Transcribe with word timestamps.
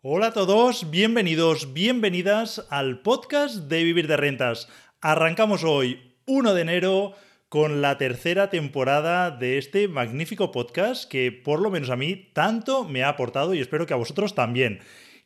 Hola 0.00 0.28
a 0.28 0.32
todos, 0.32 0.92
bienvenidos, 0.92 1.72
bienvenidas 1.72 2.64
al 2.70 3.00
podcast 3.02 3.56
de 3.68 3.82
Vivir 3.82 4.06
de 4.06 4.16
Rentas. 4.16 4.68
Arrancamos 5.00 5.64
hoy, 5.64 6.14
1 6.24 6.54
de 6.54 6.62
enero, 6.62 7.14
con 7.48 7.82
la 7.82 7.98
tercera 7.98 8.48
temporada 8.48 9.32
de 9.32 9.58
este 9.58 9.88
magnífico 9.88 10.52
podcast 10.52 11.10
que 11.10 11.32
por 11.32 11.60
lo 11.60 11.70
menos 11.70 11.90
a 11.90 11.96
mí 11.96 12.30
tanto 12.32 12.84
me 12.84 13.02
ha 13.02 13.08
aportado 13.08 13.54
y 13.54 13.58
espero 13.58 13.86
que 13.86 13.92
a 13.92 13.96
vosotros 13.96 14.36
también. 14.36 14.78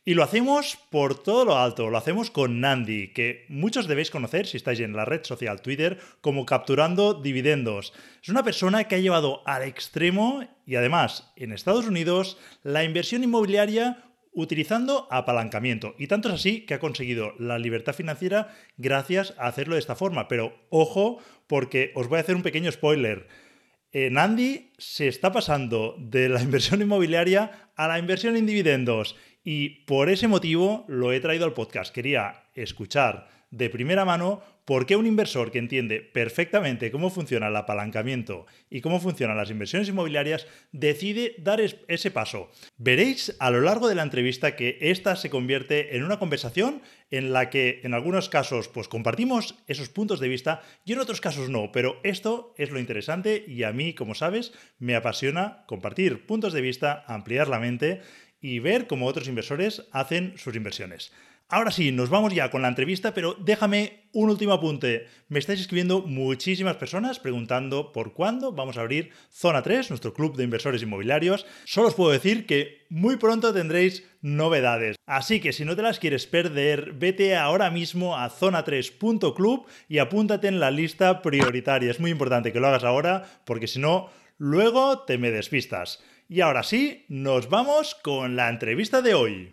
Y 0.05 0.15
lo 0.15 0.23
hacemos 0.23 0.79
por 0.89 1.21
todo 1.21 1.45
lo 1.45 1.59
alto, 1.59 1.91
lo 1.91 1.97
hacemos 1.99 2.31
con 2.31 2.59
Nandi, 2.59 3.13
que 3.13 3.45
muchos 3.49 3.87
debéis 3.87 4.09
conocer 4.09 4.47
si 4.47 4.57
estáis 4.57 4.79
en 4.79 4.95
la 4.95 5.05
red 5.05 5.23
social 5.23 5.61
Twitter 5.61 5.99
como 6.19 6.47
capturando 6.47 7.13
dividendos. 7.13 7.93
Es 8.23 8.29
una 8.29 8.43
persona 8.43 8.85
que 8.85 8.95
ha 8.95 8.99
llevado 8.99 9.43
al 9.45 9.61
extremo 9.61 10.43
y 10.65 10.77
además 10.77 11.31
en 11.35 11.51
Estados 11.51 11.85
Unidos 11.85 12.39
la 12.63 12.83
inversión 12.83 13.23
inmobiliaria 13.23 14.03
utilizando 14.33 15.07
apalancamiento. 15.11 15.95
Y 15.97 16.07
tanto 16.07 16.29
es 16.29 16.35
así 16.35 16.65
que 16.65 16.73
ha 16.73 16.79
conseguido 16.79 17.33
la 17.39 17.59
libertad 17.59 17.93
financiera 17.93 18.49
gracias 18.77 19.33
a 19.37 19.47
hacerlo 19.47 19.75
de 19.75 19.79
esta 19.79 19.95
forma. 19.95 20.27
Pero 20.27 20.53
ojo, 20.69 21.19
porque 21.47 21.91
os 21.95 22.07
voy 22.07 22.17
a 22.17 22.21
hacer 22.21 22.35
un 22.35 22.43
pequeño 22.43 22.71
spoiler. 22.71 23.27
Nandi 23.93 24.71
se 24.79 25.07
está 25.07 25.31
pasando 25.31 25.95
de 25.99 26.27
la 26.29 26.41
inversión 26.47 26.81
inmobiliaria 26.81 27.69
a 27.75 27.87
la 27.87 27.99
inversión 27.99 28.35
en 28.35 28.45
dividendos 28.45 29.15
y 29.43 29.85
por 29.85 30.09
ese 30.09 30.27
motivo 30.27 30.85
lo 30.87 31.11
he 31.11 31.19
traído 31.19 31.45
al 31.45 31.53
podcast. 31.53 31.93
Quería 31.93 32.45
escuchar 32.55 33.27
de 33.51 33.69
primera 33.69 34.03
mano 34.03 34.41
por 34.65 34.85
qué 34.85 34.95
un 34.95 35.05
inversor 35.05 35.51
que 35.51 35.59
entiende 35.59 36.01
perfectamente 36.01 36.91
cómo 36.91 37.09
funciona 37.09 37.47
el 37.47 37.55
apalancamiento 37.55 38.45
y 38.69 38.81
cómo 38.81 38.99
funcionan 38.99 39.37
las 39.37 39.49
inversiones 39.49 39.89
inmobiliarias 39.89 40.47
decide 40.71 41.35
dar 41.39 41.59
ese 41.61 42.11
paso. 42.11 42.49
Veréis 42.77 43.35
a 43.39 43.51
lo 43.51 43.61
largo 43.61 43.87
de 43.87 43.95
la 43.95 44.03
entrevista 44.03 44.55
que 44.55 44.77
esta 44.81 45.15
se 45.15 45.29
convierte 45.29 45.95
en 45.95 46.03
una 46.03 46.19
conversación 46.19 46.81
en 47.11 47.33
la 47.33 47.49
que 47.49 47.81
en 47.83 47.93
algunos 47.93 48.29
casos 48.29 48.67
pues 48.67 48.87
compartimos 48.87 49.55
esos 49.67 49.89
puntos 49.89 50.19
de 50.19 50.29
vista 50.29 50.61
y 50.85 50.93
en 50.93 50.99
otros 50.99 51.21
casos 51.21 51.49
no, 51.49 51.71
pero 51.71 51.99
esto 52.03 52.53
es 52.57 52.71
lo 52.71 52.79
interesante 52.79 53.43
y 53.47 53.63
a 53.63 53.73
mí, 53.73 53.93
como 53.93 54.15
sabes, 54.15 54.53
me 54.79 54.95
apasiona 54.95 55.63
compartir 55.67 56.25
puntos 56.25 56.53
de 56.53 56.61
vista, 56.61 57.03
ampliar 57.07 57.47
la 57.47 57.59
mente 57.59 58.01
y 58.41 58.59
ver 58.59 58.87
cómo 58.87 59.07
otros 59.07 59.27
inversores 59.27 59.87
hacen 59.91 60.33
sus 60.37 60.55
inversiones. 60.55 61.11
Ahora 61.53 61.69
sí, 61.69 61.91
nos 61.91 62.09
vamos 62.09 62.33
ya 62.33 62.49
con 62.49 62.63
la 62.63 62.67
entrevista, 62.67 63.13
pero 63.13 63.35
déjame 63.35 64.07
un 64.11 64.31
último 64.31 64.53
apunte. 64.53 65.05
Me 65.29 65.37
estáis 65.37 65.61
escribiendo 65.61 66.01
muchísimas 66.01 66.77
personas 66.77 67.19
preguntando 67.19 67.91
por 67.91 68.13
cuándo 68.13 68.53
vamos 68.53 68.75
a 68.75 68.81
abrir 68.81 69.11
Zona 69.31 69.61
3, 69.61 69.91
nuestro 69.91 70.15
club 70.15 70.35
de 70.35 70.45
inversores 70.45 70.81
inmobiliarios. 70.81 71.45
Solo 71.65 71.89
os 71.89 71.93
puedo 71.93 72.09
decir 72.09 72.47
que 72.47 72.87
muy 72.89 73.17
pronto 73.17 73.53
tendréis 73.53 74.03
novedades. 74.23 74.95
Así 75.05 75.41
que 75.41 75.53
si 75.53 75.63
no 75.63 75.75
te 75.75 75.83
las 75.83 75.99
quieres 75.99 76.25
perder, 76.25 76.93
vete 76.93 77.35
ahora 77.35 77.69
mismo 77.69 78.17
a 78.17 78.31
zona3.club 78.31 79.67
y 79.87 79.99
apúntate 79.99 80.47
en 80.47 80.59
la 80.59 80.71
lista 80.71 81.21
prioritaria. 81.21 81.91
Es 81.91 81.99
muy 81.99 82.09
importante 82.09 82.51
que 82.51 82.59
lo 82.59 82.65
hagas 82.69 82.83
ahora 82.83 83.25
porque 83.45 83.67
si 83.67 83.77
no, 83.77 84.09
luego 84.39 85.01
te 85.01 85.19
me 85.19 85.29
despistas. 85.29 86.03
Y 86.27 86.41
ahora 86.41 86.63
sí, 86.63 87.05
nos 87.09 87.47
vamos 87.47 87.93
con 87.93 88.35
la 88.35 88.49
entrevista 88.49 89.03
de 89.03 89.13
hoy. 89.13 89.49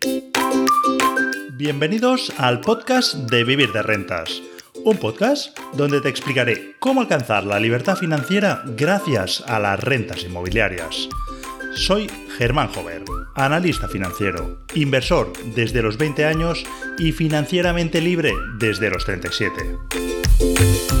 Bienvenidos 1.53 2.33
al 2.37 2.61
podcast 2.61 3.13
de 3.13 3.43
Vivir 3.43 3.71
de 3.71 3.81
Rentas, 3.81 4.41
un 4.83 4.97
podcast 4.97 5.57
donde 5.73 6.01
te 6.01 6.09
explicaré 6.09 6.75
cómo 6.79 7.01
alcanzar 7.01 7.43
la 7.43 7.59
libertad 7.59 7.95
financiera 7.95 8.63
gracias 8.65 9.43
a 9.47 9.59
las 9.59 9.79
rentas 9.79 10.23
inmobiliarias. 10.23 11.07
Soy 11.75 12.09
Germán 12.37 12.69
Jover, 12.69 13.03
analista 13.35 13.87
financiero, 13.87 14.59
inversor 14.73 15.31
desde 15.55 15.81
los 15.81 15.97
20 15.97 16.25
años 16.25 16.63
y 16.97 17.11
financieramente 17.11 18.01
libre 18.01 18.33
desde 18.57 18.89
los 18.89 19.05
37. 19.05 21.00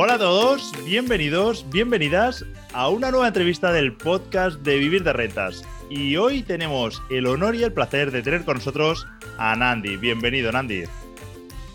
Hola 0.00 0.14
a 0.14 0.18
todos, 0.18 0.72
bienvenidos, 0.84 1.68
bienvenidas 1.70 2.44
a 2.72 2.88
una 2.88 3.10
nueva 3.10 3.26
entrevista 3.26 3.72
del 3.72 3.96
podcast 3.96 4.60
de 4.60 4.78
Vivir 4.78 5.02
de 5.02 5.12
Rentas. 5.12 5.64
Y 5.90 6.14
hoy 6.14 6.44
tenemos 6.44 7.02
el 7.10 7.26
honor 7.26 7.56
y 7.56 7.64
el 7.64 7.72
placer 7.72 8.12
de 8.12 8.22
tener 8.22 8.44
con 8.44 8.58
nosotros 8.58 9.08
a 9.38 9.56
Nandi. 9.56 9.96
Bienvenido, 9.96 10.52
Nandi. 10.52 10.84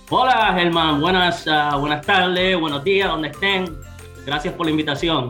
Hola, 0.10 0.54
Germán. 0.54 1.02
Buenas, 1.02 1.46
uh, 1.48 1.78
buenas 1.78 2.06
tardes, 2.06 2.58
buenos 2.58 2.82
días, 2.86 3.10
donde 3.10 3.28
estén. 3.28 3.78
Gracias 4.26 4.54
por 4.54 4.68
la 4.68 4.72
invitación. 4.72 5.28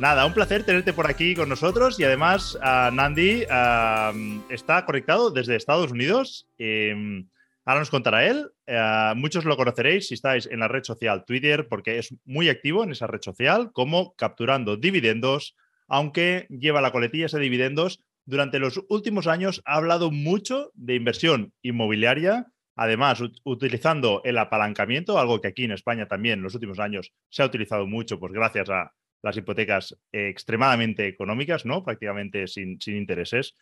Nada, 0.00 0.26
un 0.26 0.34
placer 0.34 0.66
tenerte 0.66 0.92
por 0.92 1.08
aquí 1.08 1.36
con 1.36 1.48
nosotros 1.48 2.00
y 2.00 2.04
además 2.04 2.56
uh, 2.56 2.92
Nandi 2.92 3.44
uh, 3.44 4.42
está 4.48 4.84
conectado 4.84 5.30
desde 5.30 5.54
Estados 5.54 5.92
Unidos. 5.92 6.48
Em, 6.58 7.28
Ahora 7.64 7.80
nos 7.80 7.90
contará 7.90 8.26
él. 8.26 8.50
Eh, 8.66 9.12
muchos 9.16 9.44
lo 9.44 9.56
conoceréis 9.56 10.08
si 10.08 10.14
estáis 10.14 10.46
en 10.46 10.60
la 10.60 10.68
red 10.68 10.84
social 10.84 11.24
Twitter, 11.24 11.66
porque 11.68 11.98
es 11.98 12.14
muy 12.24 12.48
activo 12.48 12.84
en 12.84 12.92
esa 12.92 13.06
red 13.06 13.22
social, 13.22 13.70
como 13.72 14.14
capturando 14.16 14.76
dividendos, 14.76 15.56
aunque 15.88 16.46
lleva 16.50 16.82
la 16.82 16.92
coletilla 16.92 17.26
ese 17.26 17.38
dividendos. 17.38 18.00
Durante 18.26 18.58
los 18.58 18.82
últimos 18.88 19.26
años 19.26 19.62
ha 19.64 19.76
hablado 19.76 20.10
mucho 20.10 20.70
de 20.74 20.94
inversión 20.94 21.52
inmobiliaria, 21.62 22.46
además 22.76 23.22
utilizando 23.44 24.20
el 24.24 24.38
apalancamiento, 24.38 25.18
algo 25.18 25.40
que 25.40 25.48
aquí 25.48 25.64
en 25.64 25.72
España 25.72 26.06
también 26.06 26.38
en 26.38 26.42
los 26.42 26.54
últimos 26.54 26.78
años 26.78 27.12
se 27.28 27.42
ha 27.42 27.46
utilizado 27.46 27.86
mucho, 27.86 28.18
pues 28.18 28.32
gracias 28.32 28.68
a 28.70 28.92
las 29.22 29.36
hipotecas 29.36 29.96
extremadamente 30.12 31.06
económicas, 31.06 31.64
¿no? 31.64 31.82
Prácticamente 31.82 32.46
sin 32.46 32.78
intereses. 32.86 33.54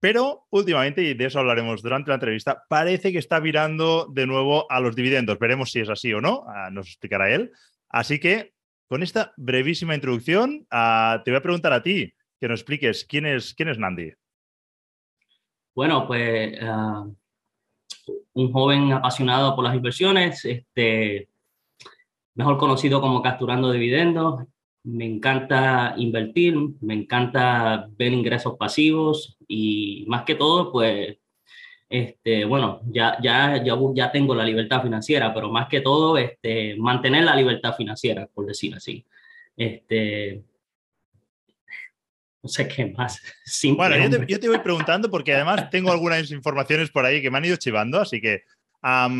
Pero 0.00 0.46
últimamente, 0.50 1.02
y 1.02 1.14
de 1.14 1.24
eso 1.24 1.38
hablaremos 1.38 1.82
durante 1.82 2.10
la 2.10 2.16
entrevista, 2.16 2.64
parece 2.68 3.12
que 3.12 3.18
está 3.18 3.40
virando 3.40 4.06
de 4.12 4.26
nuevo 4.26 4.70
a 4.70 4.80
los 4.80 4.94
dividendos. 4.94 5.38
Veremos 5.38 5.70
si 5.70 5.80
es 5.80 5.88
así 5.88 6.12
o 6.12 6.20
no, 6.20 6.44
ah, 6.48 6.70
nos 6.70 6.88
explicará 6.88 7.30
él. 7.30 7.52
Así 7.88 8.18
que, 8.20 8.52
con 8.88 9.02
esta 9.02 9.32
brevísima 9.36 9.94
introducción, 9.94 10.66
ah, 10.70 11.22
te 11.24 11.30
voy 11.30 11.38
a 11.38 11.42
preguntar 11.42 11.72
a 11.72 11.82
ti 11.82 12.12
que 12.38 12.48
nos 12.48 12.60
expliques 12.60 13.04
quién 13.04 13.26
es, 13.26 13.54
quién 13.54 13.68
es 13.70 13.78
Nandi. 13.78 14.12
Bueno, 15.74 16.06
pues 16.06 16.58
ah, 16.62 17.06
un 18.34 18.52
joven 18.52 18.92
apasionado 18.92 19.54
por 19.54 19.64
las 19.64 19.74
inversiones, 19.74 20.44
este, 20.44 21.28
mejor 22.34 22.58
conocido 22.58 23.00
como 23.00 23.22
capturando 23.22 23.72
dividendos, 23.72 24.44
me 24.86 25.04
encanta 25.04 25.94
invertir, 25.96 26.56
me 26.80 26.94
encanta 26.94 27.88
ver 27.98 28.12
ingresos 28.12 28.56
pasivos 28.56 29.36
y 29.48 30.04
más 30.06 30.22
que 30.22 30.36
todo, 30.36 30.70
pues, 30.70 31.18
este, 31.88 32.44
bueno, 32.44 32.80
ya, 32.86 33.18
ya, 33.20 33.62
ya, 33.64 33.74
ya 33.94 34.12
tengo 34.12 34.34
la 34.34 34.44
libertad 34.44 34.82
financiera, 34.82 35.34
pero 35.34 35.50
más 35.50 35.66
que 35.68 35.80
todo, 35.80 36.16
este, 36.16 36.76
mantener 36.76 37.24
la 37.24 37.34
libertad 37.34 37.74
financiera, 37.74 38.28
por 38.32 38.46
decir 38.46 38.76
así. 38.76 39.04
Este, 39.56 40.44
no 42.42 42.48
sé 42.48 42.68
qué 42.68 42.86
más. 42.86 43.20
Bueno, 43.76 43.96
yo 43.96 44.08
te, 44.08 44.32
yo 44.32 44.38
te, 44.38 44.48
voy 44.48 44.58
preguntando 44.58 45.10
porque 45.10 45.34
además 45.34 45.68
tengo 45.70 45.90
algunas 45.90 46.30
informaciones 46.30 46.90
por 46.90 47.04
ahí 47.04 47.20
que 47.20 47.30
me 47.30 47.38
han 47.38 47.44
ido 47.44 47.56
chivando, 47.56 48.00
así 48.00 48.20
que, 48.20 48.44
¿a 48.82 49.10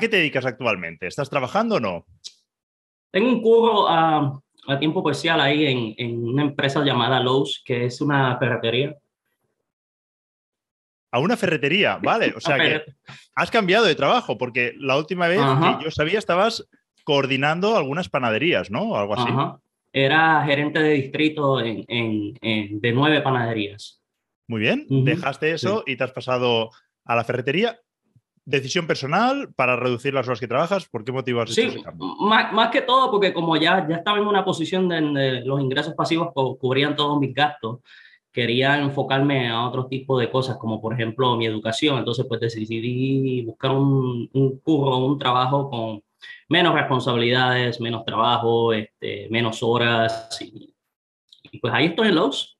qué 0.00 0.08
te 0.08 0.16
dedicas 0.16 0.46
actualmente? 0.46 1.06
¿Estás 1.06 1.28
trabajando 1.28 1.74
o 1.74 1.80
no? 1.80 2.06
Tengo 3.10 3.28
un 3.28 3.42
curro 3.42 3.86
a 3.90 4.40
a 4.66 4.78
tiempo 4.78 5.02
parcial 5.02 5.40
ahí 5.40 5.66
en, 5.66 5.94
en 5.96 6.24
una 6.24 6.42
empresa 6.42 6.84
llamada 6.84 7.20
Lowe's, 7.20 7.62
que 7.64 7.86
es 7.86 8.00
una 8.00 8.36
ferretería. 8.38 8.96
A 11.10 11.18
una 11.18 11.36
ferretería, 11.36 11.98
vale. 12.02 12.32
O 12.36 12.40
sea 12.40 12.58
que 12.58 12.82
has 13.34 13.50
cambiado 13.50 13.84
de 13.84 13.94
trabajo, 13.94 14.38
porque 14.38 14.74
la 14.78 14.96
última 14.96 15.28
vez 15.28 15.40
que 15.40 15.84
yo 15.84 15.90
sabía 15.90 16.18
estabas 16.18 16.66
coordinando 17.04 17.76
algunas 17.76 18.08
panaderías, 18.08 18.70
¿no? 18.70 18.90
O 18.90 18.96
algo 18.96 19.14
así. 19.14 19.30
Era 19.92 20.42
gerente 20.46 20.78
de 20.78 20.92
distrito 20.94 21.60
en, 21.60 21.84
en, 21.88 22.80
de 22.80 22.92
nueve 22.92 23.20
panaderías. 23.20 24.00
Muy 24.48 24.60
bien, 24.60 24.86
dejaste 24.88 25.52
eso 25.52 25.84
y 25.86 25.96
te 25.96 26.04
has 26.04 26.12
pasado 26.12 26.70
a 27.04 27.16
la 27.16 27.24
ferretería. 27.24 27.78
¿Decisión 28.44 28.86
personal 28.86 29.52
para 29.54 29.76
reducir 29.76 30.12
las 30.12 30.26
horas 30.26 30.40
que 30.40 30.48
trabajas? 30.48 30.88
¿Por 30.88 31.04
qué 31.04 31.12
motivo 31.12 31.40
has 31.40 31.54
sí, 31.54 31.62
ese 31.62 31.82
cambio? 31.82 32.16
Más, 32.20 32.52
más, 32.52 32.70
que 32.70 32.82
todo 32.82 33.10
porque 33.10 33.32
como 33.32 33.56
ya, 33.56 33.86
ya 33.88 33.96
estaba 33.96 34.18
en 34.18 34.26
una 34.26 34.44
posición 34.44 34.88
donde 34.88 35.42
los 35.42 35.60
ingresos 35.60 35.94
pasivos 35.94 36.32
cubrían 36.58 36.96
todos 36.96 37.20
mis 37.20 37.34
gastos, 37.34 37.80
quería 38.32 38.78
enfocarme 38.78 39.48
a 39.48 39.62
otro 39.62 39.86
tipo 39.86 40.18
de 40.18 40.30
cosas, 40.30 40.56
como 40.56 40.80
por 40.80 40.94
ejemplo 40.94 41.36
mi 41.36 41.46
educación. 41.46 41.98
Entonces, 41.98 42.26
pues 42.28 42.40
decidí 42.40 43.42
buscar 43.42 43.70
un, 43.70 44.28
un 44.32 44.58
curro, 44.58 44.96
un 44.98 45.18
trabajo 45.18 45.70
con 45.70 46.02
menos 46.48 46.74
responsabilidades, 46.74 47.80
menos 47.80 48.04
trabajo, 48.04 48.72
este, 48.72 49.28
menos 49.30 49.62
horas. 49.62 50.38
Y, 50.40 50.74
pues 51.60 51.72
ahí 51.74 51.86
estoy 51.86 52.08
en 52.08 52.14
los. 52.16 52.58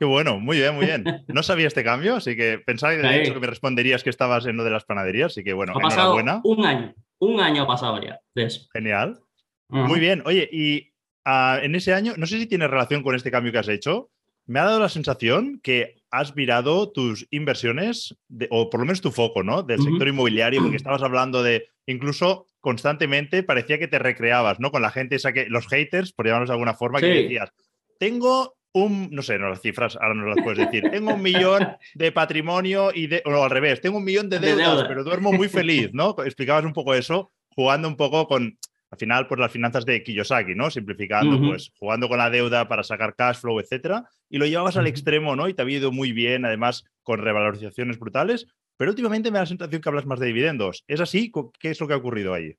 Qué 0.00 0.06
bueno, 0.06 0.40
muy 0.40 0.56
bien, 0.56 0.74
muy 0.74 0.86
bien. 0.86 1.04
No 1.28 1.42
sabía 1.42 1.66
este 1.66 1.84
cambio, 1.84 2.16
así 2.16 2.34
que 2.34 2.58
pensaba 2.58 2.94
de 2.94 3.22
hecho 3.22 3.34
que 3.34 3.40
me 3.40 3.46
responderías 3.46 4.02
que 4.02 4.08
estabas 4.08 4.46
en 4.46 4.56
lo 4.56 4.64
de 4.64 4.70
las 4.70 4.86
panaderías, 4.86 5.32
así 5.32 5.44
que 5.44 5.52
bueno, 5.52 5.74
ha 5.76 5.78
pasado 5.78 6.16
Un 6.42 6.64
año, 6.64 6.94
un 7.18 7.38
año 7.38 7.64
ha 7.64 7.66
pasado 7.66 8.00
ya 8.00 8.18
de 8.34 8.44
eso. 8.44 8.66
Genial. 8.72 9.20
Muy 9.68 10.00
bien. 10.00 10.22
Oye, 10.24 10.48
y 10.50 10.94
ah, 11.26 11.60
en 11.62 11.74
ese 11.74 11.92
año, 11.92 12.14
no 12.16 12.26
sé 12.26 12.38
si 12.38 12.46
tiene 12.46 12.66
relación 12.66 13.02
con 13.02 13.14
este 13.14 13.30
cambio 13.30 13.52
que 13.52 13.58
has 13.58 13.68
hecho, 13.68 14.10
me 14.46 14.58
ha 14.58 14.64
dado 14.64 14.80
la 14.80 14.88
sensación 14.88 15.60
que 15.62 15.96
has 16.10 16.34
virado 16.34 16.90
tus 16.90 17.26
inversiones, 17.30 18.16
o 18.48 18.70
por 18.70 18.80
lo 18.80 18.86
menos 18.86 19.02
tu 19.02 19.10
foco, 19.10 19.42
¿no? 19.42 19.62
Del 19.62 19.82
sector 19.82 20.08
inmobiliario, 20.08 20.62
porque 20.62 20.76
estabas 20.78 21.02
hablando 21.02 21.42
de, 21.42 21.68
incluso 21.84 22.46
constantemente 22.58 23.42
parecía 23.42 23.78
que 23.78 23.86
te 23.86 23.98
recreabas, 23.98 24.60
¿no? 24.60 24.70
Con 24.70 24.80
la 24.80 24.90
gente 24.90 25.16
esa 25.16 25.34
que, 25.34 25.46
los 25.50 25.68
haters, 25.68 26.14
por 26.14 26.24
llamarlos 26.24 26.48
de 26.48 26.54
alguna 26.54 26.74
forma, 26.74 27.00
que 27.00 27.06
decías, 27.06 27.52
tengo 27.98 28.56
un, 28.72 29.10
no 29.10 29.22
sé, 29.22 29.38
no 29.38 29.48
las 29.48 29.60
cifras, 29.60 29.96
ahora 30.00 30.14
no 30.14 30.26
las 30.26 30.42
puedes 30.42 30.58
decir, 30.58 30.88
tengo 30.90 31.14
un 31.14 31.22
millón 31.22 31.68
de 31.94 32.12
patrimonio 32.12 32.90
y 32.94 33.08
de, 33.08 33.22
o 33.24 33.42
al 33.42 33.50
revés, 33.50 33.80
tengo 33.80 33.98
un 33.98 34.04
millón 34.04 34.28
de 34.28 34.38
deudas, 34.38 34.84
pero 34.86 35.04
duermo 35.04 35.32
muy 35.32 35.48
feliz, 35.48 35.90
¿no? 35.92 36.14
Explicabas 36.24 36.64
un 36.64 36.72
poco 36.72 36.94
eso, 36.94 37.32
jugando 37.54 37.88
un 37.88 37.96
poco 37.96 38.28
con, 38.28 38.58
al 38.90 38.98
final, 38.98 39.28
pues 39.28 39.38
las 39.38 39.52
finanzas 39.52 39.84
de 39.84 40.02
Kiyosaki, 40.02 40.54
¿no? 40.54 40.70
Simplificando, 40.70 41.38
pues 41.40 41.72
jugando 41.78 42.08
con 42.08 42.18
la 42.18 42.28
deuda 42.28 42.66
para 42.66 42.82
sacar 42.82 43.14
cash 43.14 43.38
flow, 43.38 43.60
etcétera. 43.60 44.04
Y 44.28 44.38
lo 44.38 44.46
llevabas 44.46 44.76
al 44.76 44.88
extremo, 44.88 45.36
¿no? 45.36 45.48
Y 45.48 45.54
te 45.54 45.62
ha 45.62 45.68
ido 45.68 45.92
muy 45.92 46.12
bien, 46.12 46.44
además, 46.44 46.84
con 47.02 47.20
revalorizaciones 47.20 47.98
brutales. 47.98 48.48
Pero 48.76 48.90
últimamente 48.90 49.30
me 49.30 49.34
da 49.34 49.42
la 49.42 49.46
sensación 49.46 49.80
que 49.80 49.88
hablas 49.88 50.06
más 50.06 50.18
de 50.18 50.26
dividendos. 50.26 50.84
¿Es 50.88 51.00
así? 51.00 51.30
¿Qué 51.60 51.70
es 51.70 51.80
lo 51.80 51.86
que 51.86 51.94
ha 51.94 51.98
ocurrido 51.98 52.34
ahí? 52.34 52.56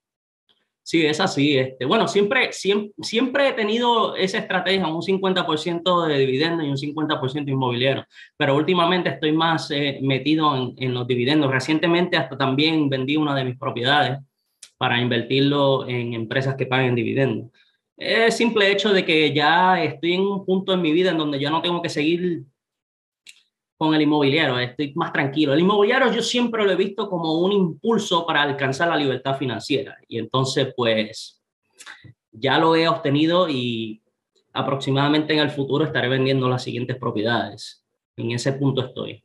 Sí, 0.84 1.06
es 1.06 1.20
así. 1.20 1.58
Este, 1.58 1.86
bueno, 1.86 2.08
siempre, 2.08 2.50
siempre, 2.52 3.50
he 3.50 3.54
tenido 3.54 4.16
esa 4.16 4.40
estrategia, 4.40 4.88
un 4.88 5.02
50% 5.02 6.08
de 6.08 6.18
dividendos 6.18 6.66
y 6.66 6.70
un 6.70 6.96
50% 6.96 7.50
inmobiliario, 7.50 8.06
pero 8.36 8.56
últimamente 8.56 9.10
estoy 9.10 9.32
más 9.32 9.70
eh, 9.72 10.00
metido 10.02 10.56
en, 10.56 10.74
en, 10.78 10.94
los 10.94 11.08
dividendos. 11.08 11.52
Recientemente 11.52 12.18
hasta 12.18 12.38
también 12.38 12.90
vendí 12.90 13.16
una 13.16 13.36
de 13.36 13.46
mis 13.46 13.58
propiedades 13.58 14.20
para 14.78 15.00
invertirlo 15.00 15.88
en 15.88 16.14
empresas 16.14 16.56
que 16.56 16.66
paguen 16.66 16.96
dividendos. 16.96 17.52
Es 17.96 18.36
simple 18.36 18.72
hecho 18.72 18.92
de 18.92 19.06
que 19.06 19.32
ya 19.32 19.84
estoy 19.84 20.14
en 20.14 20.22
un 20.22 20.44
punto 20.44 20.74
en 20.74 20.82
mi 20.82 20.92
vida 20.92 21.12
en 21.12 21.20
donde 21.20 21.40
ya 21.40 21.52
no 21.52 21.62
tengo 21.62 21.84
que 21.84 21.90
seguir 21.90 22.46
con 23.82 23.96
el 23.96 24.04
inmobiliario, 24.04 24.60
estoy 24.60 24.94
más 24.94 25.12
tranquilo. 25.12 25.54
El 25.54 25.62
inmobiliario 25.62 26.14
yo 26.14 26.22
siempre 26.22 26.64
lo 26.64 26.70
he 26.70 26.76
visto 26.76 27.10
como 27.10 27.40
un 27.40 27.52
impulso 27.52 28.28
para 28.28 28.44
alcanzar 28.44 28.90
la 28.90 28.96
libertad 28.96 29.36
financiera 29.40 29.98
y 30.08 30.20
entonces 30.20 30.72
pues 30.78 31.42
ya 32.32 32.60
lo 32.60 32.76
he 32.76 32.88
obtenido 32.88 33.50
y 33.50 34.04
aproximadamente 34.54 35.34
en 35.34 35.40
el 35.40 35.50
futuro 35.50 35.84
estaré 35.84 36.10
vendiendo 36.10 36.48
las 36.48 36.62
siguientes 36.62 36.96
propiedades. 36.98 37.84
En 38.18 38.30
ese 38.30 38.54
punto 38.54 38.86
estoy. 38.86 39.24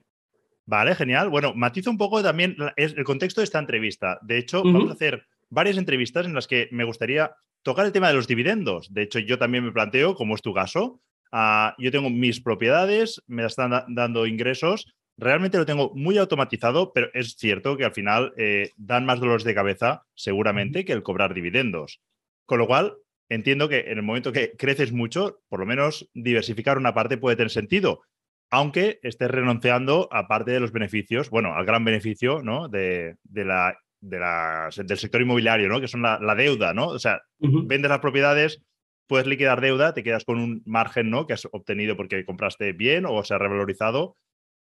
Vale, 0.64 0.94
genial. 0.94 1.28
Bueno, 1.28 1.52
matizo 1.54 1.90
un 1.90 1.98
poco 1.98 2.22
también 2.22 2.56
el 2.76 3.04
contexto 3.04 3.42
de 3.42 3.44
esta 3.44 3.58
entrevista. 3.58 4.18
De 4.22 4.38
hecho, 4.38 4.62
vamos 4.64 4.88
a 4.88 4.94
hacer 4.94 5.26
varias 5.50 5.76
entrevistas 5.76 6.24
en 6.24 6.32
las 6.32 6.46
que 6.46 6.70
me 6.72 6.84
gustaría 6.84 7.36
tocar 7.62 7.84
el 7.84 7.92
tema 7.92 8.08
de 8.08 8.14
los 8.14 8.26
dividendos. 8.26 8.90
De 8.90 9.02
hecho, 9.02 9.18
yo 9.18 9.38
también 9.38 9.66
me 9.66 9.72
planteo, 9.72 10.14
como 10.14 10.34
es 10.34 10.40
tu 10.40 10.54
caso, 10.54 11.02
ah, 11.32 11.74
yo 11.78 11.90
tengo 11.90 12.10
mis 12.10 12.40
propiedades, 12.40 13.22
me 13.26 13.44
están 13.44 13.84
dando 13.88 14.26
ingresos, 14.26 14.92
realmente 15.16 15.58
lo 15.58 15.66
tengo 15.66 15.92
muy 15.94 16.18
automatizado, 16.18 16.92
pero 16.92 17.08
es 17.14 17.36
cierto 17.36 17.76
que 17.76 17.84
al 17.84 17.92
final 17.92 18.32
eh, 18.36 18.70
dan 18.76 19.06
más 19.06 19.20
dolores 19.20 19.44
de 19.44 19.54
cabeza 19.54 20.02
seguramente 20.14 20.84
que 20.84 20.92
el 20.92 21.02
cobrar 21.02 21.34
dividendos. 21.34 22.00
Con 22.44 22.58
lo 22.58 22.66
cual, 22.66 22.94
entiendo 23.28 23.68
que 23.68 23.80
en 23.80 23.98
el 23.98 24.02
momento 24.02 24.32
que 24.32 24.52
creces 24.56 24.92
mucho, 24.92 25.40
por 25.48 25.60
lo 25.60 25.66
menos 25.66 26.08
diversificar 26.14 26.78
una 26.78 26.94
parte 26.94 27.18
puede 27.18 27.36
tener 27.36 27.50
sentido, 27.50 28.02
aunque 28.50 29.00
estés 29.02 29.30
renunciando 29.30 30.08
a 30.12 30.28
parte 30.28 30.52
de 30.52 30.60
los 30.60 30.72
beneficios, 30.72 31.30
bueno, 31.30 31.54
al 31.54 31.66
gran 31.66 31.84
beneficio 31.84 32.42
¿no? 32.42 32.68
de, 32.68 33.16
de 33.24 33.44
la 33.44 33.76
del 34.00 34.98
sector 34.98 35.20
inmobiliario, 35.20 35.68
¿no? 35.68 35.80
Que 35.80 35.88
son 35.88 36.02
la, 36.02 36.34
deuda, 36.36 36.74
¿no? 36.74 36.88
O 36.88 36.98
sea, 36.98 37.22
vendes 37.38 37.88
las 37.88 38.00
propiedades, 38.00 38.62
puedes 39.06 39.26
liquidar 39.26 39.60
deuda, 39.60 39.94
te 39.94 40.02
quedas 40.02 40.24
con 40.24 40.38
un 40.38 40.62
margen, 40.66 41.10
¿no? 41.10 41.26
Que 41.26 41.32
has 41.32 41.46
obtenido 41.50 41.96
porque 41.96 42.24
compraste 42.24 42.72
bien 42.72 43.06
o 43.06 43.22
se 43.24 43.34
ha 43.34 43.38
revalorizado 43.38 44.16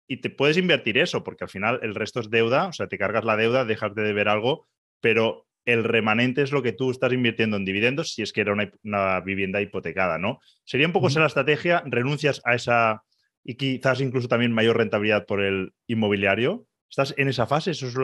y 0.07 0.17
te 0.17 0.29
puedes 0.29 0.57
invertir 0.57 0.97
eso, 0.97 1.23
porque 1.23 1.45
al 1.45 1.49
final 1.49 1.79
el 1.81 1.95
resto 1.95 2.19
es 2.19 2.29
deuda, 2.29 2.67
o 2.67 2.73
sea, 2.73 2.87
te 2.87 2.97
cargas 2.97 3.23
la 3.23 3.37
deuda, 3.37 3.65
dejas 3.65 3.95
de 3.95 4.03
deber 4.03 4.27
algo, 4.27 4.67
pero 5.01 5.47
el 5.65 5.83
remanente 5.83 6.41
es 6.41 6.51
lo 6.51 6.61
que 6.61 6.73
tú 6.73 6.91
estás 6.91 7.13
invirtiendo 7.13 7.55
en 7.55 7.63
dividendos 7.63 8.13
si 8.13 8.21
es 8.21 8.33
que 8.33 8.41
era 8.41 8.53
una, 8.83 9.19
vivienda 9.21 9.61
hipotecada, 9.61 10.17
¿no? 10.17 10.39
Sería 10.65 10.87
un 10.87 10.93
poco 10.93 11.07
esa 11.07 11.21
la 11.21 11.27
estrategia, 11.27 11.83
renuncias 11.85 12.41
a 12.43 12.55
esa 12.55 13.03
y 13.45 13.55
quizás 13.55 14.01
incluso 14.01 14.27
también 14.27 14.51
mayor 14.51 14.77
rentabilidad 14.77 15.25
por 15.25 15.41
el 15.41 15.73
inmobiliario 15.87 16.67
¿Estás 16.93 17.15
en 17.17 17.27
esa 17.27 17.47
fase? 17.47 17.71
¿Eso 17.71 17.87
es 17.87 17.95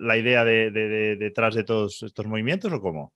la 0.00 0.16
idea 0.16 0.44
de, 0.44 0.72
detrás 1.16 1.54
de 1.54 1.62
todos 1.62 2.02
estos 2.02 2.26
movimientos 2.26 2.72
o 2.72 2.80
cómo? 2.80 3.12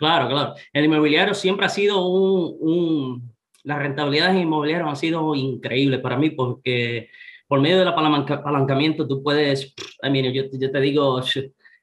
Claro, 0.00 0.28
claro. 0.30 0.54
El 0.72 0.86
inmobiliario 0.86 1.34
siempre 1.34 1.66
ha 1.66 1.68
sido 1.68 2.06
un... 2.06 3.30
Las 3.64 3.78
rentabilidades 3.78 4.40
inmobiliarias 4.40 4.88
han 4.88 4.96
sido 4.96 5.34
increíbles 5.34 6.00
para 6.00 6.16
mí 6.16 6.30
porque 6.30 7.10
por 7.46 7.60
medio 7.60 7.78
del 7.78 7.88
apalancamiento 7.88 9.06
tú 9.06 9.22
puedes, 9.22 9.74
I 10.02 10.32
yo, 10.32 10.44
yo, 10.50 10.70
te 10.70 10.80
digo, 10.80 11.20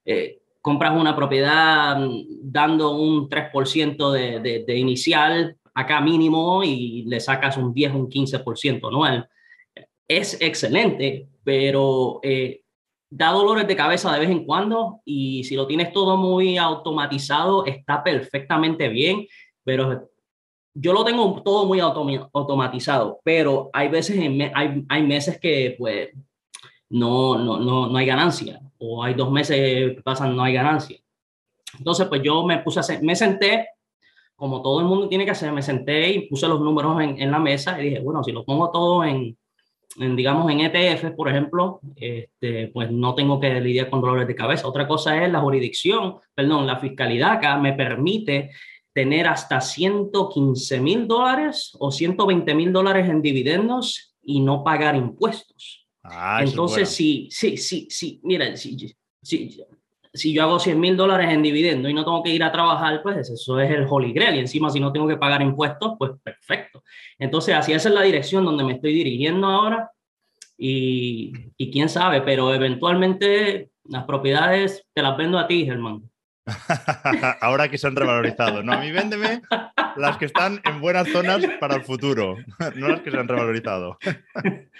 eh, 0.03 0.39
compras 0.61 0.99
una 0.99 1.15
propiedad 1.15 1.99
mm, 1.99 2.39
dando 2.41 2.95
un 2.95 3.29
3% 3.29 4.11
de, 4.11 4.63
de, 4.65 4.75
inicial 4.75 5.55
acá 5.75 6.01
mínimo 6.01 6.63
y 6.63 7.03
le 7.03 7.19
sacas 7.19 7.55
un 7.55 7.71
10, 7.71 7.93
un 7.93 8.09
15% 8.09 8.87
anual. 8.87 9.29
Es 10.07 10.41
excelente, 10.41 11.27
pero 11.43 12.19
eh, 12.23 12.61
da 13.09 13.31
dolores 13.31 13.67
de 13.67 13.75
cabeza 13.75 14.11
de 14.11 14.19
vez 14.19 14.29
en 14.29 14.45
cuando 14.45 15.01
y 15.05 15.43
si 15.45 15.55
lo 15.55 15.65
tienes 15.65 15.93
todo 15.93 16.17
muy 16.17 16.57
automatizado 16.57 17.65
está 17.65 18.03
perfectamente 18.03 18.89
bien, 18.89 19.27
pero 19.63 20.09
yo 20.73 20.93
lo 20.93 21.03
tengo 21.03 21.41
todo 21.41 21.65
muy 21.65 21.79
automatizado, 21.79 23.19
pero 23.23 23.69
hay 23.73 23.87
veces, 23.87 24.19
hay, 24.53 24.85
hay 24.87 25.03
meses 25.03 25.39
que 25.39 25.75
pues 25.77 26.09
no, 26.89 27.37
no, 27.37 27.57
no, 27.59 27.87
no 27.87 27.97
hay 27.97 28.05
ganancia 28.05 28.59
o 28.77 29.03
hay 29.03 29.13
dos 29.13 29.31
meses 29.31 29.57
que 29.57 30.01
pasan 30.03 30.35
no 30.35 30.43
hay 30.43 30.53
ganancia. 30.53 30.99
Entonces 31.77 32.07
pues 32.07 32.21
yo 32.23 32.45
me 32.45 32.59
puse 32.59 32.79
a 32.79 32.99
me 33.01 33.15
senté 33.15 33.67
como 34.35 34.61
todo 34.61 34.81
el 34.81 34.85
mundo 34.85 35.09
tiene 35.09 35.25
que 35.25 35.31
hacer, 35.31 35.51
me 35.51 35.63
senté 35.63 36.09
y 36.11 36.29
puse 36.29 36.47
los 36.47 36.61
números 36.61 37.01
en, 37.01 37.19
en 37.19 37.31
la 37.31 37.39
mesa 37.39 37.81
y 37.81 37.85
dije, 37.85 37.99
bueno, 38.01 38.23
si 38.23 38.31
lo 38.31 38.45
pongo 38.45 38.69
todo 38.69 39.03
en, 39.03 39.35
digamos, 39.95 40.51
en 40.51 40.59
ETF, 40.61 41.15
por 41.15 41.29
ejemplo, 41.29 41.79
este, 41.95 42.67
pues 42.67 42.91
no 42.91 43.15
tengo 43.15 43.39
que 43.39 43.59
lidiar 43.59 43.89
con 43.89 44.01
dolores 44.01 44.27
de 44.27 44.35
cabeza. 44.35 44.67
Otra 44.67 44.87
cosa 44.87 45.23
es 45.23 45.31
la 45.31 45.39
jurisdicción, 45.39 46.17
perdón, 46.35 46.67
la 46.67 46.77
fiscalidad 46.77 47.31
acá 47.31 47.57
me 47.57 47.73
permite 47.73 48.51
tener 48.93 49.27
hasta 49.27 49.61
115 49.61 50.79
mil 50.79 51.07
dólares 51.07 51.71
o 51.79 51.91
120 51.91 52.55
mil 52.55 52.73
dólares 52.73 53.07
en 53.09 53.21
dividendos 53.21 54.15
y 54.23 54.39
no 54.39 54.63
pagar 54.63 54.95
impuestos. 54.95 55.87
Ah, 56.03 56.41
Entonces, 56.43 56.89
sí, 56.89 57.27
sí, 57.31 57.57
sí, 57.57 57.87
sí, 57.89 58.19
mira, 58.23 58.55
si, 58.55 58.95
si, 59.21 59.63
si 60.13 60.33
yo 60.33 60.43
hago 60.43 60.59
100 60.59 60.79
mil 60.79 60.97
dólares 60.97 61.29
en 61.31 61.41
dividendo 61.41 61.89
y 61.89 61.93
no 61.93 62.03
tengo 62.03 62.23
que 62.23 62.31
ir 62.31 62.43
a 62.43 62.51
trabajar, 62.51 63.01
pues 63.01 63.29
eso 63.29 63.59
es 63.59 63.71
el 63.71 63.85
holy 63.89 64.13
grail. 64.13 64.35
Y 64.35 64.39
encima, 64.39 64.69
si 64.69 64.79
no 64.79 64.91
tengo 64.91 65.07
que 65.07 65.17
pagar 65.17 65.41
impuestos, 65.41 65.95
pues 65.97 66.11
perfecto. 66.23 66.83
Entonces, 67.19 67.55
así 67.55 67.73
esa 67.73 67.89
es 67.89 67.95
la 67.95 68.01
dirección 68.03 68.45
donde 68.45 68.63
me 68.63 68.73
estoy 68.73 68.93
dirigiendo 68.93 69.47
ahora. 69.47 69.91
Y, 70.57 71.31
y 71.55 71.71
quién 71.71 71.87
sabe, 71.87 72.21
pero 72.21 72.53
eventualmente 72.53 73.69
las 73.85 74.05
propiedades 74.05 74.85
te 74.93 75.01
las 75.01 75.15
vendo 75.15 75.37
a 75.37 75.47
ti, 75.47 75.65
Germán. 75.65 76.09
ahora 77.41 77.69
que 77.69 77.77
se 77.77 77.87
han 77.87 77.95
revalorizado. 77.95 78.63
No, 78.63 78.73
a 78.73 78.77
mí 78.77 78.91
véndeme 78.91 79.41
las 79.97 80.17
que 80.17 80.25
están 80.25 80.61
en 80.63 80.79
buenas 80.79 81.07
zonas 81.09 81.41
para 81.59 81.75
el 81.75 81.83
futuro, 81.83 82.37
no 82.75 82.87
las 82.87 83.01
que 83.01 83.11
se 83.11 83.17
han 83.17 83.27
revalorizado. 83.27 83.97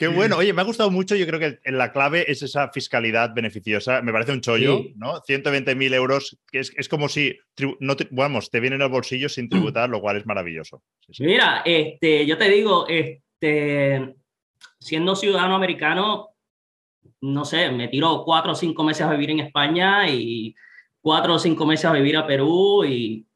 Qué 0.00 0.08
bueno. 0.08 0.38
Oye, 0.38 0.54
me 0.54 0.62
ha 0.62 0.64
gustado 0.64 0.90
mucho. 0.90 1.14
Yo 1.14 1.26
creo 1.26 1.38
que 1.38 1.58
la 1.70 1.92
clave 1.92 2.24
es 2.26 2.42
esa 2.42 2.70
fiscalidad 2.70 3.34
beneficiosa. 3.34 4.00
Me 4.00 4.12
parece 4.12 4.32
un 4.32 4.40
chollo, 4.40 4.80
¿no? 4.96 5.20
120 5.20 5.74
mil 5.74 5.92
euros, 5.92 6.38
que 6.50 6.60
es, 6.60 6.88
como 6.88 7.10
si, 7.10 7.38
no 7.80 7.96
te, 7.96 8.08
vamos, 8.10 8.50
te 8.50 8.60
vienen 8.60 8.80
al 8.80 8.88
bolsillo 8.88 9.28
sin 9.28 9.50
tributar, 9.50 9.90
lo 9.90 10.00
cual 10.00 10.16
es 10.16 10.24
maravilloso. 10.24 10.82
Mira, 11.18 11.60
este, 11.66 12.24
yo 12.24 12.38
te 12.38 12.48
digo, 12.48 12.86
este, 12.88 14.14
siendo 14.78 15.14
ciudadano 15.14 15.54
americano, 15.54 16.30
no 17.20 17.44
sé, 17.44 17.70
me 17.70 17.88
tiro 17.88 18.22
cuatro 18.24 18.52
o 18.52 18.54
cinco 18.54 18.82
meses 18.82 19.02
a 19.02 19.12
vivir 19.12 19.32
en 19.32 19.40
España 19.40 20.08
y 20.08 20.54
cuatro 21.02 21.34
o 21.34 21.38
cinco 21.38 21.66
meses 21.66 21.84
a 21.84 21.92
vivir 21.92 22.16
a 22.16 22.26
Perú 22.26 22.86
y 22.86 23.26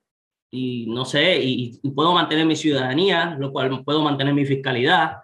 y 0.56 0.86
no 0.86 1.04
sé, 1.04 1.40
y, 1.42 1.80
puedo 1.90 2.14
mantener 2.14 2.46
mi 2.46 2.54
ciudadanía, 2.54 3.36
lo 3.40 3.50
cual 3.50 3.82
puedo 3.82 4.02
mantener 4.02 4.34
mi 4.34 4.46
fiscalidad. 4.46 5.16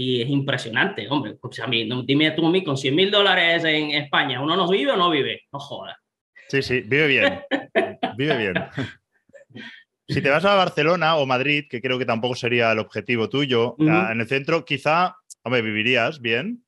Y 0.00 0.22
es 0.22 0.28
impresionante, 0.28 1.08
hombre. 1.10 1.38
O 1.42 1.50
sea, 1.50 1.64
a 1.64 1.66
mí, 1.66 1.88
dime 2.06 2.30
tú 2.30 2.46
a 2.46 2.50
mí, 2.50 2.62
con 2.62 2.76
100 2.76 2.94
mil 2.94 3.10
dólares 3.10 3.64
en 3.64 3.90
España, 3.90 4.40
¿uno 4.40 4.54
no 4.54 4.68
vive 4.68 4.92
o 4.92 4.96
no 4.96 5.10
vive? 5.10 5.42
No 5.52 5.58
jodas. 5.58 5.96
Sí, 6.46 6.62
sí, 6.62 6.82
vive 6.82 7.08
bien. 7.08 7.40
vive 8.16 8.36
bien. 8.36 8.54
Si 10.10 10.22
te 10.22 10.30
vas 10.30 10.42
a 10.46 10.54
Barcelona 10.54 11.16
o 11.16 11.26
Madrid, 11.26 11.66
que 11.68 11.82
creo 11.82 11.98
que 11.98 12.06
tampoco 12.06 12.34
sería 12.34 12.72
el 12.72 12.78
objetivo 12.78 13.28
tuyo, 13.28 13.76
en 13.78 14.18
el 14.18 14.26
centro 14.26 14.64
quizá, 14.64 15.16
hombre, 15.42 15.60
vivirías 15.60 16.22
bien, 16.22 16.64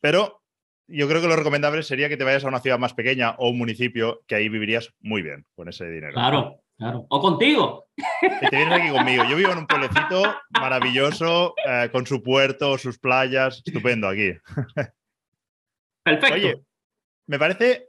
pero 0.00 0.42
yo 0.86 1.06
creo 1.06 1.20
que 1.20 1.28
lo 1.28 1.36
recomendable 1.36 1.82
sería 1.82 2.08
que 2.08 2.16
te 2.16 2.24
vayas 2.24 2.46
a 2.46 2.48
una 2.48 2.60
ciudad 2.60 2.78
más 2.78 2.94
pequeña 2.94 3.32
o 3.32 3.50
un 3.50 3.58
municipio 3.58 4.22
que 4.26 4.36
ahí 4.36 4.48
vivirías 4.48 4.94
muy 5.00 5.20
bien 5.20 5.44
con 5.54 5.68
ese 5.68 5.84
dinero. 5.90 6.14
Claro, 6.14 6.62
claro. 6.78 7.06
O 7.08 7.20
contigo. 7.20 7.88
te 7.96 8.56
vienes 8.56 8.80
aquí 8.80 8.90
conmigo. 8.90 9.24
Yo 9.28 9.36
vivo 9.36 9.52
en 9.52 9.58
un 9.58 9.66
pueblecito 9.66 10.22
maravilloso, 10.60 11.54
eh, 11.66 11.88
con 11.90 12.06
su 12.06 12.22
puerto, 12.22 12.78
sus 12.78 12.98
playas, 12.98 13.62
estupendo 13.64 14.08
aquí. 14.08 14.32
Perfecto. 16.04 16.34
Oye, 16.34 16.62
me 17.26 17.38
parece 17.38 17.88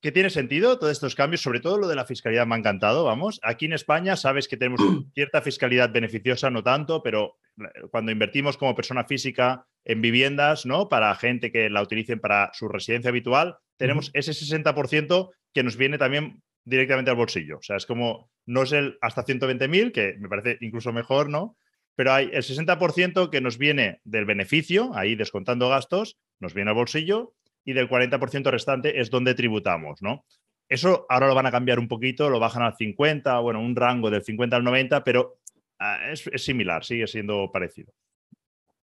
que 0.00 0.12
tiene 0.12 0.30
sentido 0.30 0.78
todos 0.78 0.92
estos 0.92 1.14
cambios, 1.14 1.42
sobre 1.42 1.60
todo 1.60 1.76
lo 1.78 1.88
de 1.88 1.96
la 1.96 2.04
fiscalidad 2.04 2.46
me 2.46 2.54
ha 2.54 2.58
encantado, 2.58 3.04
vamos. 3.04 3.40
Aquí 3.42 3.66
en 3.66 3.72
España 3.72 4.16
sabes 4.16 4.46
que 4.46 4.56
tenemos 4.56 4.80
cierta 5.14 5.42
fiscalidad 5.42 5.90
beneficiosa, 5.92 6.50
no 6.50 6.62
tanto, 6.62 7.02
pero 7.02 7.36
eh, 7.58 7.64
cuando 7.90 8.12
invertimos 8.12 8.56
como 8.56 8.74
persona 8.74 9.04
física 9.04 9.66
en 9.84 10.00
viviendas, 10.00 10.66
¿no? 10.66 10.88
Para 10.88 11.14
gente 11.16 11.50
que 11.50 11.68
la 11.68 11.82
utilicen 11.82 12.20
para 12.20 12.50
su 12.54 12.68
residencia 12.68 13.10
habitual, 13.10 13.58
tenemos 13.76 14.10
ese 14.14 14.32
60% 14.32 15.30
que 15.52 15.62
nos 15.62 15.76
viene 15.76 15.98
también 15.98 16.42
directamente 16.68 17.10
al 17.10 17.16
bolsillo. 17.16 17.58
O 17.58 17.62
sea, 17.62 17.76
es 17.76 17.86
como, 17.86 18.30
no 18.46 18.62
es 18.62 18.72
el 18.72 18.98
hasta 19.00 19.24
120.000, 19.24 19.92
que 19.92 20.16
me 20.18 20.28
parece 20.28 20.58
incluso 20.60 20.92
mejor, 20.92 21.28
¿no? 21.28 21.56
Pero 21.94 22.12
hay 22.12 22.30
el 22.32 22.42
60% 22.42 23.30
que 23.30 23.40
nos 23.40 23.58
viene 23.58 24.00
del 24.04 24.24
beneficio, 24.24 24.94
ahí 24.94 25.16
descontando 25.16 25.68
gastos, 25.68 26.18
nos 26.38 26.54
viene 26.54 26.70
al 26.70 26.76
bolsillo, 26.76 27.34
y 27.64 27.72
del 27.72 27.88
40% 27.88 28.50
restante 28.50 29.00
es 29.00 29.10
donde 29.10 29.34
tributamos, 29.34 30.00
¿no? 30.02 30.24
Eso 30.68 31.06
ahora 31.08 31.26
lo 31.26 31.34
van 31.34 31.46
a 31.46 31.50
cambiar 31.50 31.78
un 31.78 31.88
poquito, 31.88 32.28
lo 32.28 32.38
bajan 32.38 32.62
al 32.62 32.76
50, 32.76 33.38
bueno, 33.40 33.60
un 33.60 33.74
rango 33.74 34.10
del 34.10 34.22
50 34.22 34.56
al 34.56 34.64
90, 34.64 35.02
pero 35.02 35.38
ah, 35.78 36.10
es, 36.10 36.30
similar, 36.36 36.84
sigue 36.84 37.06
siendo 37.06 37.50
parecido. 37.50 37.92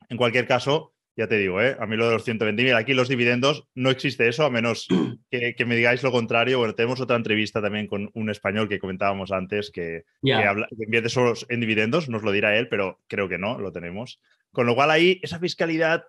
En 0.10 0.18
cualquier 0.18 0.46
caso, 0.46 0.94
ya 1.20 1.28
te 1.28 1.38
digo, 1.38 1.62
¿eh? 1.62 1.76
a 1.78 1.86
mí 1.86 1.98
lo 1.98 2.08
de 2.08 2.14
los 2.14 2.26
120.000, 2.26 2.78
aquí 2.78 2.94
los 2.94 3.10
dividendos 3.10 3.68
no 3.76 3.90
existe 3.90 4.30
eso, 4.30 4.46
a 4.46 4.50
menos 4.50 4.88
que, 5.30 5.66
me 5.66 5.76
digáis 5.76 6.02
lo 6.02 6.14
contrario. 6.14 6.60
Bueno, 6.60 6.76
tenemos 6.76 7.02
otra 7.02 7.18
entrevista 7.18 7.62
también 7.62 7.88
con 7.88 8.10
un 8.14 8.30
español 8.30 8.70
que 8.70 8.80
comentábamos 8.80 9.34
antes 9.34 9.70
que, 9.70 10.06
habla, 10.34 10.66
que 10.70 10.86
invierte 10.86 11.10
solo 11.10 11.34
en 11.50 11.60
dividendos, 11.60 12.08
nos 12.08 12.24
lo 12.24 12.32
dirá 12.32 12.58
él, 12.58 12.70
pero 12.70 13.02
creo 13.08 13.28
que 13.28 13.38
no, 13.38 13.60
lo 13.60 13.74
tenemos. 13.74 14.22
Con 14.54 14.66
lo 14.66 14.76
cual 14.76 14.92
ahí 14.92 15.20
esa 15.22 15.40
fiscalidad 15.40 16.06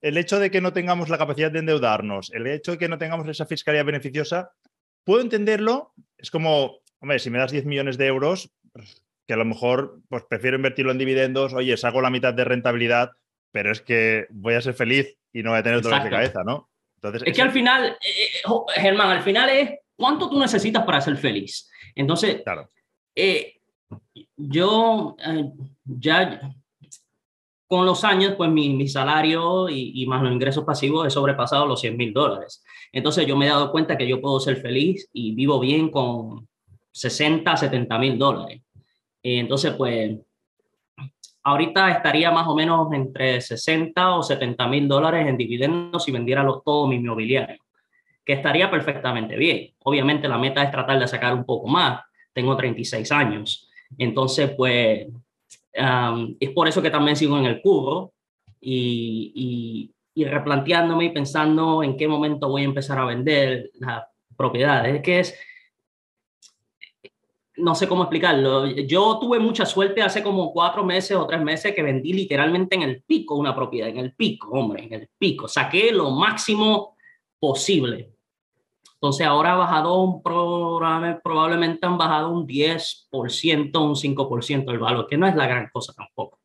el 0.00 0.18
hecho 0.18 0.38
de 0.38 0.52
que 0.52 0.60
no 0.60 0.72
tengamos 0.72 1.08
la 1.08 1.18
capacidad 1.18 1.50
de 1.50 1.58
endeudarnos, 1.58 2.30
el 2.32 2.46
hecho 2.46 2.72
de 2.72 2.78
que 2.78 2.88
no 2.88 2.98
tengamos 2.98 3.26
esa 3.26 3.46
fiscalidad 3.46 3.86
beneficiosa, 3.86 4.52
puedo 5.02 5.20
entenderlo. 5.20 5.94
Es 6.16 6.30
como, 6.30 6.78
hombre, 7.00 7.18
si 7.18 7.28
me 7.28 7.38
das 7.38 7.50
10 7.50 7.64
millones 7.64 7.98
de 7.98 8.06
euros, 8.06 8.52
que 9.26 9.34
a 9.34 9.36
lo 9.36 9.46
mejor 9.46 9.98
pues, 10.08 10.22
prefiero 10.28 10.56
invertirlo 10.56 10.92
en 10.92 10.98
dividendos, 10.98 11.54
oye, 11.54 11.76
saco 11.76 12.00
la 12.00 12.10
mitad 12.10 12.34
de 12.34 12.44
rentabilidad, 12.44 13.12
pero 13.54 13.70
es 13.70 13.80
que 13.80 14.26
voy 14.30 14.54
a 14.54 14.60
ser 14.60 14.74
feliz 14.74 15.16
y 15.32 15.44
no 15.44 15.50
voy 15.50 15.60
a 15.60 15.62
tener 15.62 15.80
dolor 15.80 16.02
de 16.02 16.10
cabeza, 16.10 16.42
¿no? 16.42 16.70
Entonces, 16.96 17.22
es 17.24 17.36
que 17.36 17.40
al 17.40 17.52
final, 17.52 17.96
eh, 18.04 18.40
eh, 18.44 18.80
Germán, 18.80 19.10
al 19.10 19.22
final 19.22 19.48
es 19.48 19.78
cuánto 19.94 20.28
tú 20.28 20.40
necesitas 20.40 20.84
para 20.84 21.00
ser 21.00 21.16
feliz. 21.16 21.70
Entonces, 21.94 22.42
claro. 22.42 22.68
Eh, 23.14 23.60
yo 24.36 25.14
ya 25.84 26.40
con 27.68 27.86
los 27.86 28.02
años, 28.02 28.34
pues 28.36 28.50
mi, 28.50 28.88
salario 28.88 29.68
y, 29.68 30.04
más 30.06 30.20
los 30.20 30.32
ingresos 30.32 30.64
pasivos 30.64 31.06
he 31.06 31.10
sobrepasado 31.10 31.64
los 31.64 31.80
100 31.80 31.96
mil 31.96 32.12
dólares. 32.12 32.64
Entonces 32.90 33.24
yo 33.24 33.36
me 33.36 33.46
he 33.46 33.50
dado 33.50 33.70
cuenta 33.70 33.96
que 33.96 34.08
yo 34.08 34.20
puedo 34.20 34.40
ser 34.40 34.56
feliz 34.56 35.08
y 35.12 35.32
vivo 35.32 35.60
bien 35.60 35.90
con 35.90 36.48
60, 36.90 37.56
70 37.56 37.98
mil 37.98 38.18
dólares. 38.18 38.62
Entonces, 39.22 39.74
pues, 39.78 40.18
ahorita 41.44 41.90
estaría 41.90 42.30
más 42.30 42.48
o 42.48 42.56
menos 42.56 42.92
entre 42.92 43.40
60 43.40 44.16
o 44.16 44.22
70 44.22 44.66
mil 44.66 44.88
dólares 44.88 45.28
en 45.28 45.36
dividendos 45.36 46.02
si 46.02 46.10
vendiera 46.10 46.44
todo 46.64 46.88
mi 46.88 46.96
inmobiliario, 46.96 47.62
que 48.24 48.32
estaría 48.32 48.70
perfectamente 48.70 49.36
bien. 49.36 49.72
Obviamente 49.84 50.26
la 50.26 50.38
meta 50.38 50.62
es 50.62 50.70
tratar 50.70 50.98
de 50.98 51.06
sacar 51.06 51.34
un 51.34 51.44
poco 51.44 51.68
más. 51.68 52.00
Tengo 52.32 52.56
36 52.56 53.12
años. 53.12 53.68
Entonces, 53.98 54.50
pues, 54.56 55.06
es 56.40 56.50
por 56.50 56.66
eso 56.66 56.80
que 56.80 56.90
también 56.90 57.16
sigo 57.16 57.38
en 57.38 57.44
el 57.44 57.60
curro 57.60 58.12
y, 58.60 59.90
y, 60.14 60.24
replanteándome 60.24 61.06
y 61.06 61.10
pensando 61.10 61.82
en 61.82 61.96
qué 61.96 62.08
momento 62.08 62.48
voy 62.48 62.62
a 62.62 62.66
empezar 62.66 62.98
a 62.98 63.04
vender 63.04 63.70
las 63.74 64.04
propiedades. 64.36 64.96
Es 64.96 65.02
que 65.02 65.20
es, 65.20 65.38
no 67.56 67.74
sé 67.74 67.88
cómo 67.88 68.02
explicarlo. 68.02 68.66
Yo 68.66 69.18
tuve 69.20 69.38
mucha 69.38 69.64
suerte 69.64 70.02
hace 70.02 70.22
como 70.22 70.52
cuatro 70.52 70.84
meses 70.84 71.16
o 71.16 71.26
tres 71.26 71.42
meses 71.42 71.74
que 71.74 71.82
vendí 71.82 72.12
literalmente 72.12 72.74
en 72.74 72.82
el 72.82 73.02
pico 73.02 73.36
una 73.36 73.54
propiedad, 73.54 73.88
en 73.88 73.98
el 73.98 74.14
pico, 74.14 74.50
hombre, 74.50 74.84
en 74.84 74.92
el 74.92 75.08
pico. 75.18 75.46
Saqué 75.46 75.92
lo 75.92 76.10
máximo 76.10 76.96
posible. 77.38 78.14
Entonces 78.94 79.26
ahora 79.26 79.52
ha 79.52 79.56
bajado 79.56 80.02
un 80.02 80.22
programa, 80.22 81.20
probablemente 81.22 81.86
han 81.86 81.98
bajado 81.98 82.30
un 82.30 82.46
10%, 82.46 83.78
un 83.78 83.94
5% 83.94 84.70
el 84.72 84.78
valor, 84.78 85.06
que 85.06 85.18
no 85.18 85.26
es 85.26 85.36
la 85.36 85.46
gran 85.46 85.68
cosa 85.70 85.92
tampoco. 85.92 86.40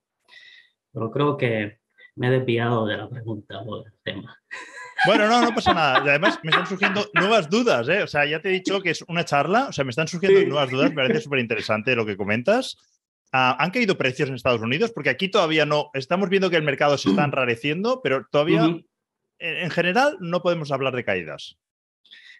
Pero 0.91 1.09
creo 1.09 1.37
que 1.37 1.79
me 2.15 2.27
he 2.27 2.31
desviado 2.31 2.85
de 2.85 2.97
la 2.97 3.09
pregunta 3.09 3.61
o 3.65 3.81
del 3.81 3.93
tema. 4.03 4.38
Bueno, 5.05 5.27
no, 5.27 5.41
no 5.41 5.55
pasa 5.55 5.73
nada. 5.73 6.03
Y 6.05 6.09
además 6.09 6.39
me 6.43 6.49
están 6.49 6.67
surgiendo 6.67 7.09
nuevas 7.13 7.49
dudas, 7.49 7.87
¿eh? 7.87 8.03
O 8.03 8.07
sea, 8.07 8.25
ya 8.25 8.41
te 8.41 8.49
he 8.49 8.53
dicho 8.53 8.81
que 8.81 8.91
es 8.91 9.03
una 9.07 9.25
charla, 9.25 9.67
o 9.69 9.71
sea, 9.71 9.83
me 9.83 9.91
están 9.91 10.07
surgiendo 10.07 10.41
nuevas 10.47 10.69
dudas, 10.69 10.89
me 10.89 10.95
parece 10.95 11.21
súper 11.21 11.39
interesante 11.39 11.95
lo 11.95 12.05
que 12.05 12.17
comentas. 12.17 12.77
Ah, 13.31 13.55
¿Han 13.59 13.71
caído 13.71 13.97
precios 13.97 14.29
en 14.29 14.35
Estados 14.35 14.61
Unidos? 14.61 14.91
Porque 14.91 15.09
aquí 15.09 15.29
todavía 15.29 15.65
no, 15.65 15.91
estamos 15.93 16.29
viendo 16.29 16.49
que 16.49 16.55
el 16.55 16.63
mercado 16.63 16.97
se 16.97 17.09
está 17.09 17.23
enrareciendo, 17.25 18.01
pero 18.03 18.25
todavía, 18.31 18.65
en 19.39 19.69
general, 19.69 20.17
no 20.19 20.41
podemos 20.41 20.71
hablar 20.71 20.95
de 20.95 21.05
caídas. 21.05 21.57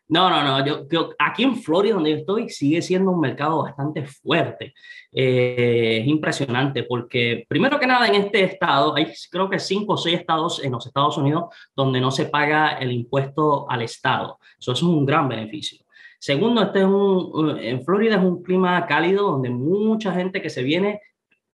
No, 0.09 0.27
no, 0.27 0.43
no. 0.43 0.87
Yo, 0.89 1.11
aquí 1.19 1.43
en 1.43 1.55
Florida, 1.55 1.93
donde 1.93 2.09
yo 2.09 2.17
estoy, 2.17 2.49
sigue 2.49 2.81
siendo 2.81 3.11
un 3.11 3.19
mercado 3.19 3.61
bastante 3.61 4.05
fuerte. 4.05 4.73
Eh, 5.11 5.99
es 6.01 6.07
impresionante 6.07 6.83
porque, 6.83 7.45
primero 7.47 7.79
que 7.79 7.85
nada, 7.85 8.07
en 8.07 8.15
este 8.15 8.43
estado, 8.43 8.95
hay 8.95 9.13
creo 9.29 9.47
que 9.47 9.59
cinco 9.59 9.93
o 9.93 9.97
seis 9.97 10.19
estados 10.19 10.63
en 10.63 10.71
los 10.71 10.87
Estados 10.87 11.15
Unidos 11.17 11.55
donde 11.75 12.01
no 12.01 12.09
se 12.09 12.25
paga 12.25 12.79
el 12.79 12.91
impuesto 12.91 13.69
al 13.69 13.83
estado. 13.83 14.39
Eso 14.59 14.71
es 14.71 14.81
un 14.81 15.05
gran 15.05 15.29
beneficio. 15.29 15.85
Segundo, 16.17 16.63
este 16.63 16.79
es 16.79 16.85
un, 16.85 17.59
en 17.61 17.83
Florida 17.85 18.15
es 18.15 18.23
un 18.23 18.41
clima 18.41 18.85
cálido 18.87 19.31
donde 19.31 19.51
mucha 19.51 20.11
gente 20.11 20.41
que 20.41 20.49
se 20.49 20.63
viene, 20.63 21.01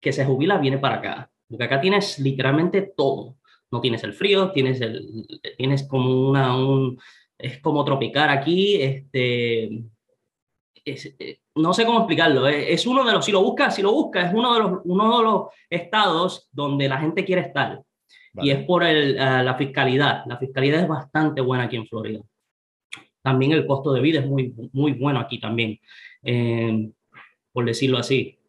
que 0.02 0.12
se 0.12 0.26
jubila, 0.26 0.58
viene 0.58 0.78
para 0.78 0.98
acá. 0.98 1.32
Porque 1.48 1.64
acá 1.64 1.80
tienes 1.80 2.20
literalmente 2.20 2.82
todo. 2.96 3.38
No 3.72 3.80
tienes 3.80 4.04
el 4.04 4.14
frío, 4.14 4.52
tienes, 4.52 4.82
el, 4.82 5.26
tienes 5.58 5.88
como 5.88 6.32
un, 6.32 7.00
es 7.42 7.60
como 7.60 7.84
tropicar 7.84 8.30
aquí, 8.30 8.82
este, 8.82 9.84
eh, 10.84 11.40
no 11.56 11.74
sé 11.74 11.86
cómo 11.86 12.00
explicarlo, 12.00 12.48
eh, 12.48 12.74
es 12.74 12.86
uno 12.86 13.04
de 13.04 13.12
los, 13.14 13.26
si 13.26 13.32
lo 13.32 13.42
buscas, 13.44 13.76
si 13.76 13.82
lo 13.82 13.92
buscas, 13.92 14.30
es 14.30 14.34
uno 14.34 14.54
de 14.54 14.60
los, 14.60 14.82
uno 14.86 15.18
de 15.18 15.24
los 15.24 15.42
estados 15.70 16.50
donde 16.52 16.88
la 16.88 17.00
gente 17.00 17.26
quiere 17.26 17.42
estar. 17.42 17.82
Y 18.34 18.50
es 18.50 18.64
por 18.64 18.84
el, 18.84 19.16
eh, 19.16 19.44
la 19.44 19.56
fiscalidad. 19.56 20.24
La 20.26 20.38
fiscalidad 20.38 20.82
es 20.82 20.88
bastante 20.88 21.42
buena 21.42 21.66
aquí 21.66 21.76
en 21.76 21.86
Florida. 21.86 22.22
También 23.22 23.52
el 23.52 23.68
costo 23.68 23.92
de 23.92 24.00
vida 24.00 24.22
es 24.22 24.26
muy, 24.26 24.54
muy 24.72 24.94
bueno 24.94 25.20
aquí 25.20 25.40
también, 25.40 25.80
por 27.52 27.66
decirlo 27.66 28.00
así. 28.00 28.40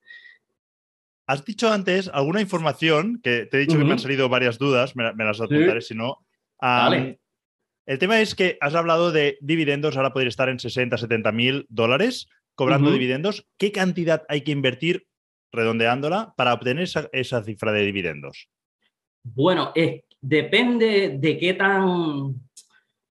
Has 1.26 1.44
dicho 1.44 1.70
antes 1.70 2.08
alguna 2.08 2.40
información 2.40 3.20
que 3.22 3.46
te 3.46 3.56
he 3.56 3.60
dicho 3.60 3.76
que 3.76 3.84
me 3.84 3.92
han 3.92 3.98
salido 3.98 4.28
varias 4.28 4.58
dudas, 4.58 4.96
me, 4.96 5.12
las 5.12 5.40
apuntaré 5.40 5.82
si 5.82 5.94
no. 5.94 6.24
vale. 6.60 7.21
El 7.86 7.98
tema 7.98 8.20
es 8.20 8.34
que 8.34 8.58
has 8.60 8.74
hablado 8.74 9.10
de 9.10 9.38
dividendos, 9.40 9.96
ahora 9.96 10.12
podría 10.12 10.28
estar 10.28 10.48
en 10.48 10.60
60, 10.60 10.96
70 10.96 11.32
mil 11.32 11.66
dólares 11.68 12.28
cobrando 12.54 12.92
dividendos. 12.92 13.46
¿Qué 13.58 13.72
cantidad 13.72 14.24
hay 14.28 14.42
que 14.42 14.52
invertir, 14.52 15.06
redondeándola, 15.50 16.34
para 16.36 16.54
obtener 16.54 16.88
esa, 17.12 17.42
cifra 17.42 17.72
de 17.72 17.84
dividendos? 17.84 18.48
Bueno, 19.24 19.72
depende 20.20 21.16
de 21.18 21.38
qué 21.38 21.54
tan, 21.54 22.34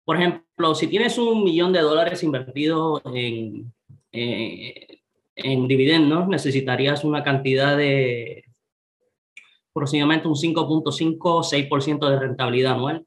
por 0.06 0.18
ejemplo, 0.18 0.75
si 0.75 0.88
tienes 0.88 1.18
un 1.18 1.44
millón 1.44 1.74
de 1.74 1.82
dólares 1.82 2.24
invertido 2.24 3.01
en, 3.13 3.74
eh, 4.12 5.00
en 5.36 5.68
dividendos, 5.68 6.28
necesitarías 6.28 7.04
una 7.04 7.24
cantidad 7.24 7.75
de 7.75 8.46
aproximadamente 9.72 10.28
un 10.28 10.36
5.5, 10.36 11.44
6% 11.44 12.10
de 12.10 12.20
rentabilidad 12.20 12.74
anual. 12.74 13.06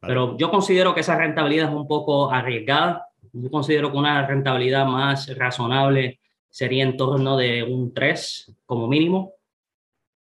Pero 0.00 0.36
yo 0.36 0.50
considero 0.50 0.94
que 0.94 1.00
esa 1.00 1.16
rentabilidad 1.16 1.68
es 1.68 1.74
un 1.74 1.86
poco 1.86 2.30
arriesgada. 2.30 3.06
Yo 3.32 3.50
considero 3.50 3.90
que 3.90 3.98
una 3.98 4.26
rentabilidad 4.26 4.86
más 4.86 5.34
razonable 5.36 6.20
sería 6.48 6.84
en 6.84 6.96
torno 6.96 7.36
de 7.36 7.62
un 7.62 7.92
3 7.92 8.54
como 8.64 8.86
mínimo. 8.86 9.32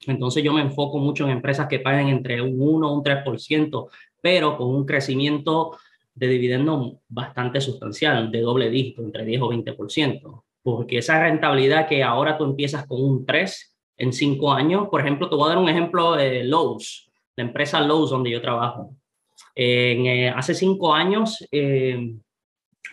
Entonces 0.07 0.43
yo 0.43 0.53
me 0.53 0.61
enfoco 0.61 0.99
mucho 0.99 1.25
en 1.25 1.31
empresas 1.31 1.67
que 1.69 1.81
pagan 1.81 2.09
entre 2.09 2.41
un 2.41 2.61
1 2.61 2.89
o 2.89 2.95
un 2.95 3.03
3%, 3.03 3.89
pero 4.21 4.57
con 4.57 4.69
un 4.69 4.85
crecimiento 4.85 5.77
de 6.15 6.29
dividendo 6.29 7.01
bastante 7.09 7.61
sustancial, 7.61 8.31
de 8.31 8.41
doble 8.41 8.71
dígito, 8.71 9.03
entre 9.03 9.25
10 9.25 9.43
o 9.43 9.49
20%, 9.49 10.45
porque 10.63 10.99
esa 10.99 11.21
rentabilidad 11.21 11.89
que 11.89 12.03
ahora 12.03 12.39
tú 12.39 12.45
empiezas 12.45 12.87
con 12.87 13.03
un 13.03 13.27
3 13.27 13.77
en 13.97 14.13
5 14.13 14.53
años, 14.53 14.89
por 14.89 15.01
ejemplo, 15.01 15.29
te 15.29 15.37
voy 15.37 15.47
a 15.47 15.49
dar 15.51 15.59
un 15.59 15.69
ejemplo 15.69 16.15
de 16.15 16.45
Lowe's, 16.45 17.11
la 17.37 17.45
empresa 17.45 17.81
Lowe's 17.81 18.11
donde 18.11 18.31
yo 18.31 18.41
trabajo. 18.41 18.95
En, 19.55 20.07
eh, 20.07 20.29
hace 20.31 20.55
5 20.55 20.95
años, 20.95 21.47
eh, 21.51 22.15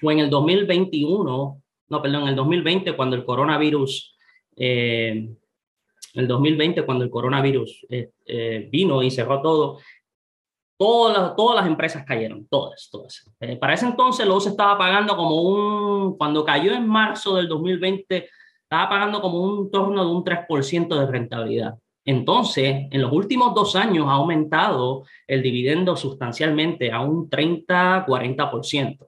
o 0.01 0.11
en 0.11 0.19
el 0.19 0.29
2021, 0.29 1.61
no, 1.89 2.01
perdón, 2.01 2.23
en 2.23 2.29
el 2.29 2.35
2020, 2.35 2.95
cuando 2.95 3.15
el 3.15 3.25
coronavirus, 3.25 4.15
eh, 4.55 5.29
el 6.13 6.27
2020, 6.27 6.85
cuando 6.85 7.03
el 7.03 7.09
coronavirus 7.09 7.85
eh, 7.89 8.69
vino 8.71 9.01
y 9.03 9.11
cerró 9.11 9.41
todo, 9.41 9.79
Todas 10.81 11.15
las, 11.15 11.35
todas 11.35 11.57
las 11.57 11.67
empresas 11.67 12.03
cayeron, 12.03 12.47
todas, 12.47 12.89
todas. 12.91 13.23
Eh, 13.39 13.55
para 13.55 13.75
ese 13.75 13.85
entonces 13.85 14.25
se 14.41 14.49
estaba 14.49 14.79
pagando 14.79 15.15
como 15.15 15.39
un, 15.39 16.17
cuando 16.17 16.43
cayó 16.43 16.73
en 16.73 16.87
marzo 16.87 17.35
del 17.35 17.47
2020, 17.47 18.27
estaba 18.63 18.89
pagando 18.89 19.21
como 19.21 19.43
un 19.43 19.69
torno 19.69 20.03
de 20.03 20.09
un 20.09 20.23
3% 20.23 20.99
de 20.99 21.05
rentabilidad. 21.05 21.75
Entonces, 22.05 22.87
en 22.89 23.01
los 23.01 23.11
últimos 23.11 23.53
dos 23.53 23.75
años 23.75 24.07
ha 24.07 24.13
aumentado 24.13 25.03
el 25.27 25.41
dividendo 25.41 25.95
sustancialmente 25.95 26.91
a 26.91 27.01
un 27.01 27.29
30-40%. 27.29 29.07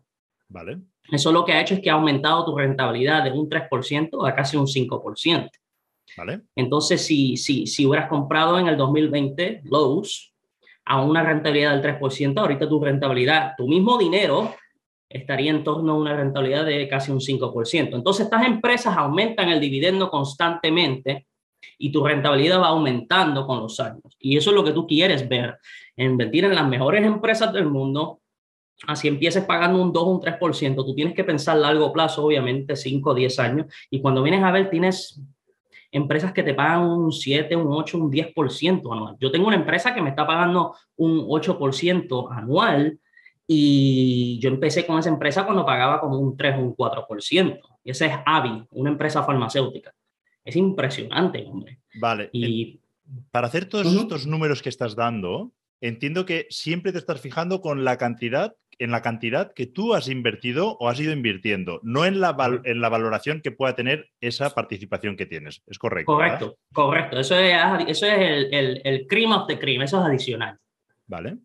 Vale. 0.50 0.80
Eso 1.12 1.32
lo 1.32 1.44
que 1.44 1.54
ha 1.54 1.62
hecho 1.62 1.74
es 1.74 1.82
que 1.82 1.90
ha 1.90 1.94
aumentado 1.94 2.46
tu 2.46 2.56
rentabilidad 2.56 3.24
de 3.24 3.32
un 3.32 3.50
3% 3.50 4.28
a 4.28 4.36
casi 4.36 4.58
un 4.58 4.68
5%. 4.68 5.50
Vale. 6.18 6.42
Entonces, 6.56 7.04
si, 7.06 7.38
si, 7.38 7.66
si 7.66 7.86
hubieras 7.86 8.10
comprado 8.10 8.60
en 8.60 8.68
el 8.68 8.78
2020 8.78 9.62
Lowe's, 9.66 10.34
a 10.86 11.02
una 11.02 11.24
rentabilidad 11.24 11.80
del 11.80 12.00
3%, 12.00 12.38
ahorita 12.38 12.68
tu 12.68 12.84
rentabilidad, 12.84 13.54
tu 13.58 13.68
mismo 13.68 13.98
dinero, 13.98 14.54
estaría 15.10 15.52
en 15.52 15.64
torno 15.64 15.94
a 15.94 15.98
una 15.98 16.16
rentabilidad 16.16 16.66
de 16.66 16.88
casi 16.88 17.12
un 17.12 17.20
5%. 17.20 17.96
Entonces, 17.96 18.26
estas 18.26 18.46
empresas 18.46 18.98
aumentan 18.98 19.50
el 19.50 19.60
dividendo 19.60 20.10
constantemente 20.10 21.28
y 21.77 21.91
tu 21.91 22.03
rentabilidad 22.03 22.62
va 22.62 22.67
aumentando 22.67 23.46
con 23.46 23.60
los 23.60 23.79
años. 23.79 24.15
Y 24.20 24.38
eso 24.38 24.50
es 24.50 24.55
lo 24.55 24.63
que 24.63 24.72
tú 24.72 24.88
quieres 24.88 25.27
ver, 25.27 25.58
invertir 25.98 26.46
en 26.46 26.55
las 26.55 26.67
mejores 26.67 27.05
empresas 27.05 27.51
del 27.53 27.65
mundo. 27.65 28.20
Así 28.88 29.08
empieces 29.08 29.46
pagando 29.46 29.82
un 29.82 29.93
2 29.93 30.03
o 30.03 30.08
un 30.08 30.22
3%, 30.22 30.75
tú 30.75 30.93
tienes 30.93 31.13
que 31.13 31.24
pensar 31.24 31.58
largo 31.58 31.93
plazo, 31.93 32.25
obviamente, 32.25 32.75
5 32.75 33.10
o 33.10 33.13
10 33.13 33.39
años. 33.39 33.74
Y 33.89 34.01
cuando 34.01 34.24
vienes 34.24 34.43
a 34.43 34.51
ver, 34.51 34.70
tienes 34.70 35.22
empresas 35.93 36.34
que 36.34 36.43
te 36.43 36.53
pagan 36.53 36.86
un 36.86 37.12
7, 37.12 37.55
un 37.55 37.72
8, 37.72 37.98
un 37.98 38.12
10% 38.12 38.91
anual. 38.91 39.15
Yo 39.20 39.32
tengo 39.32 39.48
una 39.48 39.55
empresa 39.55 39.93
que 39.93 40.01
me 40.01 40.10
está 40.10 40.25
pagando 40.25 40.75
un 40.98 41.20
8% 41.27 42.32
anual 42.32 43.00
y 43.48 44.39
yo 44.39 44.50
empecé 44.50 44.86
con 44.86 44.98
esa 44.98 45.10
empresa 45.10 45.46
cuando 45.46 45.65
pagaba 45.65 46.00
como 46.00 46.17
un 46.17 46.36
3 46.36 46.58
o 46.58 46.62
un 46.62 46.75
4%. 46.75 47.60
Y 47.84 47.91
esa 47.91 48.05
es 48.08 48.13
Avi, 48.25 48.65
una 48.72 48.89
empresa 48.89 49.24
farmacéutica. 49.24 49.93
Es 50.46 50.56
impresionante, 50.56 51.46
hombre. 51.46 51.80
Vale. 51.96 52.30
Y 52.34 52.82
para 53.32 53.48
hacer 53.48 53.66
todos 53.66 53.94
estos 53.94 54.28
números 54.28 54.62
que 54.62 54.70
estás 54.70 54.96
dando, 54.96 55.54
entiendo 55.82 56.26
que 56.26 56.48
siempre 56.50 56.92
te 56.92 56.98
estás 56.98 57.22
fijando 57.22 57.62
con 57.62 57.84
la 57.84 57.98
cantidad 57.98 58.56
en 58.80 58.92
la 58.92 59.02
cantidad 59.02 59.54
que 59.54 59.68
tú 59.68 59.94
has 59.94 60.08
invertido 60.08 60.78
o 60.80 60.90
has 60.90 61.00
ido 61.00 61.14
invirtiendo, 61.14 61.80
no 61.84 62.06
en 62.06 62.20
la, 62.20 62.36
en 62.64 62.82
la 62.82 62.90
valoración 62.90 63.42
que 63.42 63.52
pueda 63.52 63.76
tener 63.76 64.10
esa 64.22 64.50
participación 64.52 65.16
que 65.16 65.26
tienes. 65.26 65.62
¿Es 65.68 65.78
correcto? 65.78 66.14
Correcto, 66.14 66.58
correcto. 66.74 67.20
Eso 67.20 67.38
es, 67.38 67.56
eso 67.88 68.06
es 68.06 68.14
el, 68.14 68.54
el, 68.54 68.82
el 68.84 69.08
cream 69.08 69.32
of 69.32 69.48
the 69.48 69.60
cream, 69.60 69.82
eso 69.82 70.00
es 70.00 70.06
adicional. 70.06 70.58
Vale. 71.08 71.38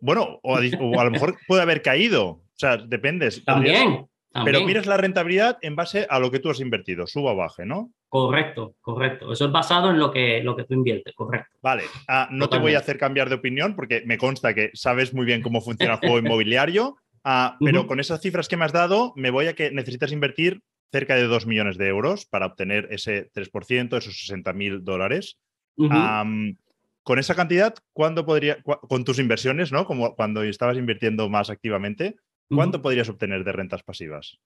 Bueno, 0.00 0.40
o 0.42 0.56
a, 0.56 1.04
lo 1.04 1.10
mejor 1.10 1.36
puede 1.46 1.62
haber 1.62 1.82
caído. 1.82 2.26
O 2.26 2.56
sea, 2.56 2.76
depende. 2.76 3.30
También. 3.44 4.06
Pero 4.44 4.64
miras 4.64 4.86
la 4.86 4.96
rentabilidad 4.96 5.58
en 5.62 5.76
base 5.76 6.06
a 6.10 6.18
lo 6.18 6.30
que 6.30 6.40
tú 6.40 6.50
has 6.50 6.58
invertido, 6.58 7.06
suba 7.06 7.32
o 7.32 7.36
baje, 7.36 7.64
¿no? 7.64 7.92
Correcto, 8.08 8.74
correcto. 8.80 9.32
Eso 9.32 9.46
es 9.46 9.52
basado 9.52 9.90
en 9.90 9.98
lo 9.98 10.10
que, 10.10 10.42
lo 10.42 10.56
que 10.56 10.64
tú 10.64 10.74
inviertes, 10.74 11.14
correcto. 11.14 11.56
Vale, 11.62 11.84
ah, 12.08 12.28
no 12.30 12.48
te 12.48 12.58
voy 12.58 12.74
a 12.74 12.78
hacer 12.78 12.98
cambiar 12.98 13.28
de 13.28 13.36
opinión 13.36 13.76
porque 13.76 14.02
me 14.06 14.18
consta 14.18 14.54
que 14.54 14.70
sabes 14.74 15.14
muy 15.14 15.24
bien 15.24 15.42
cómo 15.42 15.60
funciona 15.60 15.94
el 15.94 15.98
juego 16.00 16.18
inmobiliario, 16.26 16.96
ah, 17.22 17.56
pero 17.60 17.86
con 17.86 18.00
esas 18.00 18.20
cifras 18.20 18.48
que 18.48 18.56
me 18.56 18.64
has 18.64 18.72
dado, 18.72 19.12
me 19.14 19.30
voy 19.30 19.46
a 19.46 19.54
que 19.54 19.70
necesitas 19.70 20.10
invertir 20.10 20.62
cerca 20.90 21.14
de 21.14 21.24
2 21.24 21.46
millones 21.46 21.76
de 21.78 21.88
euros 21.88 22.26
para 22.26 22.46
obtener 22.46 22.88
ese 22.90 23.30
3%, 23.32 23.98
esos 23.98 24.18
60 24.18 24.52
mil 24.52 24.84
dólares. 24.84 25.38
con 25.76 27.18
esa 27.18 27.34
cantidad, 27.34 27.74
¿cuándo 27.92 28.24
podría, 28.24 28.62
con 28.62 29.04
tus 29.04 29.18
inversiones, 29.18 29.70
¿no? 29.70 29.84
Como 29.84 30.14
cuando 30.14 30.42
estabas 30.42 30.78
invirtiendo 30.78 31.28
más 31.28 31.50
activamente, 31.50 32.16
¿Cuánto 32.48 32.82
podrías 32.82 33.08
obtener 33.08 33.44
de 33.44 33.52
rentas 33.52 33.82
pasivas? 33.82 34.38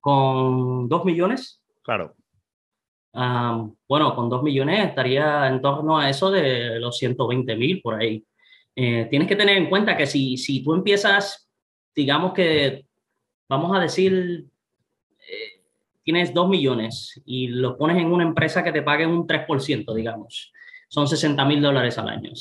¿Con 0.00 0.88
2 0.88 1.04
millones? 1.04 1.62
Claro. 1.82 2.14
bueno, 3.12 4.14
con 4.14 4.28
2 4.28 4.42
millones 4.42 4.88
estaría 4.88 5.48
en 5.48 5.60
torno 5.60 5.98
a 5.98 6.08
eso 6.08 6.30
de 6.30 6.78
los 6.78 6.96
120 6.98 7.56
mil 7.56 7.80
por 7.80 7.94
ahí. 7.94 8.24
Eh, 8.76 9.06
tienes 9.10 9.28
que 9.28 9.36
tener 9.36 9.56
en 9.56 9.68
cuenta 9.68 9.96
que 9.96 10.06
si, 10.06 10.36
si 10.36 10.62
tú 10.62 10.74
empiezas, 10.74 11.50
digamos 11.94 12.32
que, 12.32 12.86
vamos 13.48 13.76
a 13.76 13.80
decir, 13.80 14.46
eh, 15.18 15.62
tienes 16.02 16.32
2 16.32 16.48
millones 16.48 17.20
y 17.24 17.48
lo 17.48 17.76
pones 17.76 17.98
en 17.98 18.12
una 18.12 18.24
empresa 18.24 18.62
que 18.62 18.72
te 18.72 18.82
pague 18.82 19.06
un 19.06 19.26
3%, 19.26 19.94
digamos, 19.94 20.52
son 20.88 21.06
60 21.06 21.44
mil 21.44 21.60
dólares 21.60 21.98
al 21.98 22.08
año. 22.08 22.32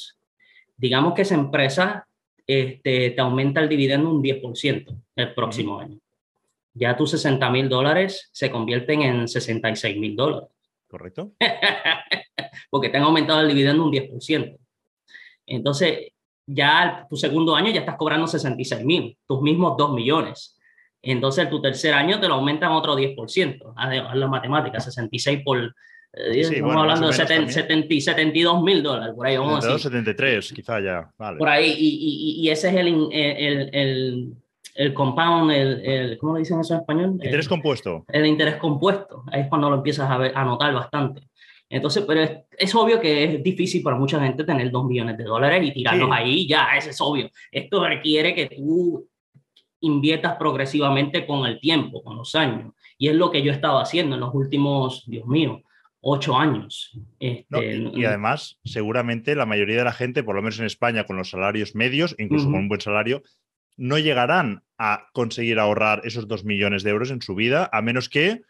Digamos 0.78 1.14
que 1.14 1.24
esa 1.24 1.36
empresa 1.36 2.08
este, 2.50 3.12
te 3.12 3.22
aumenta 3.22 3.62
el 3.62 3.70
dividendo 3.70 4.10
un 4.10 4.24
10% 4.24 5.04
el 5.18 5.34
próximo 5.36 5.80
año. 5.80 6.00
Ya 6.74 6.98
tus 6.98 7.12
60 7.12 7.48
mil 7.52 7.70
dólares 7.70 8.32
se 8.32 8.50
convierten 8.50 9.04
en 9.04 9.28
66 9.28 10.00
mil 10.00 10.16
dólares. 10.16 10.50
Correcto. 10.88 11.34
Porque 12.72 12.90
te 12.90 12.98
han 12.98 13.04
aumentado 13.04 13.42
el 13.42 13.50
dividendo 13.50 13.86
un 13.86 13.92
10%. 13.92 14.58
Entonces, 15.46 16.12
ya 16.48 17.06
tu 17.08 17.16
segundo 17.18 17.56
año 17.56 17.70
ya 17.70 17.82
estás 17.82 17.98
cobrando 17.98 18.26
66 18.26 18.84
mil, 18.84 19.16
tus 19.28 19.44
mismos 19.44 19.78
2 19.78 19.94
millones. 19.94 20.60
Entonces, 21.04 21.52
tu 21.52 21.62
tercer 21.62 21.94
año 21.94 22.20
te 22.20 22.28
lo 22.28 22.34
aumentan 22.34 22.72
otro 22.72 22.98
10%. 22.98 23.74
Haz 23.76 24.16
la 24.16 24.28
matemática, 24.28 24.80
66 24.80 25.44
por 25.46 25.76
estamos 26.14 26.76
hablando 26.76 27.08
de 27.08 27.14
72 27.14 28.64
mil 28.64 28.84
dólares, 28.84 29.16
por 29.16 29.28
ahí. 29.28 29.38
73, 29.62 30.54
quizá 30.54 30.80
ya. 30.80 31.12
Por 31.18 31.48
ahí, 31.48 31.76
y, 31.78 32.42
y, 32.42 32.50
ese 32.50 32.70
es 32.70 32.76
el, 32.76 32.88
el, 33.12 33.70
el, 33.74 34.34
el 34.76 34.94
compound, 34.94 35.52
el, 35.52 36.18
¿cómo 36.18 36.34
le 36.34 36.40
dicen 36.40 36.60
eso 36.60 36.74
en 36.74 36.80
español? 36.80 37.12
Interés 37.22 37.48
compuesto. 37.48 38.06
El 38.08 38.26
interés 38.26 38.56
compuesto, 38.56 39.24
ahí 39.32 39.42
es 39.42 39.48
cuando 39.48 39.70
lo 39.70 39.78
empiezas 39.78 40.10
a, 40.10 40.18
ver, 40.18 40.32
a 40.36 40.44
notar 40.44 40.74
bastante. 40.74 41.22
Entonces, 41.70 42.04
pero 42.08 42.22
es, 42.58 42.76
obvio 42.76 43.00
que 43.00 43.26
es 43.26 43.44
difícil 43.44 43.84
para 43.84 43.96
mucha 43.96 44.20
gente 44.20 44.44
tener 44.44 44.72
2 44.72 44.86
millones 44.86 45.18
de 45.18 45.24
dólares 45.24 45.64
y 45.64 45.72
tirarlos 45.72 46.10
ahí, 46.12 46.48
ya, 46.48 46.70
eso 46.76 46.90
es 46.90 47.00
obvio. 47.00 47.30
Esto 47.52 47.86
requiere 47.86 48.34
que 48.34 48.48
tú 48.48 49.08
inviertas 49.82 50.36
progresivamente 50.38 51.28
con 51.28 51.46
el 51.46 51.60
tiempo, 51.60 52.02
con 52.02 52.18
los 52.18 52.34
años. 52.34 52.74
Y 52.98 53.08
es 53.08 53.16
lo 53.16 53.30
que 53.30 53.44
yo 53.44 53.52
he 53.52 53.56
estado 53.56 53.80
haciendo 53.80 54.16
en 54.16 54.22
los 54.22 54.34
últimos, 54.34 55.04
Dios 55.06 55.28
mío, 55.28 55.62
ocho 56.02 56.36
años. 56.36 56.98
Este, 57.20 57.76
y, 57.94 58.06
además, 58.06 58.60
seguramente 58.64 59.36
la 59.36 59.46
mayoría 59.46 59.78
de 59.78 59.84
la 59.84 59.92
gente, 59.92 60.24
por 60.24 60.36
lo 60.36 60.42
menos 60.42 60.60
en 60.60 60.66
España, 60.66 61.06
con 61.06 61.18
los 61.18 61.30
salarios 61.30 61.76
medios, 61.76 62.16
incluso 62.18 62.46
con 62.46 62.56
un 62.56 62.70
buen 62.70 62.82
salario, 62.82 63.24
no 63.78 63.98
llegarán 63.98 64.64
a 64.78 65.08
conseguir 65.14 65.60
ahorrar 65.60 66.02
esos 66.04 66.28
dos 66.28 66.44
millones 66.44 66.84
de 66.84 66.92
euros 66.92 67.12
en 67.12 67.22
su 67.22 67.36
vida, 67.36 67.70
a 67.72 67.82
menos 67.82 68.10
que 68.10 68.42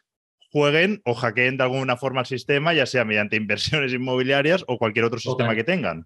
jueguen 0.52 1.02
o 1.06 1.14
hackeen 1.14 1.58
de 1.58 1.64
alguna 1.64 1.98
forma 1.98 2.22
el 2.22 2.28
sistema, 2.28 2.74
ya 2.74 2.86
sea 2.86 3.06
mediante 3.06 3.36
inversiones 3.38 3.94
inmobiliarias 3.94 4.64
o 4.68 4.78
cualquier 4.78 5.06
otro 5.06 5.20
sistema 5.20 5.56
que 5.56 5.64
tengan. 5.64 6.06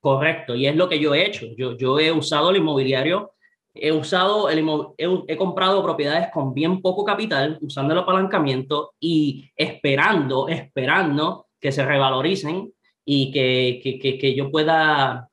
Correcto, 0.00 0.54
y 0.54 0.66
es 0.66 0.76
lo 0.76 0.88
que 0.88 1.00
yo 1.00 1.14
he 1.14 1.24
hecho. 1.24 1.46
Yo, 1.56 1.78
yo 1.78 1.98
he 1.98 2.12
usado 2.12 2.50
el 2.50 2.56
inmobiliario 2.56 3.32
he 3.74 3.90
usado, 3.90 4.48
el, 4.48 4.64
he, 4.96 5.36
comprado 5.36 5.82
propiedades 5.82 6.28
con 6.32 6.54
bien 6.54 6.80
poco 6.80 7.04
capital, 7.04 7.58
usando 7.60 7.92
el 7.92 7.98
apalancamiento 7.98 8.94
y 9.00 9.50
esperando, 9.56 10.48
esperando 10.48 11.48
que 11.60 11.72
se 11.72 11.84
revaloricen 11.84 12.72
y 13.04 13.32
que, 13.32 13.80
que, 13.82 14.18
que, 14.18 14.34
yo 14.34 14.50
pueda 14.50 15.28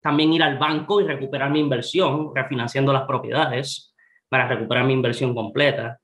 también 0.00 0.32
ir 0.32 0.42
al 0.42 0.56
banco 0.56 1.00
y 1.00 1.04
recuperar 1.04 1.50
mi 1.50 1.58
inversión, 1.58 2.30
refinanciando 2.34 2.92
las 2.92 3.06
propiedades 3.06 3.92
para 4.28 4.46
recuperar 4.46 4.84
mi 4.84 4.92
inversión 4.92 5.34
completa. 5.34 5.98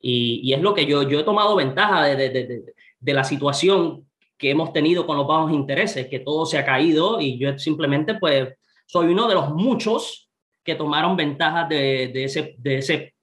Y, 0.00 0.40
y 0.42 0.54
es 0.54 0.62
lo 0.62 0.72
que 0.72 0.86
yo, 0.86 1.02
yo 1.02 1.20
he 1.20 1.24
tomado 1.24 1.56
ventaja 1.56 2.04
de, 2.04 2.16
de, 2.16 2.30
de, 2.30 2.64
de, 2.98 3.14
la 3.14 3.22
situación 3.22 4.08
que 4.38 4.50
hemos 4.50 4.72
tenido 4.72 5.06
con 5.06 5.18
los 5.18 5.26
bajos 5.26 5.52
intereses, 5.52 6.08
que 6.08 6.20
todo 6.20 6.46
se 6.46 6.56
ha 6.56 6.64
caído 6.64 7.20
y 7.20 7.38
yo 7.38 7.58
simplemente 7.58 8.14
pues 8.14 8.54
soy 8.86 9.08
uno 9.08 9.28
de 9.28 9.34
los 9.34 9.50
muchos 9.50 10.29
que 10.64 10.74
tomaron 10.74 11.16
ventaja 11.16 11.66
de, 11.66 12.10
ese, 12.24 12.54
de, 12.58 12.78
ese, 12.78 13.14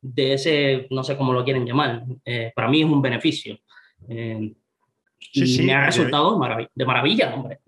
de 0.00 0.34
ese, 0.34 0.86
no 0.90 1.02
sé 1.02 1.16
cómo 1.16 1.32
lo 1.32 1.44
quieren 1.44 1.66
llamar, 1.66 2.04
eh, 2.24 2.52
para 2.54 2.68
mí 2.68 2.82
es 2.82 2.86
un 2.86 3.02
beneficio. 3.02 3.58
Eh, 4.08 4.52
y 5.32 5.62
me 5.62 5.74
ha 5.74 5.86
resultado 5.86 6.38
de 6.74 6.84
maravilla, 6.84 7.34
hombre. 7.34 7.58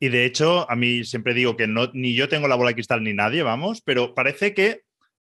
Y 0.00 0.08
de 0.08 0.24
hecho, 0.24 0.70
a 0.70 0.76
mí 0.76 1.04
siempre 1.04 1.34
digo 1.34 1.56
que 1.56 1.66
no, 1.66 1.90
ni 1.92 2.14
yo 2.14 2.28
tengo 2.28 2.48
la 2.48 2.56
bola 2.56 2.70
de 2.70 2.74
cristal 2.74 3.02
ni 3.02 3.14
nadie, 3.14 3.42
vamos, 3.42 3.80
pero 3.80 4.14
parece 4.14 4.54
que 4.54 4.82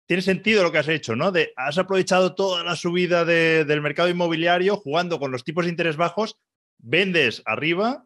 tiene 0.06 0.22
sentido 0.22 0.62
lo 0.62 0.72
que 0.72 0.78
has 0.78 0.88
hecho, 0.88 1.16
¿no? 1.16 1.32
De 1.32 1.52
has 1.56 1.78
aprovechado 1.78 2.34
toda 2.34 2.62
la 2.64 2.76
subida 2.76 3.24
del 3.24 3.80
mercado 3.80 4.08
inmobiliario 4.08 4.76
jugando 4.76 5.18
con 5.18 5.30
los 5.30 5.44
tipos 5.44 5.64
de 5.64 5.70
interés 5.70 5.96
bajos, 5.96 6.38
vendes 6.78 7.42
arriba 7.46 8.04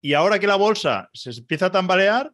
y 0.00 0.14
ahora 0.14 0.38
que 0.38 0.46
la 0.46 0.56
bolsa 0.56 1.10
se 1.12 1.30
empieza 1.30 1.66
a 1.66 1.72
tambalear, 1.72 2.32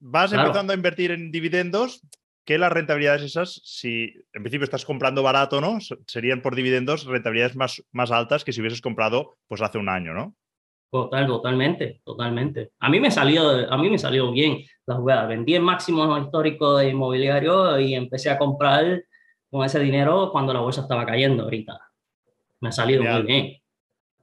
vas 0.00 0.32
empezando 0.32 0.72
a 0.72 0.76
invertir 0.76 1.10
en 1.10 1.30
dividendos 1.30 2.02
que 2.44 2.58
las 2.58 2.72
rentabilidades 2.72 3.22
esas, 3.22 3.60
si 3.64 4.14
en 4.32 4.42
principio 4.42 4.64
estás 4.64 4.84
comprando 4.84 5.22
barato, 5.22 5.60
¿no? 5.60 5.78
Serían 6.06 6.42
por 6.42 6.54
dividendos 6.54 7.06
rentabilidades 7.06 7.56
más, 7.56 7.82
más 7.92 8.10
altas 8.10 8.44
que 8.44 8.52
si 8.52 8.60
hubieses 8.60 8.82
comprado 8.82 9.36
pues 9.48 9.62
hace 9.62 9.78
un 9.78 9.88
año, 9.88 10.12
¿no? 10.12 10.36
Total, 10.90 11.26
totalmente, 11.26 12.02
totalmente. 12.04 12.70
A 12.78 12.88
mí 12.88 13.00
me 13.00 13.10
salió, 13.10 13.72
a 13.72 13.76
mí 13.78 13.90
me 13.90 13.98
salió 13.98 14.30
bien 14.30 14.58
la 14.86 14.94
jugada. 14.94 15.26
Vendí 15.26 15.54
el 15.54 15.62
máximo 15.62 16.16
histórico 16.18 16.76
de 16.76 16.90
inmobiliario 16.90 17.80
y 17.80 17.94
empecé 17.94 18.30
a 18.30 18.38
comprar 18.38 19.02
con 19.50 19.64
ese 19.64 19.80
dinero 19.80 20.30
cuando 20.30 20.52
la 20.52 20.60
bolsa 20.60 20.82
estaba 20.82 21.04
cayendo 21.04 21.44
ahorita. 21.44 21.80
Me 22.60 22.68
ha 22.68 22.72
salido 22.72 23.02
muy 23.02 23.22
bien. 23.22 23.56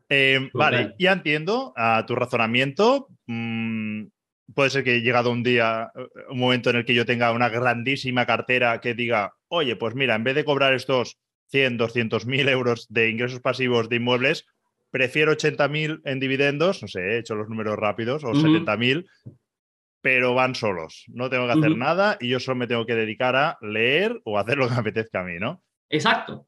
Eh, 0.07 0.49
vale, 0.53 0.95
ya 0.97 1.13
entiendo 1.13 1.73
a 1.75 2.05
tu 2.05 2.15
razonamiento. 2.15 3.07
Mm, 3.27 4.05
puede 4.53 4.69
ser 4.69 4.83
que 4.83 5.01
llegado 5.01 5.31
un 5.31 5.43
día, 5.43 5.91
un 6.29 6.39
momento 6.39 6.69
en 6.69 6.77
el 6.77 6.85
que 6.85 6.93
yo 6.93 7.05
tenga 7.05 7.31
una 7.31 7.49
grandísima 7.49 8.25
cartera 8.25 8.79
que 8.81 8.93
diga, 8.93 9.33
oye, 9.47 9.75
pues 9.75 9.95
mira, 9.95 10.15
en 10.15 10.23
vez 10.23 10.35
de 10.35 10.45
cobrar 10.45 10.73
estos 10.73 11.17
100, 11.49 11.77
200 11.77 12.25
mil 12.25 12.47
euros 12.49 12.87
de 12.89 13.09
ingresos 13.09 13.39
pasivos 13.39 13.89
de 13.89 13.97
inmuebles, 13.97 14.45
prefiero 14.89 15.31
80 15.33 15.67
mil 15.67 16.01
en 16.05 16.19
dividendos, 16.19 16.81
no 16.81 16.87
sé, 16.87 16.99
he 16.99 17.17
hecho 17.19 17.35
los 17.35 17.49
números 17.49 17.77
rápidos, 17.77 18.23
o 18.23 18.33
70 18.33 18.77
mil, 18.77 19.07
pero 20.01 20.33
van 20.33 20.55
solos. 20.55 21.05
No 21.07 21.29
tengo 21.29 21.45
que 21.45 21.53
hacer 21.53 21.77
nada 21.77 22.17
y 22.19 22.29
yo 22.29 22.39
solo 22.39 22.57
me 22.57 22.67
tengo 22.67 22.85
que 22.85 22.95
dedicar 22.95 23.35
a 23.35 23.57
leer 23.61 24.19
o 24.25 24.37
hacer 24.37 24.57
lo 24.57 24.67
que 24.67 24.73
me 24.73 24.79
apetezca 24.79 25.21
a 25.21 25.23
mí, 25.23 25.39
¿no? 25.39 25.63
Exacto. 25.89 26.47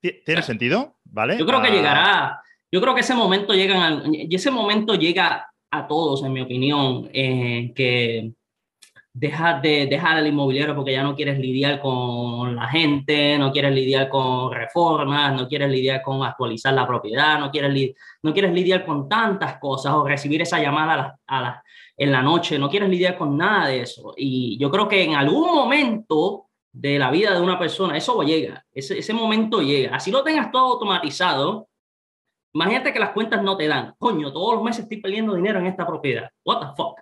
¿Tiene 0.00 0.42
sentido? 0.42 0.98
¿Vale? 1.04 1.38
Yo 1.38 1.46
creo 1.46 1.62
que 1.62 1.68
ah. 1.68 1.72
llegará, 1.72 2.42
yo 2.70 2.80
creo 2.80 2.94
que 2.94 3.02
ese 3.02 3.14
momento 3.14 3.54
llega, 3.54 4.02
y 4.06 4.34
ese 4.34 4.50
momento 4.50 4.94
llega 4.94 5.51
a 5.72 5.88
todos, 5.88 6.22
en 6.22 6.32
mi 6.32 6.42
opinión, 6.42 7.08
eh, 7.12 7.72
que 7.74 8.32
dejar 9.14 9.60
de 9.60 9.86
dejar 9.86 10.18
el 10.18 10.26
inmobiliario 10.26 10.74
porque 10.74 10.92
ya 10.92 11.02
no 11.02 11.14
quieres 11.14 11.38
lidiar 11.38 11.80
con 11.80 12.56
la 12.56 12.68
gente, 12.68 13.36
no 13.38 13.52
quieres 13.52 13.72
lidiar 13.72 14.08
con 14.08 14.52
reformas, 14.52 15.34
no 15.34 15.48
quieres 15.48 15.70
lidiar 15.70 16.02
con 16.02 16.22
actualizar 16.22 16.72
la 16.72 16.86
propiedad, 16.86 17.38
no 17.38 17.50
quieres, 17.50 17.94
no 18.22 18.32
quieres 18.32 18.52
lidiar 18.52 18.86
con 18.86 19.08
tantas 19.08 19.58
cosas 19.58 19.92
o 19.94 20.06
recibir 20.06 20.42
esa 20.42 20.60
llamada 20.60 21.18
a 21.26 21.62
en 21.96 22.10
la 22.10 22.22
noche, 22.22 22.58
no 22.58 22.70
quieres 22.70 22.88
lidiar 22.88 23.16
con 23.18 23.36
nada 23.36 23.68
de 23.68 23.82
eso. 23.82 24.14
Y 24.16 24.58
yo 24.58 24.70
creo 24.70 24.88
que 24.88 25.04
en 25.04 25.14
algún 25.14 25.54
momento 25.54 26.46
de 26.72 26.98
la 26.98 27.10
vida 27.10 27.34
de 27.34 27.40
una 27.40 27.58
persona 27.58 27.96
eso 27.96 28.22
llega, 28.22 28.64
ese, 28.72 28.98
ese 28.98 29.12
momento 29.12 29.60
llega. 29.60 29.96
Así 29.96 30.10
lo 30.10 30.22
tengas 30.22 30.50
todo 30.50 30.72
automatizado, 30.72 31.68
Imagínate 32.54 32.92
que 32.92 32.98
las 32.98 33.10
cuentas 33.10 33.42
no 33.42 33.56
te 33.56 33.66
dan. 33.66 33.94
Coño, 33.98 34.32
todos 34.32 34.56
los 34.56 34.64
meses 34.64 34.82
estoy 34.82 35.00
perdiendo 35.00 35.34
dinero 35.34 35.58
en 35.58 35.66
esta 35.66 35.86
propiedad. 35.86 36.30
What 36.44 36.60
the 36.60 36.66
fuck? 36.76 37.00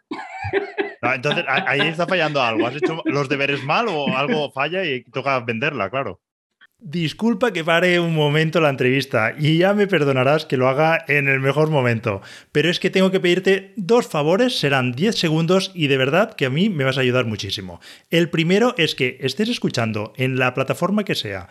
entonces, 1.14 1.44
ahí 1.46 1.80
está 1.80 2.06
fallando 2.06 2.40
algo. 2.40 2.66
¿Has 2.66 2.76
hecho 2.76 3.02
los 3.04 3.28
deberes 3.28 3.64
mal 3.64 3.88
o 3.88 4.16
algo 4.16 4.50
falla 4.52 4.84
y 4.84 5.02
toca 5.04 5.40
venderla, 5.40 5.90
claro? 5.90 6.20
Disculpa 6.82 7.52
que 7.52 7.62
pare 7.62 8.00
un 8.00 8.14
momento 8.14 8.58
la 8.58 8.70
entrevista 8.70 9.34
y 9.38 9.58
ya 9.58 9.74
me 9.74 9.86
perdonarás 9.86 10.46
que 10.46 10.56
lo 10.56 10.66
haga 10.66 11.04
en 11.08 11.28
el 11.28 11.38
mejor 11.38 11.68
momento, 11.68 12.22
pero 12.52 12.70
es 12.70 12.80
que 12.80 12.88
tengo 12.88 13.10
que 13.10 13.20
pedirte 13.20 13.74
dos 13.76 14.06
favores, 14.06 14.58
serán 14.58 14.92
10 14.92 15.14
segundos 15.14 15.72
y 15.74 15.88
de 15.88 15.98
verdad 15.98 16.32
que 16.32 16.46
a 16.46 16.50
mí 16.50 16.70
me 16.70 16.84
vas 16.84 16.96
a 16.96 17.02
ayudar 17.02 17.26
muchísimo. 17.26 17.80
El 18.08 18.30
primero 18.30 18.74
es 18.78 18.94
que 18.94 19.18
estés 19.20 19.50
escuchando 19.50 20.14
en 20.16 20.38
la 20.38 20.54
plataforma 20.54 21.04
que 21.04 21.14
sea 21.14 21.50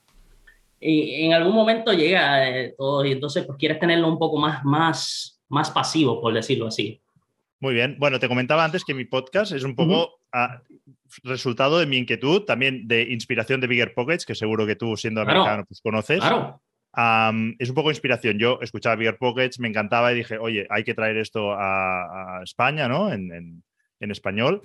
y 0.81 1.25
en 1.25 1.33
algún 1.33 1.53
momento 1.53 1.93
llega 1.93 2.49
eh, 2.49 2.73
todo 2.75 3.05
y 3.05 3.11
entonces 3.11 3.45
pues 3.45 3.57
quieres 3.59 3.79
tenerlo 3.79 4.07
un 4.07 4.17
poco 4.17 4.37
más, 4.37 4.65
más, 4.65 5.39
más 5.47 5.69
pasivo, 5.69 6.19
por 6.19 6.33
decirlo 6.33 6.67
así. 6.67 6.99
Muy 7.59 7.75
bien. 7.75 7.95
Bueno, 7.99 8.19
te 8.19 8.27
comentaba 8.27 8.65
antes 8.65 8.83
que 8.83 8.95
mi 8.95 9.05
podcast 9.05 9.51
es 9.51 9.63
un 9.63 9.75
poco 9.75 10.19
resultado 11.23 11.77
de 11.77 11.85
mi 11.85 11.97
inquietud, 11.97 12.41
también 12.41 12.87
de 12.87 13.03
inspiración 13.03 13.61
de 13.61 13.67
Bigger 13.67 13.93
Pockets, 13.93 14.25
que 14.25 14.33
seguro 14.33 14.65
que 14.65 14.75
tú 14.75 14.97
siendo 14.97 15.21
americano 15.21 15.63
pues 15.67 15.79
conoces. 15.81 16.19
Claro. 16.19 16.59
es 17.59 17.69
un 17.69 17.75
poco 17.75 17.91
inspiración. 17.91 18.39
Yo 18.39 18.57
escuchaba 18.61 18.95
Bigger 18.95 19.19
Pockets, 19.19 19.59
me 19.59 19.67
encantaba 19.67 20.11
y 20.11 20.15
dije, 20.15 20.39
oye, 20.39 20.65
hay 20.71 20.83
que 20.83 20.95
traer 20.95 21.17
esto 21.17 21.51
a, 21.51 22.41
España, 22.43 22.87
¿no? 22.87 23.13
en, 23.13 23.31
en 23.31 23.63
español. 24.09 24.63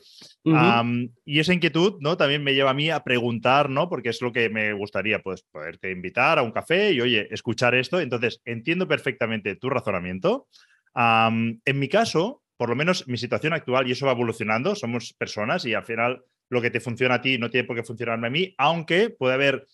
y 1.24 1.40
esa 1.40 1.52
inquietud, 1.52 1.96
¿no? 2.00 2.16
También 2.16 2.42
me 2.42 2.54
lleva 2.54 2.70
a 2.70 2.74
mí 2.74 2.88
a 2.88 3.04
preguntar, 3.04 3.68
¿no? 3.68 3.90
Porque 3.90 4.08
es 4.08 4.22
lo 4.22 4.32
que 4.32 4.48
me 4.48 4.72
gustaría, 4.72 5.18
pues, 5.18 5.42
poderte 5.42 5.90
invitar 5.90 6.38
a 6.38 6.42
un 6.42 6.52
café 6.52 6.92
y, 6.92 7.00
oye, 7.02 7.28
escuchar 7.30 7.74
esto. 7.74 8.00
Entonces, 8.00 8.40
entiendo 8.46 8.88
perfectamente 8.88 9.56
tu 9.56 9.68
razonamiento. 9.68 10.46
en 10.94 11.78
mi 11.78 11.88
caso, 11.88 12.42
por 12.56 12.70
lo 12.70 12.76
menos 12.76 13.06
mi 13.06 13.18
situación 13.18 13.52
actual, 13.52 13.86
y 13.86 13.92
eso 13.92 14.06
va 14.06 14.12
evolucionando, 14.12 14.74
somos 14.74 15.12
personas 15.12 15.66
y 15.66 15.74
al 15.74 15.84
final 15.84 16.22
lo 16.48 16.62
que 16.62 16.70
te 16.70 16.80
funciona 16.80 17.16
a 17.16 17.20
ti 17.20 17.38
no 17.38 17.50
tiene 17.50 17.66
por 17.66 17.76
qué 17.76 17.82
funcionarme 17.82 18.28
a 18.28 18.30
mí, 18.30 18.54
aunque 18.56 19.10
puede 19.10 19.34
haber 19.34 19.66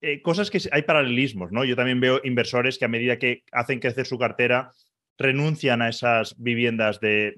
eh, 0.00 0.20
cosas 0.22 0.50
que 0.50 0.60
hay 0.70 0.82
paralelismos, 0.82 1.52
¿no? 1.52 1.64
Yo 1.64 1.74
también 1.74 2.00
veo 2.00 2.20
inversores 2.22 2.78
que 2.78 2.84
a 2.84 2.88
medida 2.88 3.18
que 3.18 3.44
hacen 3.50 3.80
crecer 3.80 4.06
su 4.06 4.18
cartera, 4.18 4.70
renuncian 5.18 5.80
a 5.80 5.88
esas 5.88 6.36
viviendas 6.38 7.00
de 7.00 7.34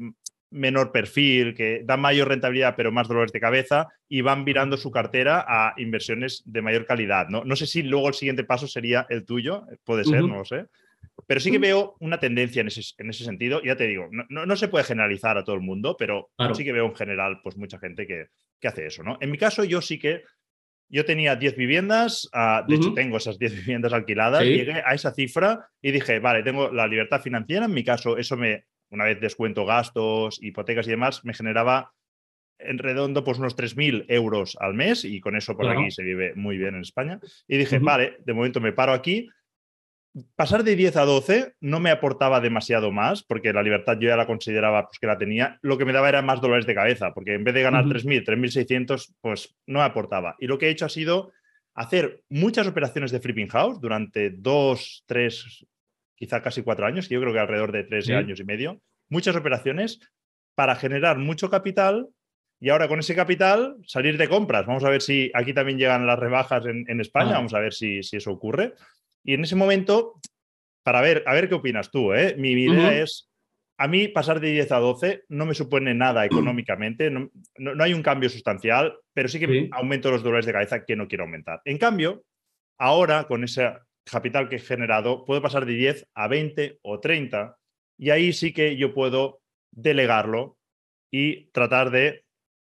menor 0.50 0.92
perfil, 0.92 1.54
que 1.54 1.82
dan 1.84 2.00
mayor 2.00 2.28
rentabilidad 2.28 2.74
pero 2.76 2.92
más 2.92 3.08
dolores 3.08 3.32
de 3.32 3.40
cabeza 3.40 3.88
y 4.08 4.22
van 4.22 4.44
virando 4.44 4.76
su 4.76 4.90
cartera 4.90 5.44
a 5.46 5.74
inversiones 5.76 6.42
de 6.46 6.62
mayor 6.62 6.86
calidad. 6.86 7.28
No, 7.28 7.44
no 7.44 7.56
sé 7.56 7.66
si 7.66 7.82
luego 7.82 8.08
el 8.08 8.14
siguiente 8.14 8.44
paso 8.44 8.66
sería 8.66 9.06
el 9.10 9.24
tuyo, 9.24 9.66
puede 9.84 10.04
ser, 10.04 10.22
no 10.22 10.38
lo 10.38 10.44
sé. 10.44 10.66
Pero 11.26 11.40
sí 11.40 11.50
que 11.50 11.58
veo 11.58 11.96
una 12.00 12.18
tendencia 12.18 12.60
en 12.60 12.68
ese, 12.68 12.82
en 12.96 13.10
ese 13.10 13.24
sentido. 13.24 13.62
Ya 13.62 13.76
te 13.76 13.86
digo, 13.86 14.08
no, 14.10 14.46
no, 14.46 14.56
se 14.56 14.68
puede 14.68 14.84
generalizar 14.84 15.36
a 15.36 15.44
todo 15.44 15.56
el 15.56 15.62
mundo, 15.62 15.96
pero 15.98 16.30
sí 16.54 16.64
que 16.64 16.72
veo 16.72 16.86
en 16.86 16.94
general 16.94 17.40
pues 17.42 17.56
mucha 17.56 17.78
gente 17.78 18.06
que, 18.06 18.26
que, 18.60 18.68
hace 18.68 18.86
eso. 18.86 19.02
¿no? 19.02 19.18
En 19.20 19.30
mi 19.30 19.38
caso, 19.38 19.64
yo 19.64 19.82
sí 19.82 19.98
que 19.98 20.22
yo 20.88 21.04
tenía 21.04 21.36
10 21.36 21.56
viviendas, 21.56 22.28
ah, 22.32 22.64
de 22.66 22.76
hecho 22.76 22.94
tengo 22.94 23.18
esas 23.18 23.38
10 23.38 23.54
viviendas 23.66 23.92
alquiladas, 23.92 24.44
llegué 24.44 24.82
a 24.84 24.94
esa 24.94 25.12
cifra 25.12 25.68
y 25.82 25.90
dije, 25.90 26.18
vale, 26.18 26.42
tengo 26.42 26.70
la 26.72 26.86
libertad 26.86 27.20
financiera, 27.20 27.66
en 27.66 27.74
mi 27.74 27.84
caso 27.84 28.16
eso 28.16 28.36
me 28.36 28.64
una 28.90 29.04
vez 29.04 29.20
descuento 29.20 29.64
gastos, 29.64 30.42
hipotecas 30.42 30.86
y 30.86 30.90
demás, 30.90 31.24
me 31.24 31.34
generaba 31.34 31.92
en 32.58 32.78
redondo 32.78 33.24
pues 33.24 33.38
unos 33.38 33.56
3.000 33.56 34.06
euros 34.08 34.56
al 34.60 34.74
mes 34.74 35.04
y 35.04 35.20
con 35.20 35.36
eso 35.36 35.56
por 35.56 35.68
aquí 35.68 35.90
se 35.90 36.02
vive 36.02 36.34
muy 36.34 36.58
bien 36.58 36.74
en 36.74 36.82
España. 36.82 37.20
Y 37.46 37.56
dije, 37.56 37.78
vale, 37.78 38.16
de 38.24 38.34
momento 38.34 38.60
me 38.60 38.72
paro 38.72 38.92
aquí. 38.92 39.28
Pasar 40.34 40.64
de 40.64 40.74
10 40.74 40.96
a 40.96 41.04
12 41.04 41.54
no 41.60 41.78
me 41.78 41.90
aportaba 41.90 42.40
demasiado 42.40 42.90
más, 42.90 43.22
porque 43.22 43.52
la 43.52 43.62
libertad 43.62 43.98
yo 44.00 44.08
ya 44.08 44.16
la 44.16 44.26
consideraba 44.26 44.86
pues, 44.86 44.98
que 44.98 45.06
la 45.06 45.18
tenía. 45.18 45.58
Lo 45.62 45.78
que 45.78 45.84
me 45.84 45.92
daba 45.92 46.08
era 46.08 46.22
más 46.22 46.40
dolores 46.40 46.66
de 46.66 46.74
cabeza, 46.74 47.12
porque 47.14 47.34
en 47.34 47.44
vez 47.44 47.54
de 47.54 47.62
ganar 47.62 47.84
3.000, 47.84 48.24
3.600, 48.24 49.14
pues 49.20 49.56
no 49.66 49.78
me 49.78 49.84
aportaba. 49.84 50.34
Y 50.40 50.46
lo 50.46 50.58
que 50.58 50.66
he 50.66 50.70
hecho 50.70 50.86
ha 50.86 50.88
sido 50.88 51.32
hacer 51.74 52.24
muchas 52.28 52.66
operaciones 52.66 53.12
de 53.12 53.20
flipping 53.20 53.48
house 53.48 53.80
durante 53.80 54.30
dos, 54.30 55.04
tres, 55.06 55.64
quizá 56.18 56.42
casi 56.42 56.62
cuatro 56.62 56.86
años, 56.86 57.08
yo 57.08 57.20
creo 57.20 57.32
que 57.32 57.38
alrededor 57.38 57.72
de 57.72 57.84
tres 57.84 58.10
años 58.10 58.40
y 58.40 58.44
medio, 58.44 58.80
muchas 59.08 59.36
operaciones 59.36 60.00
para 60.54 60.74
generar 60.74 61.18
mucho 61.18 61.48
capital 61.48 62.08
y 62.60 62.70
ahora 62.70 62.88
con 62.88 62.98
ese 62.98 63.14
capital 63.14 63.76
salir 63.86 64.18
de 64.18 64.28
compras. 64.28 64.66
Vamos 64.66 64.84
a 64.84 64.90
ver 64.90 65.00
si 65.00 65.30
aquí 65.32 65.54
también 65.54 65.78
llegan 65.78 66.06
las 66.06 66.18
rebajas 66.18 66.64
en, 66.66 67.00
España, 67.00 67.32
vamos 67.34 67.54
a 67.54 67.60
ver 67.60 67.72
si, 67.72 68.02
si, 68.02 68.16
eso 68.16 68.32
ocurre. 68.32 68.74
Y 69.24 69.34
en 69.34 69.44
ese 69.44 69.54
momento, 69.54 70.14
para 70.82 71.00
ver, 71.00 71.22
a 71.26 71.34
ver 71.34 71.48
qué 71.48 71.54
opinas 71.54 71.90
tú, 71.90 72.12
¿eh? 72.12 72.34
mi 72.36 72.50
idea 72.50 73.00
es, 73.00 73.30
a 73.78 73.86
mí 73.86 74.08
pasar 74.08 74.40
de 74.40 74.50
10 74.50 74.72
a 74.72 74.78
12 74.78 75.22
no 75.28 75.46
me 75.46 75.54
supone 75.54 75.94
nada 75.94 76.24
económicamente, 76.26 77.10
no, 77.10 77.30
no, 77.58 77.84
hay 77.84 77.94
un 77.94 78.02
cambio 78.02 78.28
sustancial, 78.28 78.98
pero 79.14 79.28
sí 79.28 79.38
que 79.38 79.68
aumento 79.70 80.10
los 80.10 80.24
dolores 80.24 80.46
de 80.46 80.52
cabeza 80.52 80.84
que 80.84 80.96
no 80.96 81.06
quiero 81.06 81.24
aumentar. 81.24 81.62
En 81.64 81.78
cambio, 81.78 82.24
ahora 82.76 83.24
con 83.24 83.44
ese 83.44 83.70
capital 84.10 84.48
que 84.48 84.56
he 84.56 84.60
generado, 84.60 85.24
puedo 85.24 85.42
pasar 85.42 85.66
de 85.66 85.74
10 85.74 86.08
a 86.14 86.28
20 86.28 86.78
o 86.82 87.00
30 87.00 87.56
y 87.98 88.10
ahí 88.10 88.32
sí 88.32 88.52
que 88.52 88.76
yo 88.76 88.94
puedo 88.94 89.40
delegarlo 89.72 90.58
y 91.10 91.46
tratar 91.50 91.90
de 91.90 92.24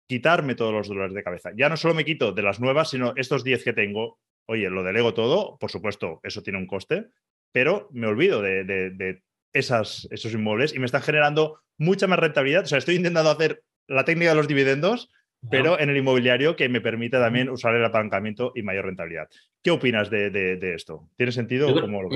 quitarme 0.08 0.54
todos 0.54 0.72
los 0.72 0.88
dolores 0.88 1.14
de 1.14 1.22
cabeza. 1.22 1.50
Ya 1.56 1.68
no 1.68 1.76
solo 1.76 1.94
me 1.94 2.04
quito 2.04 2.32
de 2.32 2.42
las 2.42 2.58
nuevas, 2.58 2.90
sino 2.90 3.12
estos 3.16 3.44
10 3.44 3.62
que 3.62 3.72
tengo, 3.72 4.18
oye, 4.46 4.68
lo 4.68 4.82
delego 4.82 5.14
todo, 5.14 5.56
por 5.58 5.70
supuesto, 5.70 6.20
eso 6.24 6.42
tiene 6.42 6.58
un 6.58 6.66
coste, 6.66 7.06
pero 7.52 7.88
me 7.92 8.06
olvido 8.06 8.42
de, 8.42 9.22
esas, 9.52 10.08
esos 10.10 10.32
inmuebles 10.32 10.74
y 10.74 10.78
me 10.78 10.86
están 10.86 11.02
generando 11.02 11.60
mucha 11.78 12.06
más 12.06 12.18
rentabilidad. 12.18 12.64
O 12.64 12.66
sea, 12.66 12.78
estoy 12.78 12.96
intentando 12.96 13.30
hacer 13.30 13.62
la 13.86 14.04
técnica 14.04 14.30
de 14.30 14.36
los 14.36 14.48
dividendos, 14.48 15.10
pero 15.48 15.80
en 15.80 15.88
el 15.88 15.96
inmobiliario 15.96 16.54
que 16.54 16.68
me 16.68 16.80
permite 16.80 17.18
también 17.18 17.48
usar 17.48 17.74
el 17.74 17.84
apalancamiento 17.84 18.52
y 18.54 18.62
mayor 18.62 18.86
rentabilidad. 18.86 19.28
¿Qué 19.62 19.70
opinas 19.70 20.10
de, 20.10 20.58
esto? 20.74 21.08
¿Tiene 21.16 21.32
sentido? 21.32 21.68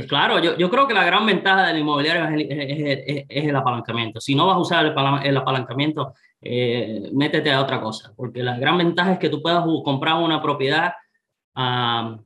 Claro, 0.06 0.38
yo, 0.40 0.70
creo 0.70 0.86
que 0.86 0.94
la 0.94 1.04
gran 1.04 1.24
ventaja 1.24 1.68
del 1.68 1.78
inmobiliario 1.78 2.24
es 2.36 3.26
el, 3.28 3.56
apalancamiento. 3.56 4.20
Si 4.20 4.34
no 4.34 4.46
vas 4.46 4.56
a 4.56 4.60
usar 4.60 4.86
el, 5.24 5.36
apalancamiento, 5.36 6.14
eh, 6.42 7.08
métete 7.12 7.50
a 7.50 7.62
otra 7.62 7.80
cosa, 7.80 8.12
porque 8.14 8.42
la 8.42 8.58
gran 8.58 8.76
ventaja 8.76 9.12
es 9.12 9.18
que 9.18 9.30
tú 9.30 9.40
puedas 9.40 9.64
comprar 9.84 10.16
una 10.16 10.42
propiedad 10.42 10.92
a, 11.54 12.18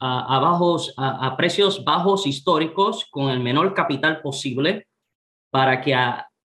bajos, 0.00 0.94
a, 0.96 1.36
precios 1.36 1.84
bajos 1.84 2.26
históricos 2.26 3.06
con 3.10 3.30
el 3.30 3.40
menor 3.40 3.74
capital 3.74 4.20
posible 4.20 4.86
para 5.50 5.80
que 5.80 5.94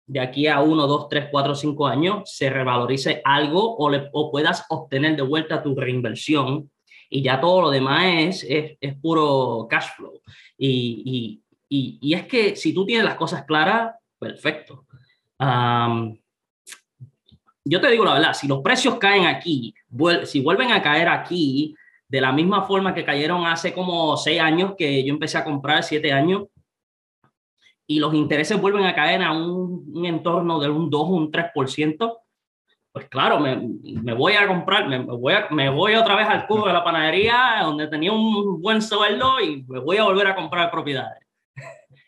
de 0.09 0.21
aquí 0.21 0.49
a 0.49 0.61
uno, 0.61 0.87
dos, 0.87 1.09
tres, 1.09 1.29
cuatro, 1.31 1.55
cinco 1.55 1.87
años 1.87 2.23
se 2.25 2.51
revalorice 2.51 3.23
algo 3.25 3.77
o, 3.77 3.89
le, 3.89 4.11
puedas 4.33 4.65
obtener 4.71 5.15
de 5.15 5.23
vuelta 5.23 5.63
tu 5.63 5.77
reinversión 5.77 6.71
y 7.09 7.23
ya 7.23 7.41
todo 7.41 7.63
lo 7.63 7.71
demás 7.71 8.43
es, 8.45 8.77
es, 8.81 8.95
puro 9.01 9.67
cash 9.71 9.89
flow. 9.97 10.21
Y, 10.57 11.41
y, 11.69 11.99
y, 12.01 12.15
es 12.15 12.27
que 12.27 12.57
si 12.57 12.75
tú 12.75 12.85
tienes 12.85 13.05
las 13.05 13.15
cosas 13.15 13.45
claras, 13.45 13.95
perfecto 14.19 14.85
yo 17.65 17.81
te 17.81 17.91
digo 17.91 18.05
la 18.05 18.15
verdad, 18.15 18.33
si 18.33 18.49
los 18.49 18.61
precios 18.63 18.97
caen 18.97 19.27
aquí, 19.27 19.75
si 20.25 20.41
vuelven 20.41 20.73
a 20.73 20.83
caer 20.83 21.09
aquí, 21.09 21.75
de 22.09 22.21
la 22.21 22.33
misma 22.33 22.63
forma 22.63 22.95
que 22.95 23.05
cayeron 23.05 23.47
hace 23.47 23.75
como 23.75 24.17
seis 24.17 24.41
años 24.41 24.73
que 24.77 25.05
yo 25.05 25.13
empecé 25.13 25.37
a 25.37 25.45
comprar, 25.45 25.83
siete 25.83 26.11
años, 26.13 26.45
y 27.89 27.99
los 27.99 28.15
intereses 28.15 28.61
vuelven 28.61 28.85
a 28.85 28.95
caer 28.95 29.23
a 29.23 29.33
un, 29.33 30.05
entorno 30.05 30.61
de 30.61 30.69
un 30.69 30.91
2 30.91 31.01
o 31.01 31.07
un 31.07 31.33
3%, 31.33 32.19
pues 32.93 33.09
claro, 33.09 33.41
me, 33.41 33.57
me 33.83 34.13
voy 34.15 34.35
a 34.35 34.47
comprar, 34.47 34.89
me, 34.89 34.99
voy 34.99 35.35
me 35.51 35.71
voy 35.71 35.95
otra 35.95 36.15
vez 36.15 36.29
al 36.29 36.47
cubo 36.47 36.67
de 36.67 36.75
la 36.75 36.85
panadería 36.85 37.61
donde 37.63 37.89
tenía 37.89 38.13
un 38.13 38.61
buen 38.61 38.83
sueldo 38.83 39.41
y 39.41 39.65
me 39.67 39.81
voy 39.81 39.97
a 39.97 40.05
volver 40.05 40.27
a 40.29 40.37
comprar 40.37 40.71
propiedades. 40.71 41.27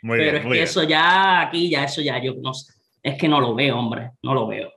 Pero 0.03 0.39
es 0.39 0.47
que 0.47 0.63
eso 0.63 0.83
ya, 0.83 1.41
aquí 1.41 1.71
ya, 1.71 1.85
eso 1.85 2.01
ya, 2.03 2.23
yo 2.23 2.35
no 2.41 2.55
sé, 2.55 2.75
es 3.03 3.19
que 3.19 3.29
no 3.29 3.41
lo 3.41 3.55
veo, 3.55 3.79
hombre, 3.79 4.13
no 4.23 4.35
lo 4.35 4.47
veo 4.47 4.71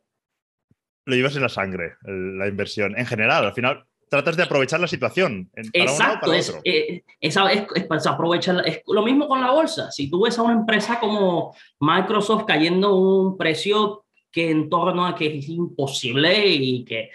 lo 1.05 1.15
llevas 1.15 1.35
en 1.35 1.41
la 1.41 1.49
sangre, 1.49 1.95
la 2.03 2.47
inversión. 2.47 2.97
En 2.97 3.05
general, 3.05 3.45
al 3.45 3.53
final 3.53 3.85
tratas 4.13 4.38
de 4.38 4.43
aprovechar 4.43 4.80
la 4.80 4.88
situación. 4.88 5.49
Exacto, 5.73 6.32
es, 6.34 6.56
eh, 6.63 7.04
es, 7.19 7.36
es, 7.36 8.08
aprovechar, 8.08 8.62
es 8.67 8.84
lo 8.86 9.02
mismo 9.02 9.28
con 9.28 9.41
la 9.41 9.49
bolsa. 9.49 9.91
Si 9.91 10.08
tú 10.08 10.23
ves 10.23 10.38
a 10.38 10.43
una 10.43 10.54
empresa 10.54 10.99
como 10.99 11.56
Microsoft 11.80 12.45
cayendo 12.45 12.95
un 12.95 13.36
precio 13.38 14.06
que 14.32 14.52
en 14.52 14.69
torno 14.69 15.08
a 15.08 15.15
que 15.15 15.39
es 15.39 15.49
imposible 15.49 16.45
y 16.47 16.86
que 16.86 17.10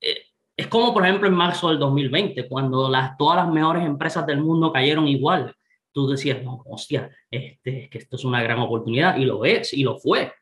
eh, 0.00 0.26
es 0.54 0.66
como 0.66 0.92
por 0.92 1.06
ejemplo 1.06 1.26
en 1.26 1.34
marzo 1.34 1.70
del 1.70 1.78
2020, 1.78 2.48
cuando 2.48 2.90
las, 2.90 3.16
todas 3.16 3.36
las 3.36 3.52
mejores 3.52 3.86
empresas 3.86 4.26
del 4.26 4.42
mundo 4.42 4.70
cayeron 4.70 5.08
igual. 5.08 5.54
Tú 5.90 6.06
decías, 6.06 6.42
no, 6.42 6.62
hostia, 6.66 7.10
este, 7.30 7.88
que 7.88 7.98
esto 7.98 8.16
es 8.16 8.24
una 8.24 8.42
gran 8.42 8.58
oportunidad 8.58 9.16
y 9.16 9.24
lo 9.24 9.44
es 9.46 9.72
y 9.72 9.82
lo 9.82 9.98
fue 9.98 10.32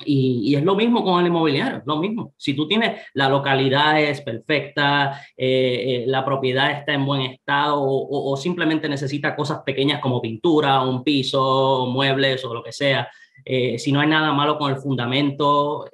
y, 0.00 0.54
es 0.54 0.62
lo 0.62 0.74
mismo 0.74 1.04
con 1.04 1.20
el 1.20 1.26
inmobiliario, 1.26 1.82
lo 1.84 1.98
mismo. 1.98 2.34
Si 2.36 2.54
tú 2.54 2.66
tienes 2.66 3.00
la 3.14 3.28
localidad 3.28 4.00
es 4.00 4.20
perfecta, 4.20 5.20
eh, 5.36 6.02
eh, 6.02 6.04
la 6.06 6.24
propiedad 6.24 6.70
está 6.70 6.94
en 6.94 7.04
buen 7.04 7.22
estado 7.22 7.78
o, 7.80 8.36
simplemente 8.36 8.88
necesita 8.88 9.36
cosas 9.36 9.60
pequeñas 9.64 10.00
como 10.00 10.20
pintura, 10.20 10.82
un 10.82 11.04
piso, 11.04 11.86
muebles 11.86 12.44
o 12.44 12.54
lo 12.54 12.62
que 12.62 12.72
sea, 12.72 13.08
eh, 13.44 13.78
si 13.78 13.92
no 13.92 14.00
hay 14.00 14.08
nada 14.08 14.32
malo 14.32 14.58
con 14.58 14.72
el 14.72 14.78
fundamento, 14.78 15.88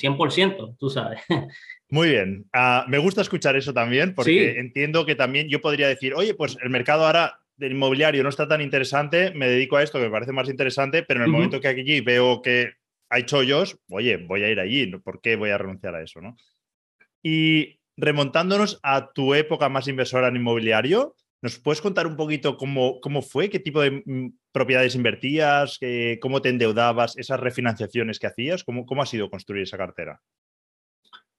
100%, 0.00 0.76
tú 0.78 0.90
sabes. 0.90 1.20
Muy 1.88 2.10
bien. 2.10 2.44
Ah, 2.52 2.84
me 2.88 2.98
gusta 2.98 3.20
escuchar 3.20 3.56
eso 3.56 3.72
también 3.72 4.14
porque 4.14 4.58
entiendo 4.58 5.06
que 5.06 5.14
también 5.14 5.48
yo 5.48 5.60
podría 5.60 5.86
decir, 5.86 6.14
oye, 6.14 6.34
pues 6.34 6.58
el 6.62 6.70
mercado 6.70 7.06
ahora 7.06 7.38
del 7.56 7.72
inmobiliario 7.72 8.22
no 8.22 8.28
está 8.28 8.46
tan 8.46 8.60
interesante, 8.60 9.32
me 9.34 9.48
dedico 9.48 9.76
a 9.76 9.82
esto 9.82 9.98
que 9.98 10.04
me 10.04 10.10
parece 10.10 10.32
más 10.32 10.48
interesante, 10.48 11.02
pero 11.02 11.20
en 11.20 11.26
el 11.26 11.32
momento 11.32 11.60
que 11.60 11.68
aquí 11.68 12.00
veo 12.00 12.42
que 12.42 12.72
hay 13.08 13.24
chollos, 13.24 13.78
oye, 13.90 14.16
voy 14.16 14.42
a 14.42 14.50
ir 14.50 14.60
allí, 14.60 14.86
¿por 14.98 15.20
qué 15.20 15.36
voy 15.36 15.50
a 15.50 15.58
renunciar 15.58 15.94
a 15.94 16.02
eso? 16.02 16.20
¿no? 16.20 16.36
Y 17.22 17.80
remontándonos 17.96 18.78
a 18.82 19.12
tu 19.12 19.34
época 19.34 19.68
más 19.68 19.88
inversora 19.88 20.28
en 20.28 20.36
inmobiliario, 20.36 21.14
¿nos 21.40 21.58
puedes 21.58 21.80
contar 21.80 22.06
un 22.06 22.16
poquito 22.16 22.56
cómo, 22.56 23.00
cómo 23.00 23.22
fue, 23.22 23.48
qué 23.48 23.58
tipo 23.58 23.80
de 23.80 24.02
mm, 24.04 24.38
propiedades 24.52 24.94
invertías, 24.94 25.78
cómo 26.20 26.42
te 26.42 26.50
endeudabas, 26.50 27.16
esas 27.16 27.40
refinanciaciones 27.40 28.18
que 28.18 28.26
hacías? 28.26 28.64
¿Cómo, 28.64 28.84
cómo 28.84 29.02
ha 29.02 29.06
sido 29.06 29.30
construir 29.30 29.62
esa 29.62 29.78
cartera? 29.78 30.20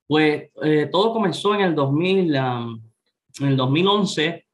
Pues 0.08 0.50
eh, 0.64 0.88
todo 0.92 1.14
comenzó 1.14 1.54
en 1.54 1.62
el 1.62 1.76
2000, 1.76 2.36
en 2.36 2.82
el 3.40 3.58
2011 3.58 4.47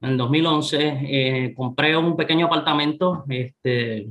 en 0.00 0.10
el 0.10 0.16
2011 0.18 0.98
eh, 1.04 1.54
compré 1.54 1.96
un 1.96 2.16
pequeño 2.16 2.46
apartamento, 2.46 3.24
este, 3.28 4.08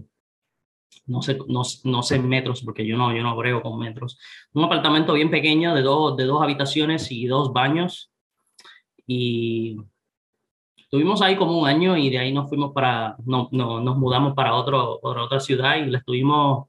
no 1.06 1.22
sé, 1.22 1.38
no, 1.48 1.62
no, 1.84 2.04
sé 2.04 2.20
metros, 2.20 2.64
porque 2.64 2.86
yo 2.86 2.98
no, 2.98 3.16
yo 3.16 3.22
no 3.22 3.36
brego 3.36 3.62
con 3.62 3.78
metros. 3.78 4.18
Un 4.54 4.64
apartamento 4.64 5.14
bien 5.14 5.30
pequeño 5.30 5.76
de 5.76 5.82
dos, 5.84 6.18
de 6.18 6.24
dos 6.26 6.42
habitaciones 6.42 7.12
y 7.12 7.28
dos 7.28 7.54
baños. 7.54 8.12
Y 9.06 9.78
estuvimos 10.76 11.22
ahí 11.22 11.36
como 11.36 11.60
un 11.60 11.68
año 11.68 11.96
y 11.96 12.10
de 12.10 12.18
ahí 12.18 12.34
nos 12.34 12.50
fuimos 12.50 12.74
para, 12.74 13.16
no, 13.26 13.50
no, 13.52 13.80
nos 13.80 13.98
mudamos 13.98 14.34
para, 14.34 14.56
otro, 14.56 15.00
para 15.02 15.24
otra 15.24 15.40
ciudad 15.40 15.76
y 15.78 15.86
la 15.86 16.00
estuvimos, 16.00 16.68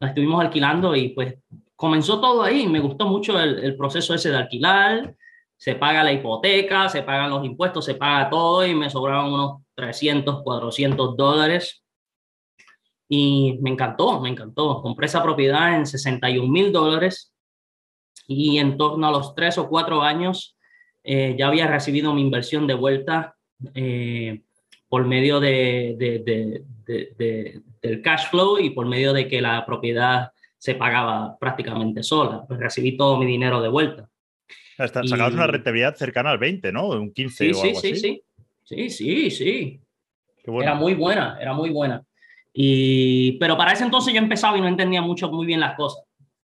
la 0.00 0.08
estuvimos 0.08 0.40
alquilando 0.40 0.96
y 0.96 1.10
pues 1.10 1.34
comenzó 1.76 2.18
todo 2.20 2.42
ahí. 2.42 2.66
Me 2.66 2.80
gustó 2.80 3.06
mucho 3.06 3.38
el, 3.38 3.58
el 3.58 3.76
proceso 3.76 4.14
ese 4.14 4.30
de 4.30 4.38
alquilar 4.38 5.14
se 5.58 5.74
paga 5.74 6.04
la 6.04 6.12
hipoteca, 6.12 6.88
se 6.88 7.02
pagan 7.02 7.30
los 7.30 7.44
impuestos, 7.44 7.84
se 7.84 7.96
paga 7.96 8.30
todo 8.30 8.64
y 8.64 8.74
me 8.74 8.88
sobraron 8.88 9.32
unos 9.32 9.62
300, 9.74 10.42
400 10.42 11.16
dólares. 11.16 11.84
Y 13.08 13.58
me 13.60 13.70
encantó, 13.70 14.20
me 14.20 14.28
encantó. 14.28 14.80
Compré 14.80 15.06
esa 15.06 15.22
propiedad 15.22 15.74
en 15.74 15.84
61 15.84 16.48
mil 16.48 16.72
dólares 16.72 17.34
y 18.28 18.58
en 18.58 18.76
torno 18.76 19.08
a 19.08 19.10
los 19.10 19.34
tres 19.34 19.58
o 19.58 19.68
cuatro 19.68 20.02
años 20.02 20.56
eh, 21.02 21.34
ya 21.36 21.48
había 21.48 21.66
recibido 21.66 22.14
mi 22.14 22.20
inversión 22.20 22.66
de 22.66 22.74
vuelta 22.74 23.34
eh, 23.74 24.42
por 24.88 25.06
medio 25.06 25.40
de, 25.40 25.96
de, 25.98 26.62
del 27.82 28.02
cash 28.02 28.28
flow 28.30 28.58
y 28.58 28.70
por 28.70 28.86
medio 28.86 29.12
de 29.12 29.26
que 29.26 29.40
la 29.40 29.66
propiedad 29.66 30.30
se 30.56 30.76
pagaba 30.76 31.36
prácticamente 31.38 32.04
sola. 32.04 32.44
Pues 32.46 32.60
recibí 32.60 32.96
todo 32.96 33.18
mi 33.18 33.26
dinero 33.26 33.60
de 33.60 33.68
vuelta. 33.68 34.08
Sacabas 34.86 35.34
una 35.34 35.48
rentabilidad 35.48 35.96
cercana 35.96 36.30
al 36.30 36.38
20, 36.38 36.70
¿no? 36.70 36.88
Un 36.90 37.12
15 37.12 37.44
sí, 37.44 37.50
o 37.52 37.62
algo 37.62 37.80
sí, 37.80 37.90
así. 37.90 38.22
Sí, 38.62 38.90
sí, 38.90 38.90
sí, 38.90 39.30
sí. 39.30 39.80
Era 40.60 40.74
muy 40.74 40.94
buena, 40.94 41.36
era 41.40 41.52
muy 41.52 41.70
buena. 41.70 42.02
Y, 42.52 43.32
pero 43.38 43.56
para 43.56 43.72
ese 43.72 43.84
entonces 43.84 44.14
yo 44.14 44.20
empezaba 44.20 44.56
y 44.56 44.60
no 44.60 44.68
entendía 44.68 45.02
mucho, 45.02 45.30
muy 45.30 45.46
bien 45.46 45.60
las 45.60 45.76
cosas. 45.76 46.04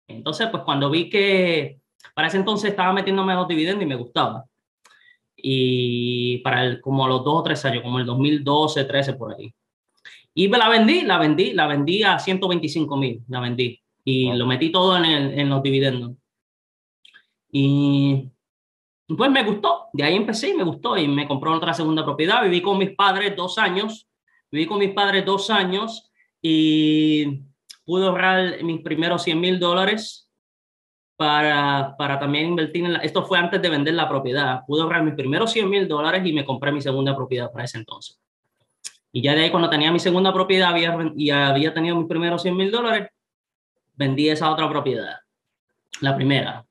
Entonces, 0.09 0.49
pues 0.51 0.65
cuando 0.65 0.91
vi 0.91 1.09
que 1.09 1.79
para 2.15 2.29
ese 2.29 2.37
entonces 2.37 2.71
estaba 2.71 2.93
metiéndome 2.93 3.33
a 3.33 3.37
los 3.37 3.49
dividendos 3.49 3.85
y 3.85 3.87
me 3.87 3.95
gustaba. 3.95 4.45
Y 5.37 6.39
para 6.39 6.65
el, 6.65 6.81
como 6.81 7.05
a 7.05 7.09
los 7.09 7.25
dos 7.25 7.41
o 7.41 7.43
tres 7.45 7.65
años, 7.65 7.83
como 7.83 7.99
el 8.01 8.07
2012, 8.07 8.85
13 8.85 9.13
por 9.15 9.35
ahí. 9.35 9.53
Y 10.35 10.49
me 10.49 10.59
la 10.59 10.69
vendí, 10.69 11.03
la 11.03 11.19
vendí, 11.19 11.53
la 11.53 11.67
vendí 11.67 12.03
a 12.03 12.19
125 12.19 12.97
mil, 12.97 13.23
la 13.29 13.41
vendí. 13.41 13.81
Y 14.05 14.33
lo 14.33 14.47
metí 14.47 14.71
todo 14.71 14.97
en, 14.97 15.05
el, 15.05 15.39
en 15.39 15.49
los 15.49 15.63
dividendos. 15.63 16.13
Y 17.51 18.31
pues 19.07 19.31
me 19.31 19.45
gustó, 19.45 19.87
de 19.93 20.03
ahí 20.03 20.17
empecé 20.17 20.51
y 20.51 20.55
me 20.55 20.65
gustó 20.65 20.97
y 20.97 21.07
me 21.07 21.29
compró 21.29 21.55
otra 21.55 21.73
segunda 21.73 22.05
propiedad. 22.05 22.43
Viví 22.43 22.61
con 22.61 22.79
mis 22.79 22.91
padres 22.95 23.37
dos 23.37 23.59
años, 23.59 24.09
viví 24.51 24.67
con 24.67 24.79
mis 24.79 24.93
padres 24.93 25.25
dos 25.25 25.49
años 25.51 26.11
y 26.43 27.45
pude 27.85 28.07
ahorrar 28.07 28.63
mis 28.65 28.83
primeros 28.83 29.23
100 29.23 29.41
mil 29.41 29.61
dólares 29.61 30.29
para, 31.17 31.95
para 31.97 32.19
también 32.19 32.49
invertir 32.49 32.85
en 32.85 32.95
la, 32.95 32.99
esto 32.99 33.25
fue 33.25 33.39
antes 33.39 33.63
de 33.63 33.71
vender 33.71 33.95
la 33.95 34.09
propiedad. 34.09 34.61
Pude 34.67 34.83
ahorrar 34.83 35.03
mis 35.05 35.15
primeros 35.15 35.53
100 35.53 35.71
mil 35.71 35.89
dólares 35.89 36.23
y 36.27 36.33
me 36.33 36.45
compré 36.45 36.73
mi 36.73 36.83
segunda 36.83 37.17
propiedad 37.17 37.51
para 37.51 37.65
ese 37.65 37.79
entonces. 37.79 38.19
Y 39.13 39.23
ya 39.23 39.35
de 39.35 39.45
ahí 39.45 39.51
cuando 39.51 39.71
tenía 39.71 39.91
mi 39.93 40.01
segunda 40.01 40.33
propiedad 40.33 40.71
había, 40.71 40.95
y 41.17 41.31
había 41.31 41.73
tenido 41.73 41.97
mis 41.97 42.09
primeros 42.09 42.43
100 42.43 42.57
mil 42.57 42.71
dólares, 42.71 43.09
vendí 43.95 44.29
esa 44.29 44.51
otra 44.51 44.69
propiedad, 44.69 45.21
la 46.01 46.15
primera. 46.15 46.67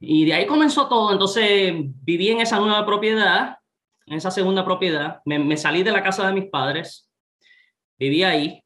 Y 0.00 0.24
de 0.26 0.34
ahí 0.34 0.46
comenzó 0.46 0.88
todo. 0.88 1.12
Entonces 1.12 1.72
viví 2.02 2.28
en 2.28 2.40
esa 2.40 2.58
nueva 2.58 2.84
propiedad, 2.84 3.58
en 4.06 4.16
esa 4.16 4.30
segunda 4.30 4.64
propiedad. 4.64 5.20
Me, 5.24 5.56
salí 5.56 5.82
de 5.82 5.92
la 5.92 6.02
casa 6.02 6.26
de 6.26 6.34
mis 6.34 6.50
padres, 6.50 7.10
viví 7.98 8.22
ahí, 8.22 8.62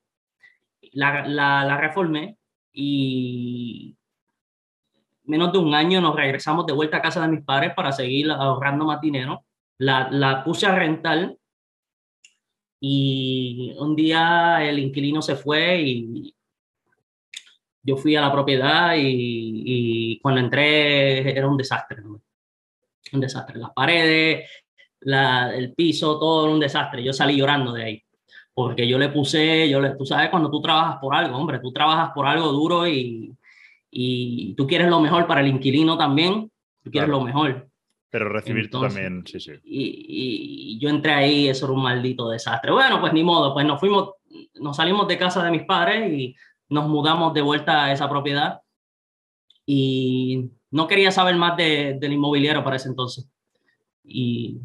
la, 0.93 1.27
la, 1.27 1.77
reformé 1.77 2.39
y 2.73 3.97
menos 5.25 5.53
de 5.53 5.59
un 5.59 5.75
año 5.75 6.01
nos 6.01 6.17
regresamos 6.17 6.65
de 6.67 6.73
vuelta 6.73 6.97
a 6.97 7.03
casa 7.03 7.21
de 7.21 7.29
mis 7.29 7.45
padres 7.45 7.75
para 7.75 7.93
seguir 7.93 8.31
ahorrando 8.31 8.87
más 8.87 9.01
dinero. 9.01 9.45
La, 9.79 10.09
la 10.11 10.43
puse 10.43 10.67
a 10.67 10.75
rentar 10.75 11.37
y 12.81 13.75
un 13.79 13.95
día 13.95 14.65
el 14.65 14.79
inquilino 14.79 15.21
se 15.23 15.37
fue 15.37 15.81
y 15.83 16.35
yo 17.83 17.97
fui 17.97 18.17
a 18.17 18.21
la 18.21 18.33
propiedad 18.33 18.95
y, 18.97 20.19
cuando 20.21 20.41
entré 20.41 21.37
era 21.37 21.49
un 21.49 21.57
desastre. 21.57 22.03
Un 23.13 23.21
desastre. 23.21 23.59
Las 23.59 23.71
paredes, 23.71 24.49
el 25.01 25.73
piso, 25.75 26.19
todo 26.19 26.45
era 26.45 26.55
un 26.55 26.61
desastre. 26.61 27.03
Yo 27.03 27.13
salí 27.13 27.37
llorando 27.37 27.73
de 27.73 27.85
ahí. 27.85 28.05
Porque 28.53 28.89
yo 28.89 28.99
le 28.99 29.09
puse, 29.11 29.69
yo 29.71 29.81
le, 29.81 29.91
tú 29.91 30.05
sabes, 30.05 30.31
cuando 30.31 30.51
tú 30.51 30.61
trabajas 30.61 30.97
por 31.01 31.15
algo, 31.15 31.37
hombre, 31.37 31.61
tú 31.61 31.73
trabajas 31.73 32.11
por 32.13 32.27
algo 32.27 32.49
duro 32.49 32.89
y, 32.89 33.33
y 33.91 34.55
tú 34.55 34.67
quieres 34.67 34.89
lo 34.89 35.01
mejor 35.01 35.29
para 35.29 35.43
el 35.43 35.47
inquilino 35.47 35.97
también, 35.97 36.51
tú 36.83 36.91
quieres 36.91 37.09
lo 37.09 37.21
mejor. 37.21 37.69
Pero 38.11 38.29
recibir 38.31 38.71
tú 38.71 38.81
también, 38.81 39.23
sí, 39.27 39.39
sí. 39.39 39.53
Y, 39.65 40.07
y, 40.09 40.79
yo 40.79 40.89
entré 40.89 41.13
ahí, 41.13 41.49
eso 41.49 41.67
era 41.67 41.75
un 41.75 41.83
maldito 41.83 42.31
desastre. 42.31 42.73
Bueno, 42.73 43.01
pues 43.01 43.13
ni 43.13 43.23
modo, 43.23 43.53
pues 43.53 43.67
nos 43.67 43.79
fuimos, 43.79 44.15
nos 44.55 44.77
salimos 44.77 45.07
de 45.07 45.19
casa 45.19 45.45
de 45.45 45.51
mis 45.51 45.65
padres 45.65 46.11
y 46.13 46.35
nos 46.69 46.89
mudamos 46.89 47.35
de 47.35 47.43
vuelta 47.43 47.85
a 47.85 47.93
esa 47.93 48.09
propiedad 48.09 48.61
y 49.65 50.51
no 50.71 50.87
quería 50.87 51.11
saber 51.11 51.37
más 51.37 51.57
de, 51.57 51.97
del 51.99 52.13
inmobiliario 52.13 52.65
para 52.65 52.77
ese 52.77 52.89
entonces. 52.89 53.29
Y 54.05 54.59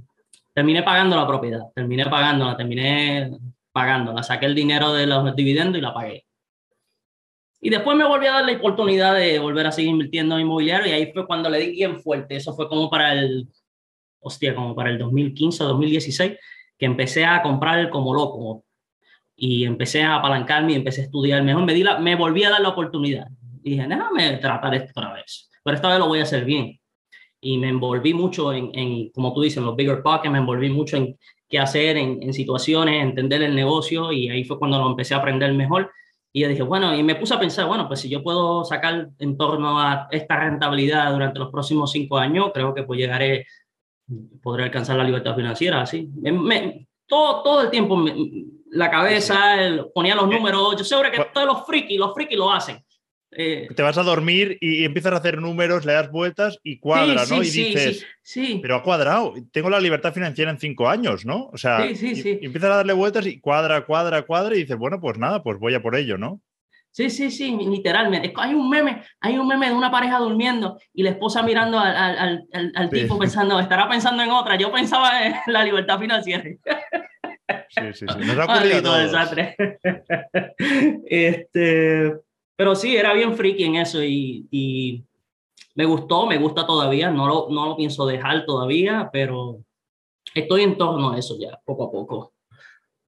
terminé 0.54 0.84
pagando 0.84 1.16
la 1.16 1.28
propiedad, 1.28 1.64
terminé 1.74 2.06
pagándola, 2.06 2.56
terminé 2.56 3.32
pagándola, 3.72 4.24
saqué 4.24 4.46
el 4.46 4.56
dinero 4.56 4.94
de 4.94 5.08
los 5.08 5.36
dividendos 5.36 5.78
y 5.78 5.82
la 5.82 5.94
pagué. 5.94 6.26
Y 7.60 7.70
después 7.70 7.98
me 7.98 8.06
volví 8.06 8.28
a 8.28 8.34
dar 8.34 8.46
la 8.46 8.58
oportunidad 8.58 9.16
de 9.16 9.40
volver 9.40 9.66
a 9.68 9.72
seguir 9.72 9.92
invirtiendo 9.92 10.36
en 10.36 10.42
inmobiliario 10.42 10.88
y 10.88 10.92
ahí 10.92 11.12
fue 11.14 11.26
cuando 11.26 11.50
le 11.50 11.60
di 11.60 11.72
bien 11.72 12.02
fuerte. 12.02 12.36
Eso 12.36 12.54
fue 12.54 12.68
como 12.68 12.90
para 12.90 13.14
el, 13.14 13.48
hostia, 14.20 14.54
como 14.54 14.76
para 14.76 14.90
el 14.90 14.98
2015 14.98 15.64
o 15.64 15.68
2016, 15.68 16.38
que 16.78 16.86
empecé 16.86 17.24
a 17.26 17.42
comprar 17.42 17.90
como 17.90 18.14
loco, 18.14 18.66
y 19.36 19.66
empecé 19.66 20.04
a 20.04 20.16
apalancarme 20.16 20.74
y 20.74 20.76
empecé 20.76 21.02
a 21.02 21.04
estudiar 21.06 21.44
mejor. 21.44 21.64
Me, 21.64 21.74
di 21.74 21.84
la, 21.84 22.00
me 22.00 22.16
volví 22.16 22.44
a 22.44 22.50
dar 22.50 22.62
la 22.62 22.70
oportunidad. 22.70 23.28
Y 23.64 23.72
dije, 23.72 23.88
déjame 23.88 24.38
tratar 24.38 24.76
esto 24.76 24.92
otra 24.96 25.14
vez, 25.14 25.50
pero 25.64 25.76
esta 25.76 25.90
vez 25.90 26.00
lo 26.00 26.08
voy 26.08 26.20
a 26.20 26.24
hacer 26.24 26.46
bien. 26.46 26.80
Y 27.42 27.58
me 27.58 27.70
envolví 27.70 28.14
mucho 28.14 28.54
en, 28.54 28.72
en 28.74 29.10
como 29.12 29.34
tú 29.34 29.42
dices, 29.42 29.58
en 29.58 29.66
los 29.66 29.76
bigger 29.76 30.02
pockets, 30.02 30.32
me 30.32 30.40
envolví 30.40 30.70
mucho 30.70 30.98
en 30.98 31.18
qué 31.50 31.60
hacer, 31.60 31.98
en, 31.98 32.24
en, 32.24 32.34
situaciones, 32.34 33.04
entender 33.04 33.42
el 33.42 33.54
negocio 33.54 34.12
y 34.12 34.30
ahí 34.30 34.44
fue 34.44 34.58
cuando 34.58 34.80
lo 34.80 34.90
empecé 34.90 35.14
a 35.14 35.18
aprender 35.18 35.54
mejor. 35.54 35.92
Y 36.36 36.42
yo 36.42 36.48
dije, 36.48 36.64
bueno, 36.64 36.96
y 36.96 37.04
me 37.04 37.16
puse 37.16 37.36
a 37.36 37.40
pensar, 37.40 37.68
bueno, 37.68 37.88
pues 37.88 38.00
si 38.00 38.10
yo 38.10 38.24
puedo 38.24 38.64
sacar 38.64 39.10
en 39.20 39.38
torno 39.38 39.80
a 39.80 40.08
esta 40.10 40.40
rentabilidad 40.40 41.12
durante 41.12 41.38
los 41.38 41.52
próximos 41.52 41.92
cinco 41.92 42.18
años, 42.18 42.52
creo 42.54 42.74
que 42.74 42.84
pues 42.84 43.00
llegaré, 43.00 43.46
podré 44.42 44.64
alcanzar 44.64 44.98
la 44.98 45.04
libertad 45.04 45.36
financiera, 45.36 45.82
así. 45.82 46.10
Me, 46.16 46.88
todo, 47.06 47.44
todo 47.44 47.62
el 47.62 47.70
tiempo 47.70 47.96
me, 47.96 48.16
la 48.74 48.90
cabeza, 48.90 49.58
ponía 49.94 50.16
los 50.16 50.28
números. 50.28 50.76
Yo 50.78 50.84
seguro 50.84 51.12
que 51.12 51.26
todos 51.34 51.48
los 51.48 51.66
frikis, 51.66 52.00
los 52.00 52.14
frikis 52.14 52.38
lo 52.38 52.52
hacen. 52.52 52.84
Eh, 53.36 53.68
te 53.76 53.82
vas 53.82 53.98
a 53.98 54.04
dormir 54.04 54.58
y 54.62 54.86
empiezas 54.86 55.14
a 55.14 55.18
hacer 55.18 55.42
números, 55.42 55.86
le 55.86 55.94
das 55.94 56.12
vueltas 56.12 56.60
y 56.62 56.78
cuadra, 56.78 57.26
¿no? 57.28 57.38
y 57.38 57.50
dices, 57.50 58.06
sí, 58.22 58.60
pero 58.62 58.76
ha 58.76 58.84
cuadrado, 58.84 59.34
tengo 59.52 59.72
la 59.72 59.80
libertad 59.80 60.14
financiera 60.14 60.52
en 60.52 60.60
cinco 60.60 60.88
años, 60.88 61.26
¿no? 61.26 61.50
O 61.52 61.58
sea, 61.58 61.84
y, 61.84 61.90
empiezas 61.90 62.70
a 62.70 62.76
darle 62.76 62.94
vueltas 62.94 63.26
y 63.26 63.40
cuadra, 63.40 63.86
cuadra, 63.86 64.22
cuadra 64.22 64.56
y 64.56 64.60
dices, 64.60 64.78
bueno, 64.78 65.00
pues 65.02 65.18
nada, 65.18 65.42
pues 65.42 65.58
voy 65.58 65.74
a 65.74 65.82
por 65.82 65.96
ello, 65.96 66.16
¿no? 66.20 66.42
Sí, 66.92 67.10
sí, 67.10 67.32
sí, 67.32 67.58
literalmente. 67.58 68.32
Hay 68.36 68.54
un 68.54 68.70
meme, 68.70 69.02
hay 69.20 69.40
un 69.40 69.48
meme 69.48 69.70
de 69.70 69.74
una 69.74 69.90
pareja 69.90 70.20
durmiendo 70.20 70.78
y 70.94 71.02
la 71.02 71.10
esposa 71.10 71.42
mirando 71.42 71.80
al, 71.80 71.96
al, 71.96 72.48
al, 72.54 72.72
al 72.76 72.90
tipo 72.92 73.18
pensando, 73.18 73.60
estará 73.60 73.90
pensando 73.90 74.22
en 74.22 74.30
otra. 74.30 74.58
Yo 74.58 74.72
pensaba 74.72 75.26
en 75.26 75.34
la 75.48 75.64
libertad 75.64 75.98
financiera. 75.98 76.44
Sí, 77.74 77.82
sí, 77.94 78.06
sí. 78.08 78.20
Nos 78.26 78.38
ha 78.38 78.46
ocurrido 78.58 78.96
desastre. 78.96 79.56
este, 81.08 82.14
pero 82.56 82.76
sí, 82.76 82.96
era 82.96 83.14
bien 83.14 83.36
friki 83.36 83.64
en 83.64 83.76
eso 83.76 84.04
y, 84.04 84.48
y, 84.52 85.04
me 85.76 85.86
gustó, 85.86 86.28
me 86.28 86.38
gusta 86.38 86.68
todavía. 86.68 87.10
No 87.10 87.28
lo, 87.28 87.48
no 87.50 87.68
lo 87.68 87.76
pienso 87.76 88.06
dejar 88.06 88.46
todavía, 88.46 89.10
pero 89.12 89.60
estoy 90.36 90.64
en 90.64 90.78
torno 90.78 91.12
a 91.12 91.18
eso 91.18 91.36
ya, 91.40 91.60
poco 91.66 91.86
a 91.86 91.92
poco. 91.92 92.34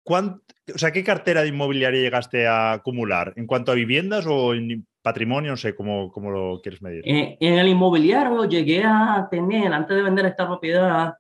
¿Cuánto, 0.04 0.42
o 0.74 0.78
sea, 0.78 0.92
¿qué 0.92 1.04
cartera 1.04 1.42
de 1.42 1.50
inmobiliaria 1.50 2.02
llegaste 2.02 2.48
a 2.48 2.74
acumular? 2.74 3.34
¿En 3.36 3.48
cuanto 3.48 3.72
a 3.72 3.76
viviendas 3.76 4.26
o 4.28 4.54
en 4.54 4.86
patrimonio? 5.02 5.52
No 5.52 5.58
sé 5.58 5.76
cómo, 5.76 6.12
cómo 6.12 6.32
lo 6.32 6.62
quieres 6.62 6.82
medir. 6.82 7.04
Eh, 7.06 7.38
en 7.40 7.54
el 7.56 7.68
inmobiliario 7.68 8.46
llegué 8.46 8.84
a 8.84 9.28
tener, 9.30 9.72
antes 9.74 9.96
de 9.96 10.04
vender 10.04 10.26
esta 10.26 10.48
propiedad, 10.48 11.16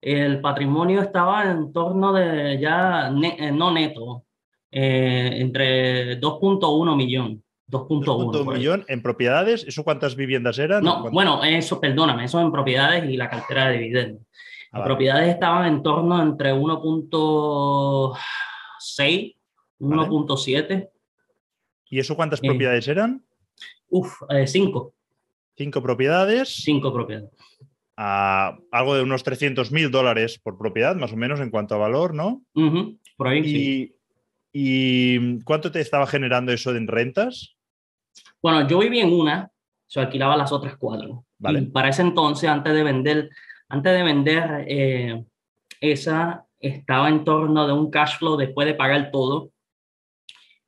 el 0.00 0.40
patrimonio 0.40 1.02
estaba 1.02 1.50
en 1.50 1.72
torno 1.72 2.12
de 2.12 2.58
ya 2.60 3.08
eh, 3.08 3.50
no 3.52 3.72
neto, 3.72 4.24
eh, 4.70 5.30
entre 5.34 6.20
2.1 6.20 6.96
millón. 6.96 7.42
2.1 7.70 8.54
millón 8.54 8.84
en 8.88 9.02
propiedades, 9.02 9.62
¿eso 9.64 9.84
cuántas 9.84 10.16
viviendas 10.16 10.58
eran? 10.58 10.82
No, 10.82 11.10
bueno, 11.10 11.44
eso, 11.44 11.78
perdóname, 11.78 12.24
eso 12.24 12.40
en 12.40 12.50
propiedades 12.50 13.10
y 13.10 13.18
la 13.18 13.28
cartera 13.28 13.68
de 13.68 13.78
dividendos. 13.78 14.22
Las 14.72 14.82
ah, 14.82 14.84
propiedades 14.84 15.34
estaban 15.34 15.66
en 15.66 15.82
torno 15.82 16.22
entre 16.22 16.54
1.6, 16.54 19.36
1.7. 19.80 20.90
¿Y 21.90 21.98
eso 21.98 22.16
cuántas 22.16 22.42
eh, 22.42 22.46
propiedades 22.46 22.88
eran? 22.88 23.22
Uf, 23.90 24.14
cinco. 24.46 24.94
Cinco 25.54 25.82
propiedades. 25.82 26.48
Cinco 26.48 26.90
propiedades 26.92 27.30
a 28.00 28.56
algo 28.70 28.94
de 28.94 29.02
unos 29.02 29.24
300 29.24 29.72
mil 29.72 29.90
dólares 29.90 30.38
por 30.40 30.56
propiedad, 30.56 30.94
más 30.94 31.12
o 31.12 31.16
menos 31.16 31.40
en 31.40 31.50
cuanto 31.50 31.74
a 31.74 31.78
valor, 31.78 32.14
¿no? 32.14 32.44
por 33.16 33.26
ahí, 33.26 33.40
y, 33.40 33.44
sí. 33.44 33.94
¿Y 34.52 35.40
cuánto 35.42 35.72
te 35.72 35.80
estaba 35.80 36.06
generando 36.06 36.52
eso 36.52 36.74
en 36.74 36.86
rentas? 36.86 37.56
Bueno, 38.40 38.68
yo 38.68 38.78
vivía 38.78 39.02
en 39.02 39.12
una, 39.12 39.50
se 39.88 39.98
alquilaba 39.98 40.36
las 40.36 40.52
otras 40.52 40.76
cuatro. 40.76 41.24
Vale. 41.40 41.62
para 41.62 41.88
ese 41.88 42.02
entonces, 42.02 42.48
antes 42.48 42.72
de 42.72 42.82
vender, 42.84 43.30
antes 43.68 43.92
de 43.92 44.02
vender 44.02 44.64
eh, 44.68 45.24
esa, 45.80 46.46
estaba 46.60 47.08
en 47.08 47.24
torno 47.24 47.66
de 47.66 47.72
un 47.72 47.90
cash 47.90 48.18
flow 48.18 48.36
después 48.36 48.66
de 48.66 48.74
pagar 48.74 49.10
todo 49.10 49.50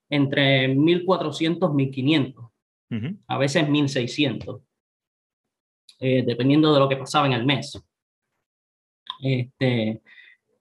entre 0.09 0.69
1.400 0.75 1.59
1.500, 1.59 2.51
a 3.29 3.39
veces 3.39 3.69
1.600. 3.69 4.63
Eh, 6.01 6.25
dependiendo 6.27 6.73
de 6.73 6.81
lo 6.81 6.89
que 6.89 6.97
pasaba 6.97 7.27
en 7.27 7.35
el 7.35 7.45
mes. 7.45 7.79
Este, 9.23 10.01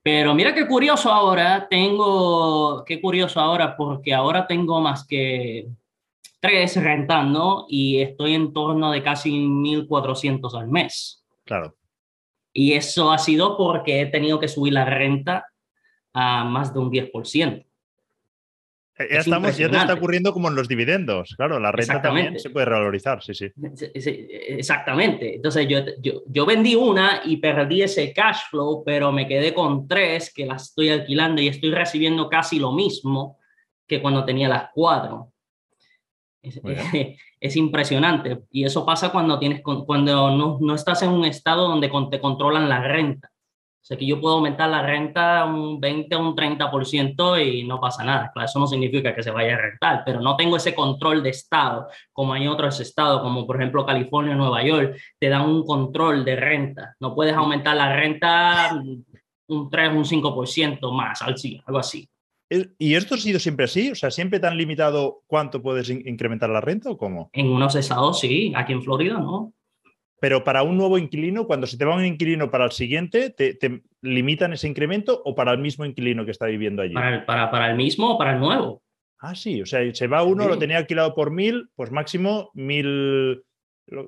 pero 0.04 0.36
mira 0.36 0.54
qué 0.54 0.67
curioso 0.67 1.10
ahora, 1.10 1.67
tengo, 1.69 2.84
qué 2.84 2.99
curioso 2.99 3.39
ahora, 3.39 3.78
porque 3.78 4.13
ahora 4.13 4.45
tengo 4.47 4.82
más 4.82 5.08
que 5.08 5.69
tres 6.41 6.75
rentando 6.82 7.65
y 7.69 8.02
estoy 8.02 8.36
en 8.36 8.52
torno 8.52 8.91
de 8.91 9.02
casi 9.02 9.32
1.400 9.32 10.60
al 10.60 10.67
mes. 10.67 11.25
Claro. 11.45 11.78
Y 12.52 12.73
eso 12.73 13.10
ha 13.12 13.17
sido 13.17 13.56
porque 13.56 14.02
he 14.02 14.06
tenido 14.08 14.41
que 14.41 14.49
subir 14.49 14.73
la 14.73 14.84
renta 14.84 15.45
a 16.12 16.43
más 16.43 16.73
de 16.73 16.80
un 16.80 16.91
10%. 16.91 17.65
Eh, 18.99 19.07
ya, 19.13 19.19
estamos, 19.19 19.57
ya 19.57 19.69
te 19.69 19.77
está 19.77 19.93
ocurriendo 19.93 20.33
como 20.33 20.49
en 20.49 20.55
los 20.55 20.67
dividendos, 20.67 21.33
claro, 21.38 21.57
la 21.57 21.71
renta 21.71 22.01
también 22.01 22.38
se 22.38 22.49
puede 22.49 22.65
revalorizar, 22.65 23.23
sí, 23.23 23.33
sí. 23.33 23.49
Exactamente. 24.49 25.35
Entonces 25.35 25.65
yo, 25.69 25.79
yo, 26.01 26.23
yo, 26.27 26.45
vendí 26.45 26.75
una 26.75 27.21
y 27.23 27.38
perdí 27.38 27.81
ese 27.81 28.12
cash 28.12 28.49
flow, 28.49 28.83
pero 28.85 29.13
me 29.13 29.25
quedé 29.25 29.53
con 29.53 29.88
tres 29.88 30.33
que 30.33 30.45
las 30.45 30.63
estoy 30.63 30.89
alquilando 30.89 31.41
y 31.41 31.47
estoy 31.47 31.71
recibiendo 31.71 32.27
casi 32.27 32.59
lo 32.59 32.73
mismo 32.73 33.38
que 33.88 34.01
cuando 34.01 34.25
tenía 34.25 34.49
las 34.49 34.69
cuatro. 34.73 35.31
Es, 36.41 36.59
es 37.39 37.55
impresionante. 37.55 38.41
Y 38.51 38.65
eso 38.65 38.86
pasa 38.86 39.13
cuando, 39.13 39.39
tienes, 39.39 39.61
cuando 39.61 40.36
no, 40.36 40.57
no 40.59 40.76
estás 40.76 41.03
en 41.03 41.11
un 41.11 41.24
estado 41.24 41.69
donde 41.69 41.89
te 42.11 42.19
controlan 42.19 42.67
la 42.67 42.82
renta. 42.82 43.32
O 43.82 43.86
sea 43.89 43.97
que 43.97 44.05
yo 44.05 44.19
puedo 44.19 44.36
aumentar 44.36 44.69
la 44.69 44.84
renta 44.84 45.45
un 45.45 45.80
20 45.80 46.15
o 46.15 46.19
un 46.19 46.36
30% 46.36 47.39
y 47.43 47.63
no 47.63 47.80
pasa 47.80 48.03
nada. 48.03 48.30
Claro, 48.34 48.45
eso 48.45 48.59
no 48.59 48.67
significa 48.67 49.15
que 49.15 49.23
se 49.23 49.32
vaya 49.32 49.55
a 49.55 49.61
rentar, 49.61 50.03
pero 50.05 50.19
no 50.19 50.36
tengo 50.36 50.57
ese 50.57 50.75
control 50.75 51.23
de 51.23 51.30
estado 51.30 51.88
como 52.11 52.34
hay 52.34 52.47
otros 52.47 52.80
estados, 52.80 53.21
como 53.21 53.47
por 53.47 53.55
ejemplo 53.55 53.86
California 53.86 54.36
Nueva 54.36 54.63
York, 54.63 54.95
te 55.17 55.30
dan 55.30 55.49
un 55.49 55.65
control 55.65 56.25
de 56.25 56.36
renta. 56.36 56.95
No 56.99 57.15
puedes 57.15 57.34
aumentar 57.34 57.75
la 57.77 57.95
renta 57.95 58.80
un 59.47 59.69
3, 59.69 59.91
un 59.93 60.05
5% 60.05 60.91
más, 60.91 61.21
algo 61.21 61.80
así. 61.80 62.07
¿Y 62.80 62.95
esto 62.95 63.15
ha 63.15 63.17
sido 63.17 63.39
siempre 63.39 63.65
así? 63.65 63.91
O 63.91 63.95
sea, 63.95 64.09
¿siempre 64.09 64.39
tan 64.39 64.57
limitado 64.57 65.21
cuánto 65.27 65.61
puedes 65.61 65.89
incrementar 65.89 66.49
la 66.49 66.61
renta 66.61 66.89
o 66.89 66.97
cómo? 66.97 67.30
En 67.34 67.49
unos 67.49 67.75
estados 67.75 68.19
sí, 68.19 68.53
aquí 68.55 68.73
en 68.73 68.82
Florida 68.82 69.19
no. 69.19 69.53
Pero 70.22 70.43
para 70.43 70.63
un 70.63 70.78
nuevo 70.78 70.97
inquilino, 70.97 71.47
cuando 71.47 71.67
se 71.67 71.78
te 71.78 71.86
va 71.86 71.95
un 71.95 72.05
inquilino 72.05 72.51
para 72.51 72.65
el 72.65 72.72
siguiente, 72.72 73.30
¿te, 73.30 73.57
limitan 74.01 74.53
ese 74.53 74.67
incremento 74.67 75.22
o 75.26 75.36
para 75.36 75.51
el 75.51 75.59
mismo 75.59 75.86
inquilino 75.86 76.26
que 76.26 76.32
está 76.32 76.45
viviendo 76.45 76.82
allí? 76.82 76.93
Para 76.93 77.15
el, 77.15 77.26
para, 77.26 77.51
para 77.51 77.70
el 77.70 77.78
mismo 77.78 78.11
o 78.11 78.17
para 78.17 78.34
el 78.34 78.39
nuevo. 78.39 78.82
Ah, 79.20 79.36
sí, 79.36 79.61
o 79.61 79.65
sea, 79.65 79.82
se 79.93 80.07
va 80.07 80.24
uno, 80.24 80.47
lo 80.47 80.57
tenía 80.57 80.78
alquilado 80.78 81.13
por 81.13 81.32
mil, 81.32 81.70
pues 81.76 81.91
máximo 81.91 82.51
mil 82.53 83.43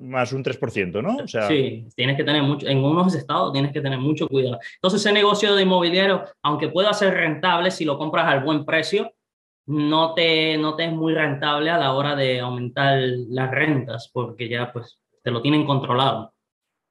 más 0.02 0.32
un 0.32 0.44
3%, 0.44 1.02
¿no? 1.02 1.24
O 1.24 1.28
sea... 1.28 1.48
Sí, 1.48 1.88
tienes 1.96 2.18
que 2.18 2.24
tener 2.24 2.44
mucho, 2.44 2.68
en 2.68 2.78
unos 2.80 3.16
estados 3.16 3.52
tienes 3.52 3.72
que 3.72 3.82
tener 3.82 4.00
mucho 4.00 4.28
cuidado. 4.28 4.60
Entonces, 4.76 5.02
ese 5.02 5.14
negocio 5.14 5.56
de 5.56 5.64
inmobiliario, 5.64 6.24
aunque 6.44 6.70
pueda 6.70 6.94
ser 6.94 7.14
rentable 7.14 7.72
si 7.72 7.86
lo 7.86 7.98
compras 7.98 8.28
al 8.28 8.44
buen 8.44 8.66
precio, 8.66 9.12
no 9.66 10.14
te, 10.14 10.58
no 10.58 10.76
te 10.76 10.86
es 10.86 10.92
muy 10.92 11.14
rentable 11.14 11.70
a 11.70 11.78
la 11.78 11.94
hora 11.94 12.16
de 12.16 12.40
aumentar 12.40 13.00
las 13.30 13.52
rentas, 13.52 14.10
porque 14.12 14.50
ya 14.50 14.72
pues 14.72 15.00
te 15.24 15.32
lo 15.32 15.42
tienen 15.42 15.66
controlado. 15.66 16.34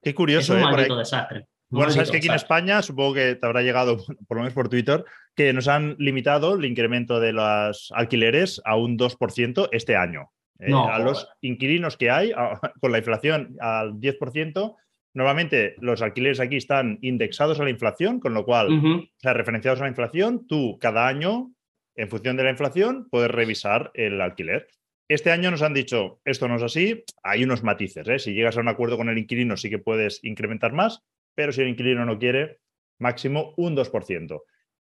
Qué 0.02 0.14
curioso, 0.14 0.54
es 0.54 0.62
un 0.62 0.68
¿eh? 0.68 0.72
maldito 0.72 0.96
desastre. 0.96 1.46
Bueno, 1.70 1.92
sabes 1.92 2.10
que 2.10 2.16
aquí 2.16 2.26
en 2.26 2.34
España, 2.34 2.82
supongo 2.82 3.14
que 3.14 3.36
te 3.36 3.46
habrá 3.46 3.62
llegado, 3.62 3.98
por 4.26 4.36
lo 4.36 4.42
menos 4.42 4.54
por 4.54 4.68
Twitter, 4.68 5.04
que 5.36 5.52
nos 5.52 5.68
han 5.68 5.94
limitado 5.98 6.54
el 6.54 6.64
incremento 6.64 7.20
de 7.20 7.32
los 7.32 7.92
alquileres 7.94 8.60
a 8.64 8.76
un 8.76 8.98
2% 8.98 9.68
este 9.70 9.94
año. 9.94 10.30
Eh, 10.58 10.72
a 10.74 10.98
los 10.98 11.28
inquilinos 11.40 11.96
que 11.96 12.10
hay, 12.10 12.32
con 12.80 12.92
la 12.92 12.98
inflación 12.98 13.56
al 13.60 13.94
10%, 13.94 14.76
normalmente 15.14 15.76
los 15.78 16.02
alquileres 16.02 16.40
aquí 16.40 16.56
están 16.56 16.98
indexados 17.02 17.60
a 17.60 17.64
la 17.64 17.70
inflación, 17.70 18.18
con 18.18 18.34
lo 18.34 18.44
cual, 18.44 18.68
o 18.68 19.04
sea, 19.18 19.32
referenciados 19.32 19.80
a 19.80 19.84
la 19.84 19.90
inflación, 19.90 20.46
tú 20.46 20.76
cada 20.80 21.06
año, 21.06 21.52
en 21.94 22.08
función 22.08 22.36
de 22.36 22.44
la 22.44 22.50
inflación, 22.50 23.08
puedes 23.10 23.30
revisar 23.30 23.92
el 23.94 24.20
alquiler. 24.20 24.66
Este 25.10 25.32
año 25.32 25.50
nos 25.50 25.62
han 25.62 25.74
dicho, 25.74 26.20
esto 26.24 26.46
no 26.46 26.54
es 26.54 26.62
así, 26.62 27.04
hay 27.24 27.42
unos 27.42 27.64
matices. 27.64 28.06
¿eh? 28.06 28.20
Si 28.20 28.32
llegas 28.32 28.56
a 28.56 28.60
un 28.60 28.68
acuerdo 28.68 28.96
con 28.96 29.08
el 29.08 29.18
inquilino, 29.18 29.56
sí 29.56 29.68
que 29.68 29.80
puedes 29.80 30.22
incrementar 30.22 30.72
más, 30.72 31.02
pero 31.34 31.50
si 31.50 31.62
el 31.62 31.68
inquilino 31.68 32.04
no 32.04 32.16
quiere, 32.16 32.60
máximo 33.00 33.52
un 33.56 33.74
2%. 33.74 34.40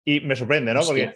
Y 0.05 0.21
me 0.21 0.37
sorprende, 0.37 0.75
¿no? 0.75 0.83
Porque 0.83 1.13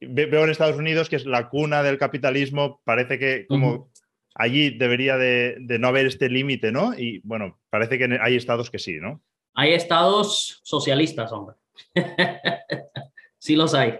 veo 0.00 0.44
en 0.44 0.48
Estados 0.48 0.78
Unidos 0.78 1.10
que 1.10 1.16
es 1.16 1.26
la 1.26 1.50
cuna 1.50 1.82
del 1.82 1.98
capitalismo, 1.98 2.80
parece 2.84 3.18
que 3.18 3.46
como 3.46 3.90
allí 4.34 4.70
debería 4.70 5.18
de, 5.18 5.58
no 5.78 5.88
haber 5.88 6.06
este 6.06 6.30
límite, 6.30 6.72
¿no? 6.72 6.98
Y 6.98 7.20
bueno, 7.24 7.60
parece 7.68 7.98
que 7.98 8.18
hay 8.22 8.36
estados 8.36 8.70
que 8.70 8.78
sí, 8.78 8.96
¿no? 8.98 9.20
Hay 9.52 9.74
estados 9.74 10.62
socialistas, 10.64 11.30
hombre. 11.30 11.56
sí 13.38 13.54
los 13.54 13.74
hay. 13.74 13.98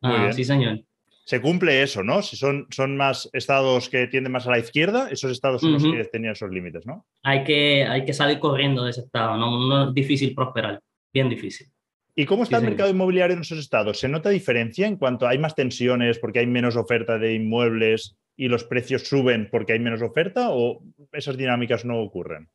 ah, 0.00 0.30
sí, 0.32 0.44
señor. 0.44 0.84
Se 1.30 1.40
cumple 1.40 1.80
eso, 1.80 2.02
¿no? 2.02 2.22
Si 2.22 2.34
son, 2.34 2.66
son 2.70 2.96
más 2.96 3.30
estados 3.32 3.88
que 3.88 4.08
tienden 4.08 4.32
más 4.32 4.48
a 4.48 4.50
la 4.50 4.58
izquierda, 4.58 5.08
esos 5.12 5.30
estados 5.30 5.60
son 5.60 5.74
los 5.74 5.84
que 5.84 6.04
tenían 6.06 6.32
esos 6.32 6.50
límites, 6.50 6.84
¿no? 6.84 7.06
Hay 7.22 7.44
que, 7.44 7.84
hay 7.84 8.04
que 8.04 8.12
salir 8.12 8.40
corriendo 8.40 8.82
de 8.82 8.90
ese 8.90 9.02
estado, 9.02 9.36
¿no? 9.36 9.68
no 9.68 9.88
es 9.90 9.94
difícil 9.94 10.34
prosperar, 10.34 10.80
bien 11.12 11.28
difícil. 11.28 11.68
¿Y 12.16 12.26
cómo 12.26 12.42
está 12.42 12.56
el 12.56 12.64
mercado 12.64 12.90
inmobiliario 12.90 13.36
en 13.36 13.42
esos 13.42 13.60
estados? 13.60 14.00
¿Se 14.00 14.08
nota 14.08 14.28
diferencia 14.28 14.88
en 14.88 14.96
cuanto 14.96 15.28
hay 15.28 15.38
más 15.38 15.54
tensiones 15.54 16.18
porque 16.18 16.40
hay 16.40 16.48
menos 16.48 16.74
oferta 16.74 17.16
de 17.16 17.34
inmuebles 17.34 18.16
y 18.36 18.48
los 18.48 18.64
precios 18.64 19.06
suben 19.06 19.50
porque 19.52 19.74
hay 19.74 19.78
menos 19.78 20.02
oferta 20.02 20.48
o 20.50 20.82
esas 21.12 21.36
dinámicas 21.36 21.84
no 21.84 22.00
ocurren? 22.00 22.48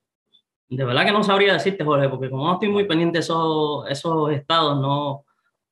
De 0.68 0.84
verdad 0.84 1.06
que 1.06 1.14
no 1.14 1.24
sabría 1.24 1.54
decirte, 1.54 1.86
Jorge, 1.86 2.10
porque 2.10 2.30
como 2.30 2.46
no 2.46 2.56
estoy 2.56 2.68
muy 2.68 2.84
pendiente 2.84 3.20
de 3.20 3.22
esos, 3.22 3.90
esos 3.90 4.34
estados, 4.34 4.82
no, 4.82 5.24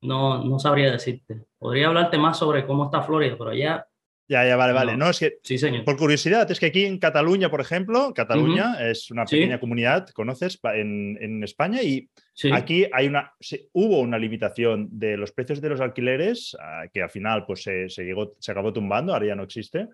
no, 0.03 0.43
no 0.43 0.59
sabría 0.59 0.91
decirte. 0.91 1.45
Podría 1.57 1.87
hablarte 1.87 2.17
más 2.17 2.37
sobre 2.37 2.65
cómo 2.65 2.85
está 2.85 3.01
Florida, 3.01 3.35
pero 3.37 3.53
ya 3.53 3.87
ya, 4.27 4.47
ya, 4.47 4.55
vale, 4.55 4.71
vale. 4.71 4.95
No, 4.95 5.09
es 5.09 5.19
que, 5.19 5.37
sí, 5.43 5.57
señor. 5.57 5.83
por 5.83 5.97
curiosidad, 5.97 6.49
es 6.49 6.59
que 6.59 6.67
aquí 6.67 6.85
en 6.85 6.97
Cataluña, 6.97 7.51
por 7.51 7.59
ejemplo, 7.59 8.13
Cataluña 8.13 8.75
es 8.89 9.11
una 9.11 9.25
pequeña 9.25 9.59
comunidad, 9.59 10.07
conoces, 10.09 10.59
en, 10.73 11.17
en 11.21 11.43
España, 11.43 11.81
y 11.83 12.09
aquí 12.53 12.87
hay 12.93 13.07
una, 13.07 13.33
hubo 13.73 13.99
una 13.99 14.17
limitación 14.17 14.87
de 14.91 15.17
los 15.17 15.33
precios 15.33 15.59
de 15.59 15.69
los 15.69 15.81
alquileres, 15.81 16.55
ah, 16.59 16.85
que 16.91 17.01
al 17.01 17.09
final 17.09 17.45
pues, 17.45 17.63
se, 17.63 17.89
se, 17.89 18.05
llegó, 18.05 18.33
se 18.39 18.51
acabó 18.51 18.71
tumbando, 18.71 19.13
ahora 19.13 19.27
ya 19.27 19.35
no 19.35 19.43
existe. 19.43 19.89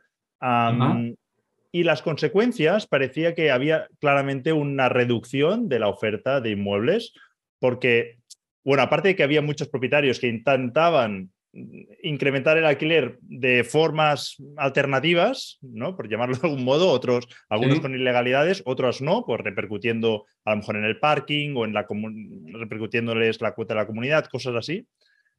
y 1.71 1.83
las 1.83 2.01
consecuencias 2.03 2.85
parecía 2.85 3.33
que 3.33 3.49
había 3.49 3.87
claramente 3.99 4.53
una 4.53 4.89
reducción 4.89 5.67
de 5.69 5.79
la 5.79 5.87
oferta 5.87 6.39
de 6.39 6.51
inmuebles, 6.51 7.13
porque, 7.59 8.18
bueno, 8.63 8.83
aparte 8.83 9.09
de 9.09 9.15
que 9.15 9.23
había 9.23 9.41
muchos 9.41 9.69
propietarios 9.69 10.19
que 10.19 10.27
intentaban 10.27 11.31
incrementar 12.03 12.57
el 12.57 12.65
alquiler 12.65 13.17
de 13.21 13.63
formas 13.63 14.37
alternativas, 14.57 15.57
¿no? 15.61 15.95
Por 15.95 16.07
llamarlo 16.07 16.35
de 16.35 16.47
algún 16.47 16.63
modo, 16.63 16.89
otros, 16.89 17.27
algunos 17.49 17.79
con 17.79 17.95
ilegalidades, 17.95 18.61
otros 18.65 19.01
no, 19.01 19.25
pues 19.25 19.41
repercutiendo 19.41 20.25
a 20.45 20.51
lo 20.51 20.57
mejor 20.57 20.77
en 20.77 20.83
el 20.83 20.99
parking 20.99 21.55
o 21.55 21.65
en 21.65 21.73
la 21.73 21.87
repercutiéndoles 22.53 23.41
la 23.41 23.53
cuota 23.53 23.73
de 23.73 23.79
la 23.79 23.87
comunidad, 23.87 24.25
cosas 24.25 24.55
así. 24.55 24.85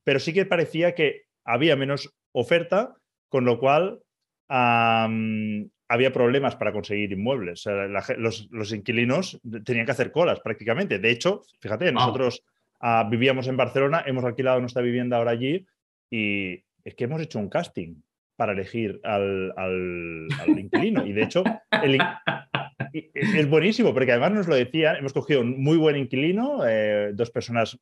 Pero 0.02 0.18
sí 0.18 0.32
que 0.32 0.46
parecía 0.46 0.94
que 0.94 1.22
había 1.44 1.76
menos 1.76 2.12
oferta, 2.32 2.96
con 3.28 3.44
lo 3.44 3.60
cual 3.60 4.00
había 4.48 6.12
problemas 6.12 6.56
para 6.56 6.72
conseguir 6.72 7.12
inmuebles. 7.12 7.64
los, 8.16 8.72
inquilinos 8.72 9.40
tenían 9.64 9.86
que 9.86 9.92
hacer 9.92 10.10
colas 10.10 10.40
prácticamente. 10.40 10.98
De 10.98 11.10
hecho, 11.10 11.42
fíjate, 11.60 11.92
nosotros 11.92 12.42
ah, 12.80 13.06
vivíamos 13.10 13.46
en 13.48 13.56
Barcelona, 13.56 14.02
hemos 14.06 14.24
alquilado 14.24 14.60
nuestra 14.60 14.82
vivienda 14.82 15.16
ahora 15.16 15.32
allí 15.32 15.66
y 16.10 16.64
es 16.84 16.94
que 16.94 17.04
hemos 17.04 17.20
hecho 17.20 17.38
un 17.38 17.48
casting 17.48 17.96
para 18.36 18.52
elegir 18.52 19.00
al, 19.04 19.52
inquilino. 20.46 21.06
Y 21.06 21.12
de 21.12 21.22
hecho, 21.22 21.44
es 22.92 23.50
buenísimo, 23.50 23.92
porque 23.92 24.12
además 24.12 24.32
nos 24.32 24.48
lo 24.48 24.54
decían, 24.54 24.96
hemos 24.96 25.12
cogido 25.12 25.42
un 25.42 25.62
muy 25.62 25.76
buen 25.76 25.96
inquilino, 25.96 26.66
eh, 26.66 27.10
dos 27.12 27.30
personas 27.30 27.78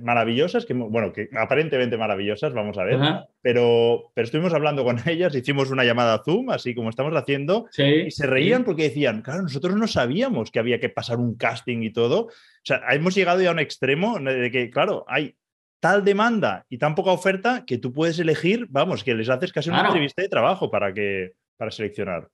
maravillosas, 0.00 0.64
que, 0.64 0.74
bueno, 0.74 1.12
que 1.12 1.28
aparentemente 1.36 1.96
maravillosas, 1.96 2.52
vamos 2.52 2.78
a 2.78 2.84
ver, 2.84 2.98
pero, 3.40 4.10
pero 4.14 4.24
estuvimos 4.24 4.54
hablando 4.54 4.84
con 4.84 4.96
ellas, 5.08 5.34
hicimos 5.34 5.70
una 5.70 5.84
llamada 5.84 6.22
Zoom, 6.24 6.50
así 6.50 6.74
como 6.74 6.90
estamos 6.90 7.14
haciendo, 7.14 7.66
y 7.76 8.10
se 8.10 8.26
reían 8.26 8.64
porque 8.64 8.84
decían, 8.84 9.22
claro, 9.22 9.42
nosotros 9.42 9.76
no 9.76 9.86
sabíamos 9.86 10.50
que 10.50 10.58
había 10.58 10.80
que 10.80 10.88
pasar 10.88 11.18
un 11.18 11.36
casting 11.36 11.82
y 11.82 11.92
todo. 11.92 12.26
O 12.26 12.30
sea, 12.62 12.82
hemos 12.90 13.14
llegado 13.14 13.40
ya 13.42 13.50
a 13.50 13.52
un 13.52 13.58
extremo 13.58 14.18
de 14.18 14.50
que, 14.50 14.70
claro, 14.70 15.04
hay 15.08 15.36
tal 15.80 16.04
demanda 16.04 16.64
y 16.68 16.78
tan 16.78 16.94
poca 16.94 17.10
oferta 17.10 17.64
que 17.66 17.78
tú 17.78 17.92
puedes 17.92 18.18
elegir, 18.18 18.66
vamos, 18.70 19.04
que 19.04 19.14
les 19.14 19.28
haces 19.28 19.52
casi 19.52 19.70
una 19.70 19.86
entrevista 19.86 20.22
de 20.22 20.28
trabajo 20.28 20.70
para, 20.70 20.92
que, 20.92 21.32
para 21.56 21.70
seleccionar. 21.70 22.28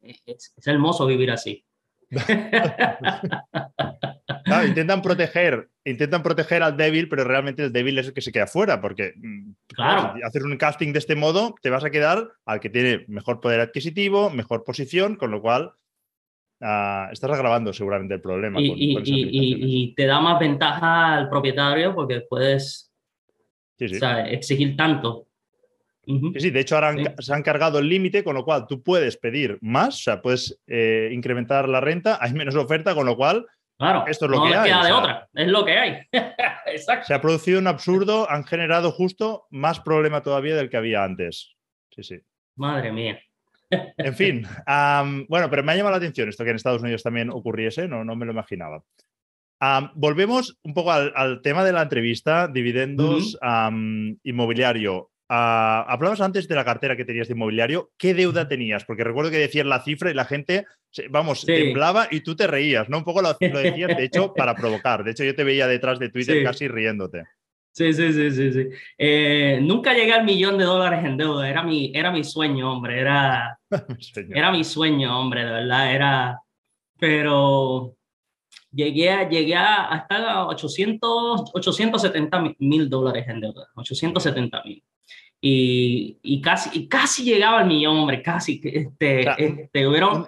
Es, 0.00 0.54
hermoso 0.64 1.06
vivir 1.06 1.30
así. 1.30 1.64
Intentan 4.66 5.02
proteger, 5.02 5.68
intentan 5.84 6.22
proteger 6.22 6.62
al 6.62 6.76
débil, 6.76 7.08
pero 7.08 7.24
realmente 7.24 7.64
el 7.64 7.72
débil 7.72 7.98
es 7.98 8.08
el 8.08 8.14
que 8.14 8.22
se 8.22 8.32
queda 8.32 8.46
fuera, 8.46 8.80
porque 8.80 9.12
mm, 9.16 9.50
claro. 9.68 10.14
si 10.16 10.22
haces 10.22 10.42
un 10.42 10.56
casting 10.56 10.92
de 10.92 11.00
este 11.00 11.16
modo, 11.16 11.54
te 11.60 11.70
vas 11.70 11.84
a 11.84 11.90
quedar 11.90 12.30
al 12.46 12.60
que 12.60 12.70
tiene 12.70 13.04
mejor 13.08 13.40
poder 13.40 13.60
adquisitivo, 13.60 14.30
mejor 14.30 14.64
posición, 14.64 15.16
con 15.16 15.30
lo 15.30 15.42
cual 15.42 15.74
Ah, 16.60 17.08
estás 17.12 17.30
agravando 17.30 17.72
seguramente 17.72 18.14
el 18.14 18.20
problema. 18.20 18.58
Y, 18.60 19.94
te 19.94 20.06
da 20.06 20.20
más 20.20 20.40
ventaja 20.40 21.14
al 21.14 21.28
propietario 21.28 21.94
porque 21.94 22.22
puedes 22.28 22.92
exigir 23.78 24.76
tanto. 24.76 25.27
Sí, 26.38 26.50
de 26.50 26.60
hecho 26.60 26.76
ahora 26.76 26.94
se 27.18 27.34
han 27.34 27.42
cargado 27.42 27.78
el 27.78 27.88
límite, 27.88 28.24
con 28.24 28.34
lo 28.34 28.44
cual 28.44 28.66
tú 28.66 28.82
puedes 28.82 29.18
pedir 29.18 29.58
más, 29.60 29.96
o 29.96 30.02
sea, 30.02 30.22
puedes 30.22 30.58
eh, 30.66 31.10
incrementar 31.12 31.68
la 31.68 31.80
renta, 31.80 32.18
hay 32.20 32.32
menos 32.32 32.54
oferta, 32.54 32.94
con 32.94 33.04
lo 33.04 33.16
cual 33.16 33.46
Claro, 33.78 34.04
esto 34.08 34.24
es 34.24 34.30
lo 34.32 34.42
que 34.42 34.54
hay. 34.54 34.86
de 34.86 34.92
otra, 34.92 35.28
es 35.32 35.48
lo 35.48 35.64
que 35.64 35.78
hay. 35.78 35.98
Se 37.04 37.14
ha 37.14 37.20
producido 37.20 37.60
un 37.60 37.68
absurdo, 37.68 38.28
han 38.28 38.44
generado 38.44 38.90
justo 38.90 39.46
más 39.50 39.78
problema 39.78 40.20
todavía 40.20 40.56
del 40.56 40.68
que 40.68 40.76
había 40.76 41.04
antes. 41.04 41.54
Sí, 41.94 42.02
sí. 42.02 42.20
Madre 42.56 42.92
mía. 42.92 43.20
En 43.98 44.14
fin, 44.14 44.46
bueno, 45.28 45.50
pero 45.50 45.62
me 45.62 45.72
ha 45.72 45.76
llamado 45.76 45.90
la 45.90 45.98
atención 45.98 46.26
esto 46.30 46.42
que 46.42 46.48
en 46.48 46.56
Estados 46.56 46.80
Unidos 46.80 47.02
también 47.02 47.28
ocurriese, 47.28 47.86
no, 47.86 48.02
no 48.02 48.16
me 48.16 48.24
lo 48.24 48.32
imaginaba. 48.32 48.82
volvemos 49.94 50.58
un 50.62 50.72
poco 50.72 50.90
al, 50.90 51.42
tema 51.42 51.62
de 51.64 51.72
la 51.72 51.82
entrevista, 51.82 52.48
dividendos 52.48 53.38
inmobiliario. 54.22 55.10
Uh, 55.30 55.84
hablabas 55.86 56.22
antes 56.22 56.48
de 56.48 56.54
la 56.54 56.64
cartera 56.64 56.96
que 56.96 57.04
tenías 57.04 57.28
de 57.28 57.34
inmobiliario. 57.34 57.90
¿Qué 57.98 58.14
deuda 58.14 58.48
tenías? 58.48 58.84
Porque 58.84 59.04
recuerdo 59.04 59.30
que 59.30 59.36
decías 59.36 59.66
la 59.66 59.82
cifra 59.82 60.10
y 60.10 60.14
la 60.14 60.24
gente, 60.24 60.64
vamos, 61.10 61.44
temblaba 61.44 62.08
y 62.10 62.20
tú 62.20 62.34
te 62.34 62.46
reías, 62.46 62.88
¿no? 62.88 62.98
Un 62.98 63.04
poco 63.04 63.20
lo, 63.20 63.34
decías, 63.34 63.94
de 63.94 64.04
hecho, 64.04 64.32
para 64.32 64.54
provocar. 64.56 65.04
De 65.04 65.10
hecho, 65.10 65.24
yo 65.24 65.34
te 65.34 65.44
veía 65.44 65.66
detrás 65.66 65.98
de 65.98 66.08
Twitter 66.08 66.42
casi 66.42 66.66
riéndote. 66.66 67.24
Sí, 67.72 67.92
sí, 67.92 68.12
sí, 68.12 68.30
sí, 68.30 68.52
sí. 68.52 68.68
Eh, 68.96 69.60
nunca 69.62 69.92
llegué 69.92 70.12
al 70.12 70.24
millón 70.24 70.56
de 70.56 70.64
dólares 70.64 71.04
en 71.04 71.18
deuda, 71.18 71.48
era 71.48 71.62
mi, 71.62 71.92
era 71.94 72.10
mi 72.10 72.24
sueño, 72.24 72.72
hombre, 72.72 72.98
era, 72.98 73.60
era 74.34 74.50
mi 74.50 74.64
sueño, 74.64 75.20
hombre, 75.20 75.44
de 75.44 75.52
verdad, 75.52 75.94
era, 75.94 76.42
pero 76.98 77.94
llegué 78.72 79.10
a, 79.10 79.28
llegué 79.28 79.54
a 79.54 79.84
hasta 79.84 80.46
800, 80.46 81.50
870 81.54 82.54
mil 82.58 82.88
dólares 82.90 83.28
en 83.28 83.40
deuda, 83.42 83.68
870 83.74 84.62
mil. 84.64 84.82
Y, 85.40 86.18
y, 86.22 86.40
casi, 86.40 86.70
y 86.78 86.88
casi 86.88 87.22
llegaba 87.24 87.60
al 87.60 87.68
millón, 87.68 87.96
hombre, 87.96 88.22
casi. 88.22 88.60
Este, 88.64 89.24
este, 89.38 89.86
hubieron, 89.86 90.26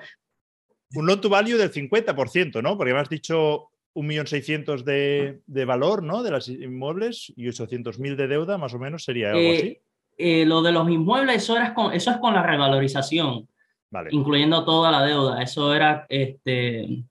un 0.95 1.07
loan 1.07 1.21
to 1.21 1.29
value 1.29 1.57
del 1.57 1.73
50%, 1.73 2.63
¿no? 2.63 2.77
Porque 2.77 2.93
me 2.93 3.01
has 3.01 3.09
dicho 3.09 3.71
1.600.000 3.95 4.85
de, 4.85 5.41
de 5.47 5.65
valor, 5.65 6.03
¿no? 6.03 6.23
De 6.23 6.31
los 6.31 6.49
inmuebles 6.49 7.33
y 7.37 7.47
800.000 7.47 8.17
de 8.17 8.29
deuda, 8.29 8.59
más 8.59 8.75
o 8.75 8.79
menos, 8.79 9.05
sería 9.05 9.33
algo 9.33 9.53
así. 9.53 9.79
Eh, 10.17 10.45
lo 10.45 10.63
de 10.63 10.73
los 10.73 10.89
inmuebles, 10.91 11.37
eso, 11.37 11.57
era 11.57 11.73
con, 11.73 11.93
eso 11.93 12.11
es 12.11 12.19
con 12.19 12.35
la 12.35 12.43
revalorización, 12.43 13.49
Vale. 13.91 14.11
incluyendo 14.13 14.65
toda 14.65 14.91
la 14.91 15.03
deuda. 15.03 15.43
Eso 15.43 15.73
era, 15.73 16.07
este, 16.09 17.05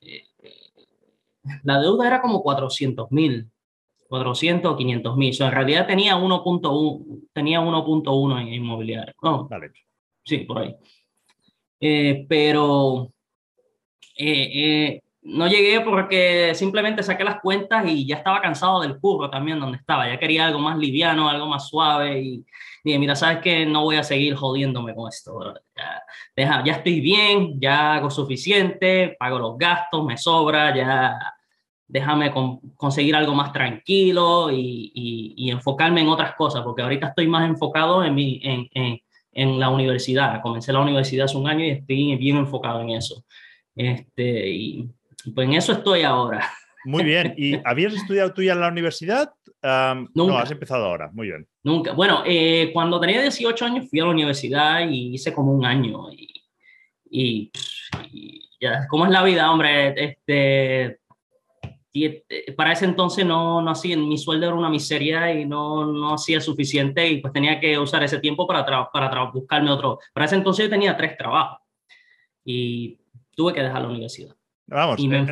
eh, 0.00 0.24
la 1.62 1.80
deuda 1.80 2.06
era 2.06 2.20
como 2.20 2.42
400 2.42 3.12
mil, 3.12 3.48
400 4.08 4.72
o 4.72 4.76
500 4.76 5.16
mil. 5.16 5.30
O 5.30 5.32
sea, 5.34 5.48
en 5.48 5.52
realidad 5.52 5.86
tenía 5.86 6.16
1.1 6.16 7.28
tenía 7.32 7.60
1.1 7.60 8.40
en 8.40 8.48
inmobiliario. 8.48 9.14
No, 9.22 9.46
Vale. 9.48 9.70
sí, 10.24 10.38
por 10.38 10.58
ahí. 10.58 10.74
Eh, 11.80 12.26
pero 12.28 13.12
eh, 14.16 14.50
eh, 14.54 15.02
no 15.22 15.46
llegué 15.46 15.80
porque 15.82 16.54
simplemente 16.54 17.02
saqué 17.02 17.22
las 17.22 17.40
cuentas 17.40 17.84
y 17.86 18.06
ya 18.06 18.16
estaba 18.16 18.40
cansado 18.40 18.80
del 18.80 18.98
curro 18.98 19.30
también 19.30 19.60
donde 19.60 19.78
estaba. 19.78 20.08
Ya 20.08 20.18
quería 20.18 20.46
algo 20.46 20.58
más 20.58 20.78
liviano, 20.78 21.28
algo 21.28 21.46
más 21.46 21.68
suave 21.68 22.20
y 22.20 22.44
dije, 22.82 22.98
mira, 22.98 23.14
sabes 23.14 23.38
que 23.38 23.66
no 23.66 23.84
voy 23.84 23.96
a 23.96 24.02
seguir 24.02 24.34
jodiéndome 24.34 24.94
con 24.94 25.08
esto. 25.08 25.54
Ya, 25.76 26.02
deja, 26.34 26.64
ya 26.64 26.72
estoy 26.74 27.00
bien, 27.00 27.60
ya 27.60 27.96
hago 27.96 28.10
suficiente, 28.10 29.16
pago 29.18 29.38
los 29.38 29.58
gastos, 29.58 30.04
me 30.04 30.16
sobra, 30.16 30.74
ya 30.74 31.37
déjame 31.88 32.30
con, 32.30 32.60
conseguir 32.76 33.16
algo 33.16 33.34
más 33.34 33.52
tranquilo 33.52 34.50
y, 34.52 34.92
y, 34.94 35.34
y, 35.36 35.50
enfocarme 35.50 36.02
en 36.02 36.08
otras 36.08 36.34
cosas, 36.34 36.62
porque 36.62 36.82
ahorita 36.82 37.08
estoy 37.08 37.26
más 37.26 37.48
enfocado 37.48 38.04
en, 38.04 38.14
mi, 38.14 38.40
en, 38.44 38.68
en, 38.74 39.00
en, 39.32 39.58
la 39.58 39.70
universidad. 39.70 40.40
Comencé 40.42 40.72
la 40.72 40.80
universidad 40.80 41.24
hace 41.24 41.38
un 41.38 41.48
año 41.48 41.64
y 41.64 41.70
estoy 41.70 42.16
bien 42.16 42.36
enfocado 42.36 42.82
en 42.82 42.90
eso. 42.90 43.24
Este, 43.74 44.50
y 44.50 44.88
pues 45.34 45.48
en 45.48 45.54
eso 45.54 45.72
estoy 45.72 46.02
ahora. 46.02 46.46
Muy 46.84 47.04
bien. 47.04 47.34
¿Y 47.38 47.58
habías 47.64 47.94
estudiado 47.94 48.32
tú 48.34 48.42
ya 48.42 48.52
en 48.52 48.60
la 48.60 48.68
universidad? 48.68 49.32
Um, 49.62 50.08
no, 50.14 50.38
has 50.38 50.50
empezado 50.50 50.84
ahora. 50.84 51.10
Muy 51.12 51.28
bien. 51.28 51.48
Nunca. 51.64 51.92
Bueno, 51.92 52.22
eh, 52.26 52.70
cuando 52.72 53.00
tenía 53.00 53.22
18 53.22 53.64
años 53.64 53.86
fui 53.88 54.00
a 54.00 54.04
la 54.04 54.10
universidad 54.10 54.88
y 54.88 55.14
hice 55.14 55.32
como 55.32 55.52
un 55.52 55.64
año. 55.64 56.12
Y, 56.12 56.28
y, 57.10 57.50
y 58.12 58.48
ya, 58.60 58.86
¿cómo 58.88 59.06
es 59.06 59.10
la 59.10 59.24
vida, 59.24 59.50
hombre? 59.50 59.94
Este, 59.96 61.00
para 62.56 62.72
ese 62.72 62.84
entonces 62.84 63.24
no, 63.24 63.60
no 63.62 63.70
hacía, 63.70 63.96
mi 63.96 64.18
sueldo 64.18 64.46
era 64.46 64.54
una 64.54 64.68
miseria 64.70 65.32
y 65.32 65.44
no, 65.46 65.86
no 65.86 66.14
hacía 66.14 66.40
suficiente 66.40 67.06
y 67.08 67.20
pues 67.20 67.32
tenía 67.32 67.58
que 67.60 67.78
usar 67.78 68.02
ese 68.02 68.18
tiempo 68.18 68.46
para, 68.46 68.64
para 68.90 69.24
buscarme 69.30 69.70
otro. 69.70 69.98
Para 70.12 70.26
ese 70.26 70.36
entonces 70.36 70.66
yo 70.66 70.70
tenía 70.70 70.96
tres 70.96 71.16
trabajos 71.16 71.58
y 72.44 72.98
tuve 73.34 73.52
que 73.54 73.62
dejar 73.62 73.82
la 73.82 73.88
universidad. 73.88 74.34
Vamos, 74.66 74.98
y 74.98 75.08
me 75.08 75.18
eh, 75.20 75.26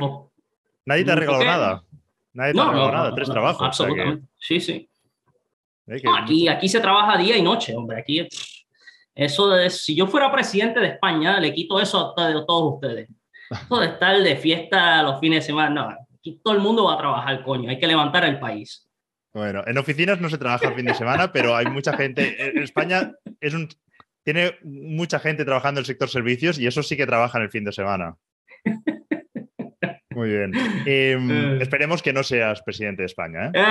nadie 0.87 1.05
te 1.05 1.12
ha 1.12 1.17
regalado 1.17 1.45
nada. 1.45 1.85
Nadie 2.33 2.53
te 2.55 2.61
ha 2.61 2.64
No, 2.64 2.71
regalado 2.71 2.93
no, 2.93 2.99
nada, 2.99 3.14
tres 3.14 3.29
trabajos. 3.29 3.57
o 3.57 3.59
sea 3.61 3.67
Absolutamente. 3.69 4.27
Sí, 4.39 4.61
sí. 4.61 4.89
que- 5.87 5.97
eh, 5.97 6.01
que 6.01 6.07
No, 6.09 6.17
aquí, 6.17 6.49
aquí 6.49 6.69
se 6.69 6.81
trabaja 6.81 7.17
día 7.19 7.37
y 7.37 7.43
noche, 7.43 7.75
hombre. 7.77 8.01
Aquí, 8.01 8.23
pff, 8.25 8.47
eso 9.14 9.49
de, 9.51 9.71
si 9.71 9.95
yo 9.97 10.07
fuera 10.07 10.31
presidente 10.33 10.81
de 10.81 10.89
España, 10.89 11.39
le 11.41 11.53
quito 11.55 11.81
eso 11.81 12.14
a 12.19 12.27
a 12.29 12.47
todos 12.47 12.75
ustedes. 12.75 13.09
Eso 13.51 13.79
de 13.79 13.87
estar 13.87 14.21
de 14.21 14.37
fiesta 14.37 15.03
los 15.05 15.21
fines 15.21 15.43
de 15.45 15.47
semana, 15.47 15.71
no. 15.71 16.06
Aquí 16.27 16.41
todo 16.43 16.55
el 16.55 16.61
mundo 16.61 16.87
va 16.87 16.95
a 16.95 16.99
trabajar, 16.99 17.45
coño. 17.45 17.70
Hay 17.70 17.79
que 17.79 17.87
levantar 17.87 18.24
el 18.24 18.41
país. 18.41 18.91
Bueno, 19.33 19.62
en 19.64 19.79
oficinas 19.79 20.20
no 20.20 20.29
se 20.29 20.39
trabaja 20.39 20.66
el 20.66 20.74
fin 20.74 20.87
de 20.87 20.95
semana, 20.95 21.31
pero 21.33 21.55
hay 21.55 21.66
mucha 21.66 21.97
gente. 21.97 22.49
En 22.49 22.64
España 22.64 23.12
es 23.41 23.55
un, 23.55 23.68
tiene 24.24 24.57
mucha 24.64 25.20
gente 25.20 25.45
trabajando 25.45 25.79
en 25.79 25.83
el 25.83 25.87
sector 25.87 26.09
servicios 26.09 26.59
y 26.59 26.66
eso 26.66 26.83
sí 26.83 26.97
que 26.97 27.07
trabaja 27.07 27.39
en 27.39 27.45
el 27.45 27.51
fin 27.51 27.62
de 27.62 27.70
semana. 27.70 28.16
Muy 30.11 30.31
bien. 30.31 30.53
Eh, 30.85 31.59
esperemos 31.61 32.03
que 32.03 32.12
no 32.12 32.24
seas 32.24 32.61
presidente 32.62 33.03
de 33.03 33.07
España. 33.07 33.53
¿eh? 33.55 33.62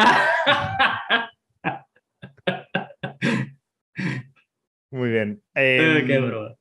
Muy 4.91 5.09
bien. 5.09 5.43
Eh, 5.55 6.05
Qué 6.07 6.19
broma. 6.19 6.55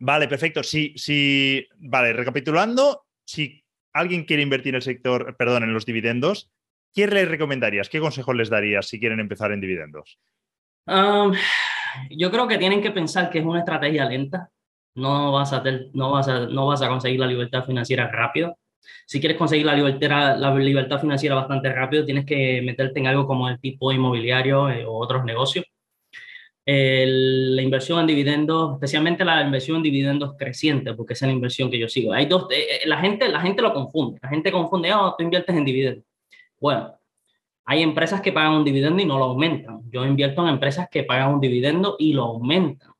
Vale, 0.00 0.26
perfecto. 0.26 0.64
Sí, 0.64 0.94
sí. 0.96 1.64
Vale, 1.76 2.12
recapitulando, 2.12 3.06
si 3.24 3.63
alguien 3.94 4.24
quiere 4.24 4.42
invertir 4.42 4.70
en 4.70 4.76
el 4.76 4.82
sector, 4.82 5.36
perdón, 5.36 5.62
en 5.62 5.72
los 5.72 5.86
dividendos, 5.86 6.50
¿qué 6.92 7.06
les 7.06 7.28
recomendarías? 7.28 7.88
¿Qué 7.88 8.00
consejos 8.00 8.36
les 8.36 8.50
darías 8.50 8.86
si 8.86 9.00
quieren 9.00 9.20
empezar 9.20 9.52
en 9.52 9.60
dividendos? 9.60 10.18
Yo 12.10 12.30
creo 12.30 12.46
que 12.46 12.58
tienen 12.58 12.82
que 12.82 12.90
pensar 12.90 13.30
que 13.30 13.38
es 13.38 13.44
una 13.44 13.60
estrategia 13.60 14.04
lenta. 14.04 14.50
No 14.96 15.32
vas 15.32 15.52
a, 15.52 15.62
no 15.92 16.10
vas 16.10 16.28
a, 16.28 16.40
no 16.40 16.66
vas 16.66 16.82
a 16.82 16.88
conseguir 16.88 17.20
la 17.20 17.26
libertad 17.26 17.64
financiera 17.64 18.08
rápido. 18.10 18.58
Si 19.06 19.18
quieres 19.18 19.38
conseguir 19.38 19.66
la 19.66 19.74
libertad, 19.74 20.36
la 20.36 20.54
libertad 20.54 21.00
financiera 21.00 21.34
bastante 21.34 21.72
rápido, 21.72 22.04
tienes 22.04 22.26
que 22.26 22.60
meterte 22.62 23.00
en 23.00 23.06
algo 23.06 23.26
como 23.26 23.48
el 23.48 23.58
tipo 23.58 23.92
inmobiliario 23.92 24.68
eh, 24.68 24.84
o 24.84 24.98
otros 24.98 25.24
negocios. 25.24 25.64
La 26.66 27.60
inversión 27.62 28.00
en 28.00 28.06
dividendos, 28.06 28.74
especialmente 28.74 29.24
la 29.24 29.42
inversión 29.42 29.78
en 29.78 29.82
dividendos 29.82 30.34
creciente, 30.38 30.94
porque 30.94 31.12
esa 31.12 31.26
es 31.26 31.28
la 31.28 31.34
inversión 31.34 31.70
que 31.70 31.78
yo 31.78 31.88
sigo. 31.88 32.12
Hay 32.12 32.26
dos, 32.26 32.46
eh, 32.50 32.66
eh, 32.82 32.88
la, 32.88 32.98
gente, 32.98 33.28
la 33.28 33.40
gente 33.40 33.60
lo 33.60 33.74
confunde. 33.74 34.18
La 34.22 34.30
gente 34.30 34.50
confunde, 34.50 34.92
oh, 34.94 35.14
tú 35.16 35.24
inviertes 35.24 35.54
en 35.54 35.64
dividendos. 35.64 36.04
Bueno, 36.58 36.94
hay 37.66 37.82
empresas 37.82 38.20
que 38.20 38.32
pagan 38.32 38.54
un 38.54 38.64
dividendo 38.64 39.02
y 39.02 39.04
no 39.04 39.18
lo 39.18 39.24
aumentan. 39.24 39.82
Yo 39.90 40.04
invierto 40.04 40.42
en 40.42 40.48
empresas 40.48 40.88
que 40.90 41.04
pagan 41.04 41.34
un 41.34 41.40
dividendo 41.40 41.96
y 41.98 42.12
lo 42.12 42.24
aumentan. 42.24 42.92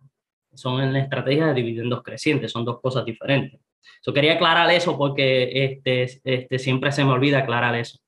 Son 0.55 0.83
en 0.83 0.93
la 0.93 1.01
estrategia 1.01 1.47
de 1.47 1.55
dividendos 1.55 2.03
crecientes, 2.03 2.53
son 2.53 2.65
dos 2.65 2.81
cosas 2.81 3.05
diferentes. 3.05 3.61
Yo 4.07 4.12
quería 4.12 4.35
aclarar 4.35 4.71
eso 4.71 4.97
porque 4.97 5.51
este, 5.65 6.03
este, 6.25 6.59
siempre 6.59 6.93
se 6.93 7.05
me 7.05 7.12
olvida 7.12 7.39
aclarar 7.39 7.75
eso. 7.75 7.99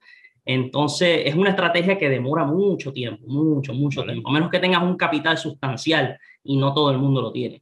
Entonces, 0.49 1.23
es 1.27 1.35
una 1.35 1.51
estrategia 1.51 1.99
que 1.99 2.09
demora 2.09 2.45
mucho 2.45 2.93
tiempo, 2.93 3.27
mucho, 3.27 3.75
mucho 3.75 4.01
Vale. 4.01 4.13
tiempo, 4.13 4.31
a 4.31 4.33
menos 4.33 4.49
que 4.51 4.61
tengas 4.61 4.83
un 4.83 4.97
capital 4.97 5.37
sustancial 5.37 6.17
y 6.45 6.57
no 6.57 6.73
todo 6.73 6.91
el 6.93 6.99
mundo 6.99 7.21
lo 7.21 7.33
tiene. 7.33 7.61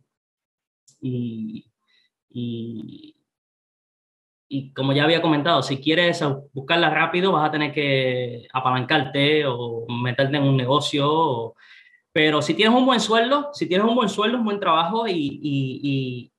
Y, 1.01 1.65
y, 2.31 3.17
y 4.49 4.73
como 4.73 4.93
ya 4.93 5.05
había 5.05 5.23
comentado, 5.23 5.63
si 5.63 5.79
quieres 5.79 6.23
buscarla 6.53 6.91
rápido, 6.91 7.33
vas 7.33 7.49
a 7.49 7.53
tener 7.53 7.73
que 7.73 8.47
apalancarte 8.53 9.47
o 9.47 9.87
meterte 9.89 10.37
en 10.37 10.43
un 10.45 10.57
negocio. 10.57 11.07
o- 11.11 11.55
pero 12.13 12.41
si 12.43 12.55
tienes 12.55 12.77
un 12.79 12.87
buen 12.87 13.01
sueldo, 13.01 13.49
si 13.55 13.67
tienes 13.67 13.87
un 13.89 13.95
buen 13.97 14.09
sueldo, 14.09 14.39
un 14.39 14.45
buen 14.45 14.61
trabajo 14.61 15.09
y, 15.09 15.13
y- 15.15 15.81
y 15.83 16.31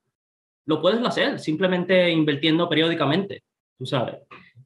lo 0.67 0.79
puedes 0.81 1.03
hacer 1.05 1.39
simplemente 1.39 2.09
invirtiendo 2.11 2.69
periódicamente, 2.69 3.43
tú 3.77 3.85
sabes. 3.85 4.15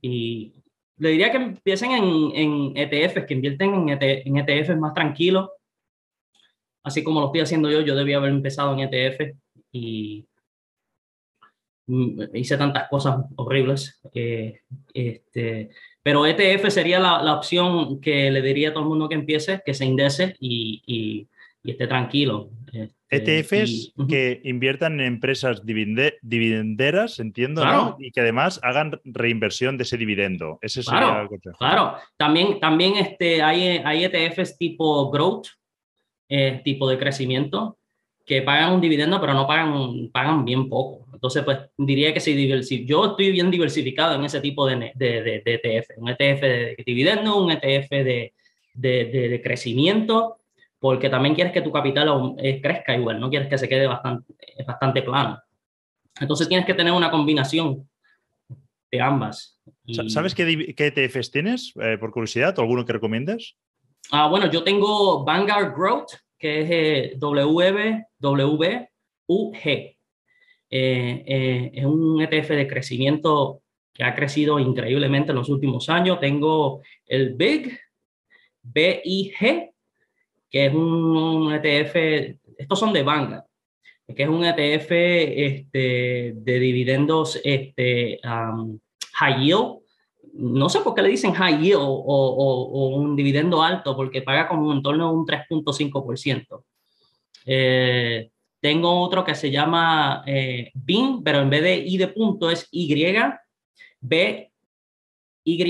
Y 0.01 0.53
le 0.99 1.09
diría 1.09 1.31
que 1.31 1.37
empiecen 1.37 1.91
en, 1.91 2.31
en 2.35 2.73
ETFs, 2.75 3.25
que 3.25 3.33
invierten 3.33 3.73
en, 3.73 3.89
ET 3.89 4.01
en 4.01 4.37
ETFs 4.37 4.77
más 4.77 4.93
tranquilos, 4.93 5.49
así 6.83 7.03
como 7.03 7.21
lo 7.21 7.27
estoy 7.27 7.41
haciendo 7.41 7.71
yo. 7.71 7.81
Yo 7.81 7.95
debía 7.95 8.17
haber 8.17 8.31
empezado 8.31 8.73
en 8.73 8.81
ETF 8.81 9.35
y 9.71 10.25
mm, 11.87 12.35
hice 12.35 12.57
tantas 12.57 12.89
cosas 12.89 13.25
horribles. 13.35 13.99
eh, 14.13 14.61
este, 14.93 15.69
pero 16.03 16.25
ETF 16.25 16.69
sería 16.69 16.99
la, 16.99 17.21
la 17.21 17.35
opción 17.35 17.99
que 18.01 18.31
le 18.31 18.41
diría 18.41 18.69
a 18.69 18.73
todo 18.73 18.83
el 18.83 18.89
mundo 18.89 19.09
que 19.09 19.15
empiece, 19.15 19.61
que 19.65 19.73
se 19.73 19.85
indece 19.85 20.35
y, 20.39 20.81
y, 20.85 21.27
y 21.63 21.71
esté 21.71 21.87
tranquilo. 21.87 22.49
este, 22.71 23.39
ETFs 23.39 23.69
y- 23.71 23.93
que 24.07 24.39
inviertan 24.43 24.99
en 24.99 25.07
empresas 25.07 25.63
dividenderas, 26.21 27.19
entiendo, 27.19 27.61
Claro. 27.61 27.77
¿no? 27.77 27.95
Y 27.99 28.11
que 28.11 28.21
además 28.21 28.59
hagan 28.63 28.99
reinversión 29.03 29.77
de 29.77 29.83
ese 29.83 29.97
dividendo. 29.97 30.59
Ese 30.61 30.83
sería 30.83 30.99
Claro, 31.01 31.21
el 31.23 31.27
consejo. 31.27 31.57
Claro, 31.57 31.95
también, 32.17 32.59
también 32.59 32.95
este, 32.97 33.41
hay, 33.41 33.81
hay 33.83 34.03
ETFs 34.03 34.57
tipo 34.57 35.09
growth, 35.09 35.47
eh, 36.29 36.61
tipo 36.63 36.87
de 36.87 36.97
crecimiento, 36.99 37.77
que 38.25 38.43
pagan 38.43 38.73
un 38.73 38.81
dividendo, 38.81 39.19
pero 39.19 39.33
no 39.33 39.47
pagan, 39.47 40.09
pagan 40.13 40.45
bien 40.45 40.69
poco. 40.69 41.07
Entonces, 41.11 41.43
pues 41.43 41.57
diría 41.77 42.13
que 42.13 42.19
si 42.19 42.85
yo 42.85 43.05
estoy 43.07 43.31
bien 43.31 43.49
diversificado 43.49 44.13
en 44.15 44.23
ese 44.23 44.39
tipo 44.39 44.67
de, 44.67 44.91
de, 44.93 45.23
de- 45.23 45.41
de 45.43 45.53
ETF, 45.55 45.97
un 45.97 46.09
ETF 46.09 46.41
de 46.41 46.83
dividendo, 46.85 47.41
un 47.43 47.49
ETF 47.51 48.03
de- 48.03 48.33
de 48.75 49.41
crecimiento, 49.43 50.35
porque 50.79 51.09
también 51.09 51.35
quieres 51.35 51.53
que 51.53 51.61
tu 51.61 51.71
capital 51.71 52.35
eh, 52.37 52.61
crezca 52.61 52.95
igual, 52.95 53.19
no 53.19 53.29
quieres 53.29 53.49
que 53.49 53.57
se 53.57 53.67
quede 53.67 53.85
bastante, 53.87 54.33
bastante 54.65 55.01
plano. 55.01 55.39
Entonces 56.19 56.47
tienes 56.47 56.65
que 56.65 56.73
tener 56.73 56.93
una 56.93 57.11
combinación 57.11 57.89
de 58.91 59.01
ambas. 59.01 59.59
Y- 59.85 60.09
¿Sabes 60.09 60.33
qué, 60.33 60.73
qué 60.75 60.87
ETFs 60.87 61.31
tienes, 61.31 61.73
eh, 61.81 61.97
por 61.99 62.11
curiosidad? 62.11 62.57
¿O 62.57 62.61
alguno 62.61 62.85
que 62.85 62.93
recomiendes? 62.93 63.55
Ah, 64.11 64.27
bueno, 64.27 64.49
yo 64.49 64.63
tengo 64.63 65.23
Vanguard 65.23 65.75
Growth, 65.75 66.11
que 66.37 66.61
es 66.61 66.69
eh, 66.71 67.17
WWUG. 67.19 68.85
Eh, 70.71 71.23
eh, 71.27 71.71
es 71.73 71.85
un 71.85 72.21
ETF 72.21 72.49
de 72.49 72.67
crecimiento 72.67 73.61
que 73.93 74.03
ha 74.03 74.15
crecido 74.15 74.59
increíblemente 74.59 75.31
en 75.31 75.37
los 75.37 75.49
últimos 75.49 75.89
años. 75.89 76.19
Tengo 76.19 76.81
el 77.05 77.33
BIG, 77.35 77.77
BIG, 78.63 79.71
que 80.49 80.65
es 80.65 80.73
un 80.73 81.53
ETF, 81.53 81.95
estos 82.57 82.79
son 82.79 82.93
de 82.93 83.03
Vanguard. 83.03 83.43
que 84.07 84.23
es 84.23 84.29
un 84.29 84.43
ETF 84.43 84.91
este, 84.91 86.33
de 86.35 86.59
dividendos 86.59 87.39
este, 87.43 88.19
high 89.13 89.43
yield. 89.43 89.79
No 90.33 90.69
sé 90.69 90.79
por 90.81 90.95
qué 90.95 91.01
le 91.01 91.09
dicen 91.09 91.33
high 91.33 91.59
yield 91.59 91.81
o, 91.81 92.95
un 92.95 93.15
dividendo 93.15 93.61
alto, 93.61 93.95
porque 93.95 94.21
paga 94.21 94.47
como 94.47 94.73
en 94.73 94.81
torno 94.81 95.05
a 95.05 95.11
un 95.11 95.25
3.5%. 95.25 96.63
Eh, 97.45 98.29
tengo 98.59 99.01
otro 99.01 99.23
que 99.23 99.35
se 99.35 99.51
llama 99.51 100.23
eh, 100.25 100.71
BIN, 100.73 101.23
pero 101.23 101.39
en 101.39 101.49
vez 101.49 101.63
de 101.63 101.77
I 101.77 101.97
de 101.97 102.07
punto 102.07 102.49
es 102.49 102.67
Y, 102.71 102.93
B, 104.01 104.51
Y, 105.43 105.63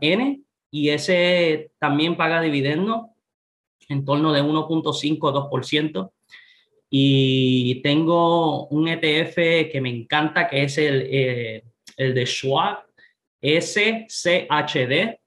N, 0.00 0.40
y 0.70 0.88
ese 0.90 1.72
también 1.78 2.16
paga 2.16 2.40
dividendo 2.40 3.15
en 3.88 4.04
torno 4.04 4.32
de 4.32 4.42
1.5-2%. 4.42 6.10
Y 6.88 7.80
tengo 7.82 8.66
un 8.68 8.88
ETF 8.88 9.70
que 9.70 9.80
me 9.80 9.90
encanta, 9.90 10.48
que 10.48 10.62
es 10.62 10.78
el, 10.78 11.06
eh, 11.10 11.64
el 11.96 12.14
de 12.14 12.26
Schwab, 12.26 12.86
SCHD. 13.40 15.18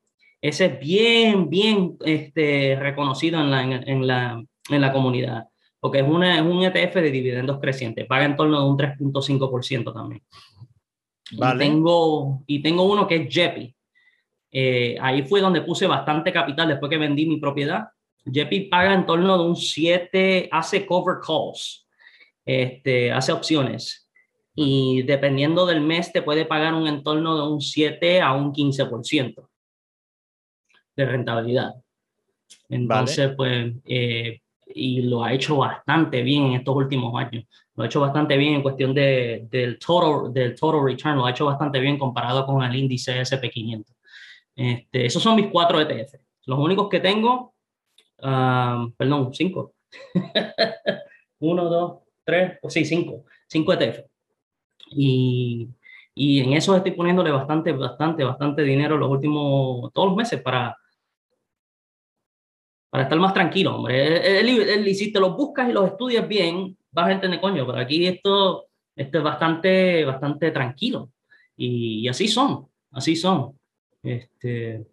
Ese 0.41 0.65
es 0.65 0.79
bien, 0.79 1.49
bien 1.49 1.97
este, 2.05 2.77
reconocido 2.79 3.41
en 3.41 3.51
la, 3.51 3.61
en, 3.63 4.07
la, 4.07 4.43
en 4.69 4.81
la 4.81 4.93
comunidad, 4.93 5.47
porque 5.81 5.99
es, 5.99 6.07
una, 6.07 6.37
es 6.37 6.41
un 6.41 6.63
ETF 6.63 6.95
de 6.95 7.11
dividendos 7.11 7.59
crecientes, 7.59 8.05
paga 8.07 8.25
en 8.25 8.37
torno 8.37 8.61
de 8.61 8.69
un 8.69 8.77
3.5% 8.77 9.93
también. 9.93 10.23
Vale. 11.33 11.65
Y, 11.65 11.67
tengo, 11.67 12.43
y 12.47 12.61
tengo 12.61 12.83
uno 12.83 13.05
que 13.05 13.15
es 13.17 13.29
JEPI. 13.29 13.75
Eh, 14.51 14.97
ahí 14.99 15.23
fue 15.23 15.41
donde 15.41 15.61
puse 15.61 15.85
bastante 15.85 16.31
capital 16.31 16.69
después 16.69 16.89
que 16.89 16.97
vendí 16.97 17.27
mi 17.27 17.37
propiedad 17.37 17.89
JP 18.31 18.69
paga 18.69 18.93
en 18.93 19.05
torno 19.05 19.37
de 19.37 19.43
un 19.43 19.55
7, 19.55 20.49
hace 20.51 20.85
cover 20.85 21.17
calls, 21.25 21.87
este, 22.45 23.11
hace 23.11 23.31
opciones. 23.31 24.09
Y 24.55 25.03
dependiendo 25.03 25.65
del 25.65 25.81
mes, 25.81 26.11
te 26.11 26.21
puede 26.21 26.45
pagar 26.45 26.73
un 26.73 26.87
entorno 26.87 27.35
de 27.37 27.51
un 27.51 27.61
7 27.61 28.21
a 28.21 28.33
un 28.33 28.53
15% 28.53 29.47
de 30.95 31.05
rentabilidad. 31.05 31.75
Entonces, 32.67 33.31
pues, 33.35 33.73
eh, 33.85 34.41
y 34.73 35.01
lo 35.01 35.23
ha 35.23 35.33
hecho 35.33 35.57
bastante 35.57 36.21
bien 36.21 36.47
en 36.47 36.53
estos 36.53 36.75
últimos 36.75 37.19
años. 37.19 37.45
Lo 37.75 37.83
ha 37.83 37.87
hecho 37.87 38.01
bastante 38.01 38.37
bien 38.37 38.55
en 38.55 38.61
cuestión 38.61 38.93
de, 38.93 39.47
del, 39.49 39.79
total, 39.79 40.33
del 40.33 40.55
total 40.55 40.83
return, 40.83 41.17
lo 41.17 41.25
ha 41.25 41.31
hecho 41.31 41.45
bastante 41.45 41.79
bien 41.79 41.97
comparado 41.97 42.45
con 42.45 42.61
el 42.61 42.75
índice 42.75 43.19
SP500. 43.21 43.85
Este, 44.55 45.05
esos 45.05 45.23
son 45.23 45.35
mis 45.37 45.47
cuatro 45.47 45.79
ETF. 45.79 46.15
Los 46.45 46.59
únicos 46.59 46.89
que 46.89 46.99
tengo 46.99 47.53
perdón, 48.21 49.33
cinco. 49.33 49.73
Uno, 51.39 51.65
dos, 51.65 51.99
tres, 52.23 52.59
o 52.61 52.69
sí, 52.69 52.85
cinco. 52.85 53.25
Cinco 53.47 53.73
ETF. 53.73 54.05
Y, 54.91 55.69
y 56.13 56.39
en 56.39 56.53
eso 56.53 56.75
estoy 56.75 56.91
poniéndole 56.91 57.31
bastante, 57.31 57.71
bastante, 57.71 58.23
bastante 58.23 58.63
dinero 58.63 58.97
los 58.97 59.09
últimos, 59.09 59.91
todos 59.93 60.09
los 60.09 60.17
meses 60.17 60.41
para, 60.41 60.75
para 62.89 63.03
estar 63.03 63.19
más 63.19 63.33
tranquilo, 63.33 63.75
hombre. 63.75 64.41
y 64.43 64.95
si 64.95 65.11
te 65.11 65.19
los 65.19 65.35
buscas 65.35 65.69
y 65.69 65.73
los 65.73 65.91
estudias 65.91 66.27
bien, 66.27 66.75
vas 66.91 67.07
a 67.07 67.11
entender, 67.13 67.39
coño, 67.39 67.65
pero 67.65 67.77
aquí 67.79 68.05
esto, 68.05 68.67
esto 68.95 69.17
es 69.19 69.23
bastante, 69.23 70.05
bastante 70.05 70.51
tranquilo. 70.51 71.11
Y, 71.55 72.01
y 72.01 72.07
así 72.07 72.27
son, 72.27 72.67
así 72.91 73.15
son. 73.15 73.59
Este, 74.01 74.85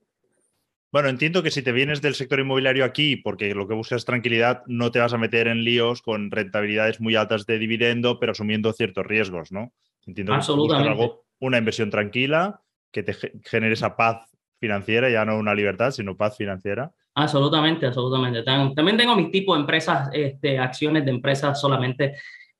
bueno, 0.96 1.10
entiendo 1.10 1.42
que 1.42 1.50
si 1.50 1.60
te 1.60 1.72
vienes 1.72 2.00
del 2.00 2.14
sector 2.14 2.40
inmobiliario 2.40 2.82
aquí, 2.82 3.16
porque 3.16 3.54
lo 3.54 3.68
que 3.68 3.74
buscas 3.74 3.98
es 3.98 4.04
tranquilidad, 4.06 4.62
no 4.66 4.90
te 4.90 4.98
vas 4.98 5.12
a 5.12 5.18
meter 5.18 5.46
en 5.46 5.62
líos 5.62 6.00
con 6.00 6.30
rentabilidades 6.30 7.02
muy 7.02 7.16
altas 7.16 7.44
de 7.44 7.58
dividendo, 7.58 8.18
pero 8.18 8.32
asumiendo 8.32 8.72
ciertos 8.72 9.04
riesgos, 9.04 9.52
¿no? 9.52 9.74
Entiendo 10.06 10.32
Absolutamente. 10.32 10.96
que 10.96 11.12
una 11.40 11.58
inversión 11.58 11.90
tranquila, 11.90 12.62
que 12.90 13.02
te 13.02 13.14
genere 13.44 13.74
esa 13.74 13.94
paz 13.94 14.26
financiera, 14.58 15.10
ya 15.10 15.26
no 15.26 15.36
una 15.36 15.54
libertad, 15.54 15.90
sino 15.90 16.16
paz 16.16 16.34
financiera. 16.38 16.90
Absolutamente, 17.14 17.84
absolutamente. 17.84 18.42
También 18.42 18.96
tengo 18.96 19.16
mis 19.16 19.30
tipos 19.30 19.54
de 19.54 19.60
empresas, 19.60 20.08
este, 20.14 20.58
acciones 20.58 21.04
de 21.04 21.10
empresas 21.10 21.60
solamente 21.60 22.14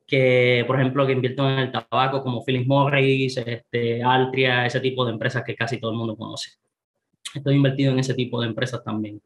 que, 0.07 0.63
por 0.67 0.79
ejemplo, 0.79 1.07
que 1.07 1.13
invierto 1.15 1.49
en 1.49 1.59
el 1.59 1.73
tabaco, 1.73 2.23
como 2.23 2.45
Philip 2.45 2.67
Morris, 2.67 3.39
este, 3.39 4.03
Altria, 4.03 4.67
ese 4.67 4.81
tipo 4.81 5.07
de 5.07 5.13
empresas 5.13 5.43
que 5.43 5.57
casi 5.57 5.81
todo 5.81 5.93
el 5.93 5.97
mundo 5.97 6.19
conoce 6.19 6.51
estoy 7.35 7.57
invertido 7.57 7.93
en 7.93 7.99
ese 7.99 8.15
tipo 8.15 8.41
de 8.41 8.49
empresas 8.49 8.83
también. 8.85 9.21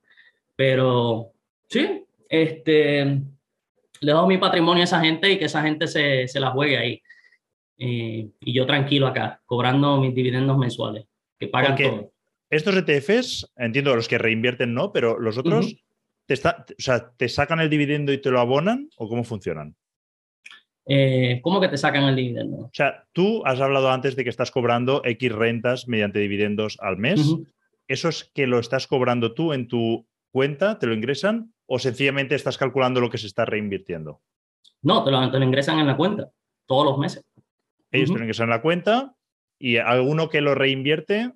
Pero 0.56 1.32
sí, 1.68 2.04
este, 2.28 3.22
le 4.00 4.12
doy 4.12 4.28
mi 4.28 4.38
patrimonio 4.38 4.82
a 4.82 4.84
esa 4.84 5.00
gente 5.00 5.30
y 5.30 5.38
que 5.38 5.46
esa 5.46 5.62
gente 5.62 5.86
se, 5.86 6.28
se 6.28 6.40
la 6.40 6.50
juegue 6.50 6.78
ahí. 6.78 7.02
Eh, 7.78 8.28
y 8.40 8.52
yo 8.52 8.66
tranquilo 8.66 9.06
acá, 9.06 9.40
cobrando 9.46 9.98
mis 10.00 10.14
dividendos 10.14 10.58
mensuales, 10.58 11.06
que 11.38 11.48
pagan 11.48 11.76
todo. 11.76 12.12
Estos 12.50 12.76
ETFs, 12.76 13.50
entiendo 13.56 13.96
los 13.96 14.08
que 14.08 14.18
reinvierten 14.18 14.74
no, 14.74 14.92
pero 14.92 15.18
los 15.18 15.38
otros, 15.38 15.76
te, 16.26 16.34
está, 16.34 16.66
o 16.68 16.82
sea, 16.82 17.10
¿te 17.16 17.28
sacan 17.28 17.60
el 17.60 17.70
dividendo 17.70 18.12
y 18.12 18.20
te 18.20 18.30
lo 18.30 18.40
abonan 18.40 18.90
o 18.96 19.08
cómo 19.08 19.24
funcionan? 19.24 19.74
Eh, 20.86 21.40
¿Cómo 21.42 21.60
que 21.60 21.68
te 21.68 21.78
sacan 21.78 22.04
el 22.04 22.16
dividendo? 22.16 22.56
O 22.56 22.70
sea, 22.72 23.04
tú 23.12 23.42
has 23.46 23.60
hablado 23.60 23.90
antes 23.90 24.16
de 24.16 24.24
que 24.24 24.30
estás 24.30 24.50
cobrando 24.50 25.02
X 25.04 25.32
rentas 25.32 25.88
mediante 25.88 26.18
dividendos 26.18 26.76
al 26.80 26.96
mes. 26.96 27.20
¿Eso 27.90 28.08
es 28.08 28.30
que 28.32 28.46
lo 28.46 28.60
estás 28.60 28.86
cobrando 28.86 29.34
tú 29.34 29.52
en 29.52 29.66
tu 29.66 30.06
cuenta, 30.30 30.78
te 30.78 30.86
lo 30.86 30.94
ingresan 30.94 31.52
o 31.66 31.80
sencillamente 31.80 32.36
estás 32.36 32.56
calculando 32.56 33.00
lo 33.00 33.10
que 33.10 33.18
se 33.18 33.26
está 33.26 33.44
reinvirtiendo? 33.44 34.20
No, 34.82 35.02
te 35.02 35.10
lo, 35.10 35.42
ingresan 35.42 35.80
en 35.80 35.88
la 35.88 35.96
cuenta 35.96 36.30
todos 36.66 36.84
los 36.84 36.98
meses. 36.98 37.24
Ellos 37.90 38.10
te 38.10 38.16
lo 38.16 38.22
ingresan 38.22 38.44
en 38.44 38.50
la 38.50 38.62
cuenta 38.62 39.16
y 39.58 39.78
alguno 39.78 40.28
que 40.28 40.40
lo 40.40 40.54
reinvierte, 40.54 41.32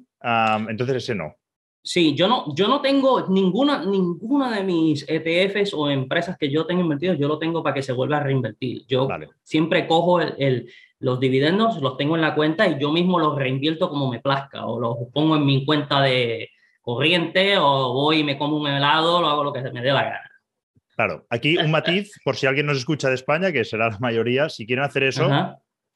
entonces 0.68 0.96
ese 0.96 1.16
no. 1.16 1.34
Sí, 1.82 2.14
yo 2.14 2.28
no, 2.28 2.55
yo 2.55 2.68
no 2.68 2.80
tengo 2.80 3.28
ninguna, 3.28 3.84
ninguna 3.84 4.57
de 4.57 4.62
mis 4.62 5.05
ETFs 5.09 5.74
o 5.74 5.90
empresas 5.90 6.38
que 6.38 6.50
yo 6.50 6.64
tengo 6.66 6.80
invertidos, 6.82 7.18
yo 7.18 7.26
lo 7.26 7.38
tengo 7.38 7.64
para 7.64 7.74
que 7.74 7.82
se 7.82 7.92
vuelva 7.92 8.18
a 8.18 8.22
reinvertir. 8.22 8.86
Yo 8.86 9.09
siempre 9.42 9.88
cojo 9.88 10.20
el, 10.20 10.70
los 11.01 11.20
dividendos 11.20 11.80
los 11.80 11.97
tengo 11.97 12.16
en 12.16 12.22
la 12.22 12.34
cuenta 12.34 12.66
y 12.66 12.78
yo 12.78 12.90
mismo 12.92 13.18
los 13.18 13.36
reinvierto 13.36 13.88
como 13.88 14.11
me 14.11 14.20
plazca 14.20 14.66
o 14.66 14.80
los 14.80 14.97
pongo 15.12 15.36
en 15.36 15.45
mi 15.45 15.64
cuenta 15.64 16.01
de 16.01 16.51
corriente 16.80 17.57
o 17.59 17.92
voy 17.92 18.18
y 18.18 18.24
me 18.24 18.38
como 18.38 18.57
un 18.57 18.66
helado, 18.66 19.20
lo 19.20 19.28
hago 19.28 19.45
lo 19.45 19.53
que 19.53 19.62
se 19.62 19.70
me 19.70 19.82
dé 19.82 19.92
la 19.92 20.05
gana. 20.05 20.30
Claro, 20.95 21.26
aquí 21.28 21.57
un 21.57 21.70
matiz, 21.70 22.12
por 22.24 22.36
si 22.36 22.47
alguien 22.47 22.66
nos 22.66 22.78
escucha 22.78 23.09
de 23.09 23.16
España, 23.16 23.51
que 23.51 23.64
será 23.64 23.88
la 23.88 23.99
mayoría, 23.99 24.49
si 24.49 24.64
quieren 24.64 24.84
hacer 24.84 25.03
eso, 25.03 25.28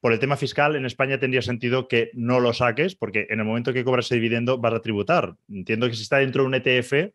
por 0.01 0.13
el 0.13 0.19
tema 0.19 0.37
fiscal, 0.37 0.75
en 0.75 0.87
España 0.87 1.21
tendría 1.21 1.43
sentido 1.43 1.87
que 1.87 2.11
no 2.15 2.41
lo 2.41 2.53
saques, 2.53 2.97
porque 2.97 3.27
en 3.31 3.39
el 3.39 3.45
momento 3.45 3.73
que 3.73 3.85
cobras 3.85 4.07
ese 4.07 4.17
dividendo 4.17 4.59
vas 4.59 4.75
a 4.75 4.81
tributar. 4.81 5.35
Entiendo 5.49 5.89
que 5.89 5.95
si 5.95 6.03
está 6.03 6.19
dentro 6.19 6.43
de 6.43 6.49
un 6.49 6.55
ETF, 6.55 7.15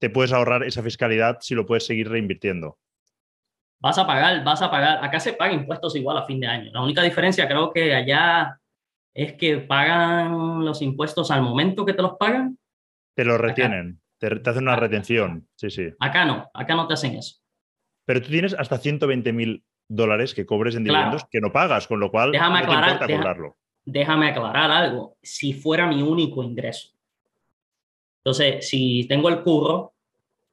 te 0.00 0.10
puedes 0.10 0.32
ahorrar 0.32 0.64
esa 0.64 0.82
fiscalidad 0.82 1.38
si 1.40 1.54
lo 1.54 1.64
puedes 1.64 1.86
seguir 1.86 2.08
reinvirtiendo 2.08 2.78
vas 3.82 3.98
a 3.98 4.06
pagar, 4.06 4.44
vas 4.44 4.62
a 4.62 4.70
pagar. 4.70 5.04
Acá 5.04 5.20
se 5.20 5.32
pagan 5.34 5.56
impuestos 5.60 5.94
igual 5.96 6.16
a 6.16 6.24
fin 6.24 6.40
de 6.40 6.46
año. 6.46 6.70
La 6.72 6.82
única 6.82 7.02
diferencia 7.02 7.48
creo 7.48 7.72
que 7.72 7.94
allá 7.94 8.58
es 9.12 9.34
que 9.34 9.58
pagan 9.58 10.64
los 10.64 10.80
impuestos 10.80 11.30
al 11.30 11.42
momento 11.42 11.84
que 11.84 11.92
te 11.92 12.02
los 12.02 12.12
pagan. 12.16 12.58
Te 13.14 13.24
los 13.24 13.38
retienen, 13.38 14.00
te, 14.18 14.28
hacen 14.28 14.62
una 14.62 14.76
retención. 14.76 15.48
Sí, 15.56 15.68
sí. 15.68 15.90
Acá 15.98 16.24
no, 16.24 16.48
acá 16.54 16.74
no 16.74 16.86
te 16.86 16.94
hacen 16.94 17.16
eso. 17.16 17.40
Pero 18.06 18.22
tú 18.22 18.28
tienes 18.28 18.54
hasta 18.54 18.78
120 18.78 19.32
mil 19.32 19.64
dólares 19.88 20.32
que 20.32 20.46
cobres 20.46 20.76
en 20.76 20.84
dividendos 20.84 21.26
que 21.30 21.40
no 21.40 21.52
pagas, 21.52 21.86
con 21.86 22.00
lo 22.00 22.10
cual 22.10 22.32
déjame 22.32 22.60
no 22.60 22.72
aclarar, 22.72 23.06
te 23.06 23.14
cobrarlo. 23.14 23.56
Déjame 23.84 24.28
aclarar 24.28 24.70
algo. 24.70 25.16
Si 25.22 25.52
fuera 25.52 25.86
mi 25.88 26.02
único 26.02 26.42
ingreso. 26.42 26.90
Entonces, 28.24 28.68
si 28.68 29.06
tengo 29.08 29.28
el 29.28 29.42
curro, 29.42 29.94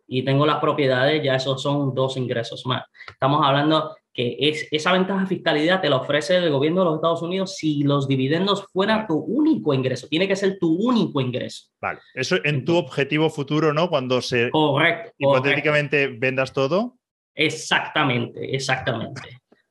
y 0.10 0.24
tengo 0.24 0.46
las 0.46 0.58
propiedades, 0.58 1.24
ya 1.24 1.36
esos 1.36 1.62
son 1.62 1.94
dos 1.94 2.18
ingresos 2.18 2.66
más. 2.66 2.84
Estamos 3.08 3.46
hablando 3.46 3.96
que 4.12 4.36
es, 4.40 4.68
esa 4.72 4.92
ventaja 4.92 5.28
fiscalidad 5.28 5.82
te 5.82 5.90
la 5.90 5.98
ofrece 5.98 6.38
el 6.38 6.50
gobierno 6.50 6.82
de 6.82 6.86
los 6.86 6.96
Estados 6.96 7.22
Unidos 7.22 7.56
si 7.56 7.84
los 7.84 8.08
dividendos 8.08 8.66
fueran 8.74 9.06
tu 9.06 9.16
único 9.16 9.74
ingreso. 9.74 10.08
Tiene 10.08 10.28
que 10.28 10.36
ser 10.36 10.58
tu 10.58 10.76
único 10.76 11.22
ingreso. 11.22 11.68
Vale, 11.80 12.00
eso 12.16 12.38
en 12.44 12.66
tu 12.66 12.76
objetivo 12.76 13.30
futuro, 13.30 13.72
¿no? 13.72 13.88
Cuando 13.90 14.22
se 14.22 14.50
correcto, 14.50 15.12
hipotéticamente 15.18 16.08
vendas 16.08 16.54
todo. 16.54 16.98
Exactamente, 17.36 18.56
exactamente. 18.56 19.22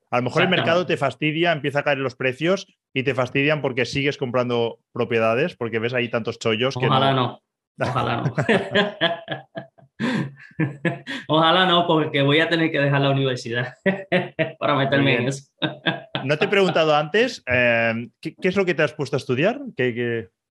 A 0.09 0.17
lo 0.17 0.23
mejor 0.23 0.43
el 0.43 0.49
mercado 0.49 0.85
te 0.85 0.97
fastidia, 0.97 1.51
empieza 1.51 1.79
a 1.79 1.83
caer 1.83 1.99
los 1.99 2.15
precios 2.15 2.65
y 2.93 3.03
te 3.03 3.13
fastidian 3.13 3.61
porque 3.61 3.85
sigues 3.85 4.17
comprando 4.17 4.79
propiedades, 4.91 5.55
porque 5.55 5.79
ves 5.79 5.93
ahí 5.93 6.09
tantos 6.09 6.39
chollos 6.39 6.75
que 6.75 6.87
Ojalá 6.87 7.13
no. 7.13 7.41
Ojalá 7.79 8.23
no. 8.23 8.33
Ojalá 11.27 11.65
no, 11.65 11.85
porque 11.85 12.21
voy 12.21 12.39
a 12.39 12.49
tener 12.49 12.71
que 12.71 12.79
dejar 12.79 13.01
la 13.01 13.09
universidad 13.09 13.75
para 14.59 14.75
meterme 14.75 15.17
en 15.17 15.27
eso. 15.27 15.51
no 16.23 16.37
te 16.37 16.45
he 16.45 16.47
preguntado 16.47 16.95
antes, 16.95 17.43
eh, 17.51 18.09
¿qué, 18.21 18.35
es 18.41 18.55
lo 18.55 18.65
que 18.65 18.73
te 18.73 18.83
has 18.83 18.93
puesto 18.93 19.15
a 19.15 19.19
estudiar? 19.19 19.59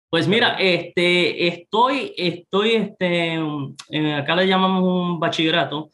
Pues 0.09 0.27
mira, 0.27 0.55
este, 0.59 1.47
estoy, 1.47 2.13
estoy, 2.17 2.71
este, 2.71 3.39
acá 4.15 4.35
le 4.35 4.47
llamamos 4.47 4.83
un 4.83 5.19
bachillerato 5.19 5.91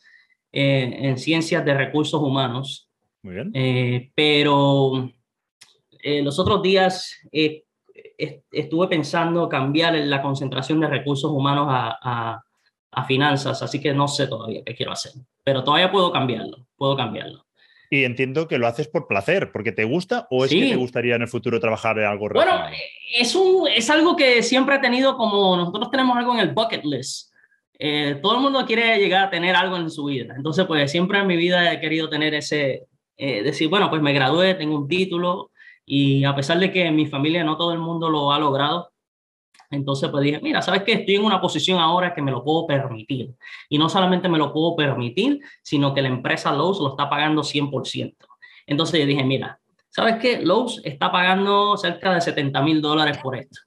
eh, 0.52 0.98
en 1.02 1.18
ciencias 1.18 1.66
de 1.66 1.74
recursos 1.74 2.22
humanos. 2.22 2.90
Muy 3.24 3.36
bien. 3.36 3.52
Eh, 3.54 4.12
pero 4.16 5.12
eh, 6.02 6.22
los 6.22 6.38
otros 6.38 6.62
días 6.62 7.20
eh, 7.32 7.64
estuve 8.52 8.88
pensando 8.88 9.50
cambiar 9.50 9.96
la 9.96 10.22
concentración 10.22 10.80
de 10.80 10.88
recursos 10.88 11.32
humanos 11.32 11.66
a, 11.70 11.98
a, 12.00 12.45
a, 12.96 13.04
finanzas, 13.06 13.62
así 13.62 13.80
que 13.82 13.94
no 13.94 14.08
sé 14.08 14.28
todavía 14.28 14.62
qué 14.66 14.76
quiero 14.76 14.92
hacer, 14.92 15.14
pero 15.44 15.64
todavía 15.64 15.92
puedo 15.92 16.12
cambiarlo, 16.12 16.68
puedo 16.78 16.96
cambiarlo. 16.96 17.46
Y 17.90 18.04
entiendo 18.04 18.48
que 18.48 18.58
lo 18.58 18.68
haces 18.68 18.88
por 18.88 19.08
placer, 19.08 19.52
porque 19.52 19.72
te 19.72 19.84
gusta 19.84 20.28
o 20.32 20.46
es 20.46 20.52
que 20.52 20.70
te 20.70 20.76
gustaría 20.76 21.16
en 21.16 21.22
el 21.22 21.28
futuro 21.28 21.60
trabajar 21.60 22.00
en 22.00 22.06
algo 22.06 22.28
Bueno, 22.30 22.52
es, 23.16 23.36
un, 23.36 23.68
es 23.68 23.90
algo 23.90 24.16
que 24.16 24.42
siempre 24.42 24.76
he 24.76 24.80
tenido 24.80 25.16
como 25.16 25.56
nosotros 25.56 25.92
tenemos 25.92 26.18
algo 26.18 26.34
en 26.34 26.40
el 26.40 26.54
bucket 26.54 26.84
list. 26.84 27.32
Eh, 27.78 28.20
todo 28.22 28.36
el 28.36 28.42
mundo 28.42 28.66
quiere 28.66 28.98
llegar 28.98 29.26
a 29.26 29.30
tener 29.30 29.56
algo 29.56 29.78
en 29.78 29.90
su 29.90 30.06
vida. 30.06 30.34
Entonces, 30.36 30.66
pues 30.66 30.90
siempre 30.90 31.20
en 31.20 31.28
mi 31.28 31.36
vida 31.36 31.72
he 31.72 31.80
querido 31.80 32.10
tener 32.10 32.34
ese, 32.34 32.88
eh, 33.18 33.44
decir, 33.44 33.70
bueno, 33.70 33.90
pues 33.90 34.02
me 34.02 34.14
gradué, 34.14 34.56
tengo 34.56 34.76
un 34.76 34.88
título 34.88 35.52
y 35.86 36.24
a 36.24 36.36
pesar 36.36 36.60
de 36.60 36.72
que 36.72 36.86
en 36.86 36.96
mi 36.96 37.06
familia 37.06 37.44
no 37.44 37.58
todo 37.58 37.72
el 37.72 37.80
mundo 37.80 38.10
lo 38.10 38.32
ha 38.32 38.40
logrado, 38.40 38.92
entonces, 39.76 40.10
pues 40.10 40.24
dije, 40.24 40.40
mira, 40.42 40.62
¿sabes 40.62 40.84
qué? 40.84 40.94
Estoy 40.94 41.16
en 41.16 41.26
una 41.26 41.42
posición 41.42 41.80
ahora 41.80 42.14
que 42.14 42.22
me 42.22 42.32
lo 42.32 42.44
puedo 42.44 42.66
permitir. 42.66 43.36
Y 43.70 43.78
no 43.78 43.90
solamente 43.90 44.30
me 44.30 44.38
lo 44.38 44.54
puedo 44.54 44.76
permitir, 44.76 45.42
sino 45.62 45.94
que 45.94 46.02
la 46.02 46.08
empresa 46.08 46.54
Lowe's 46.54 46.80
lo 46.80 46.90
está 46.90 47.10
pagando 47.10 47.44
100%. 47.44 48.16
Entonces 48.66 49.00
yo 49.00 49.06
dije, 49.06 49.24
mira, 49.24 49.60
¿sabes 49.90 50.16
qué? 50.22 50.42
Lowe's 50.42 50.82
está 50.84 51.12
pagando 51.12 51.78
cerca 51.78 52.14
de 52.14 52.22
70 52.22 52.62
mil 52.62 52.82
dólares 52.82 53.18
por 53.18 53.36
esto. 53.36 53.62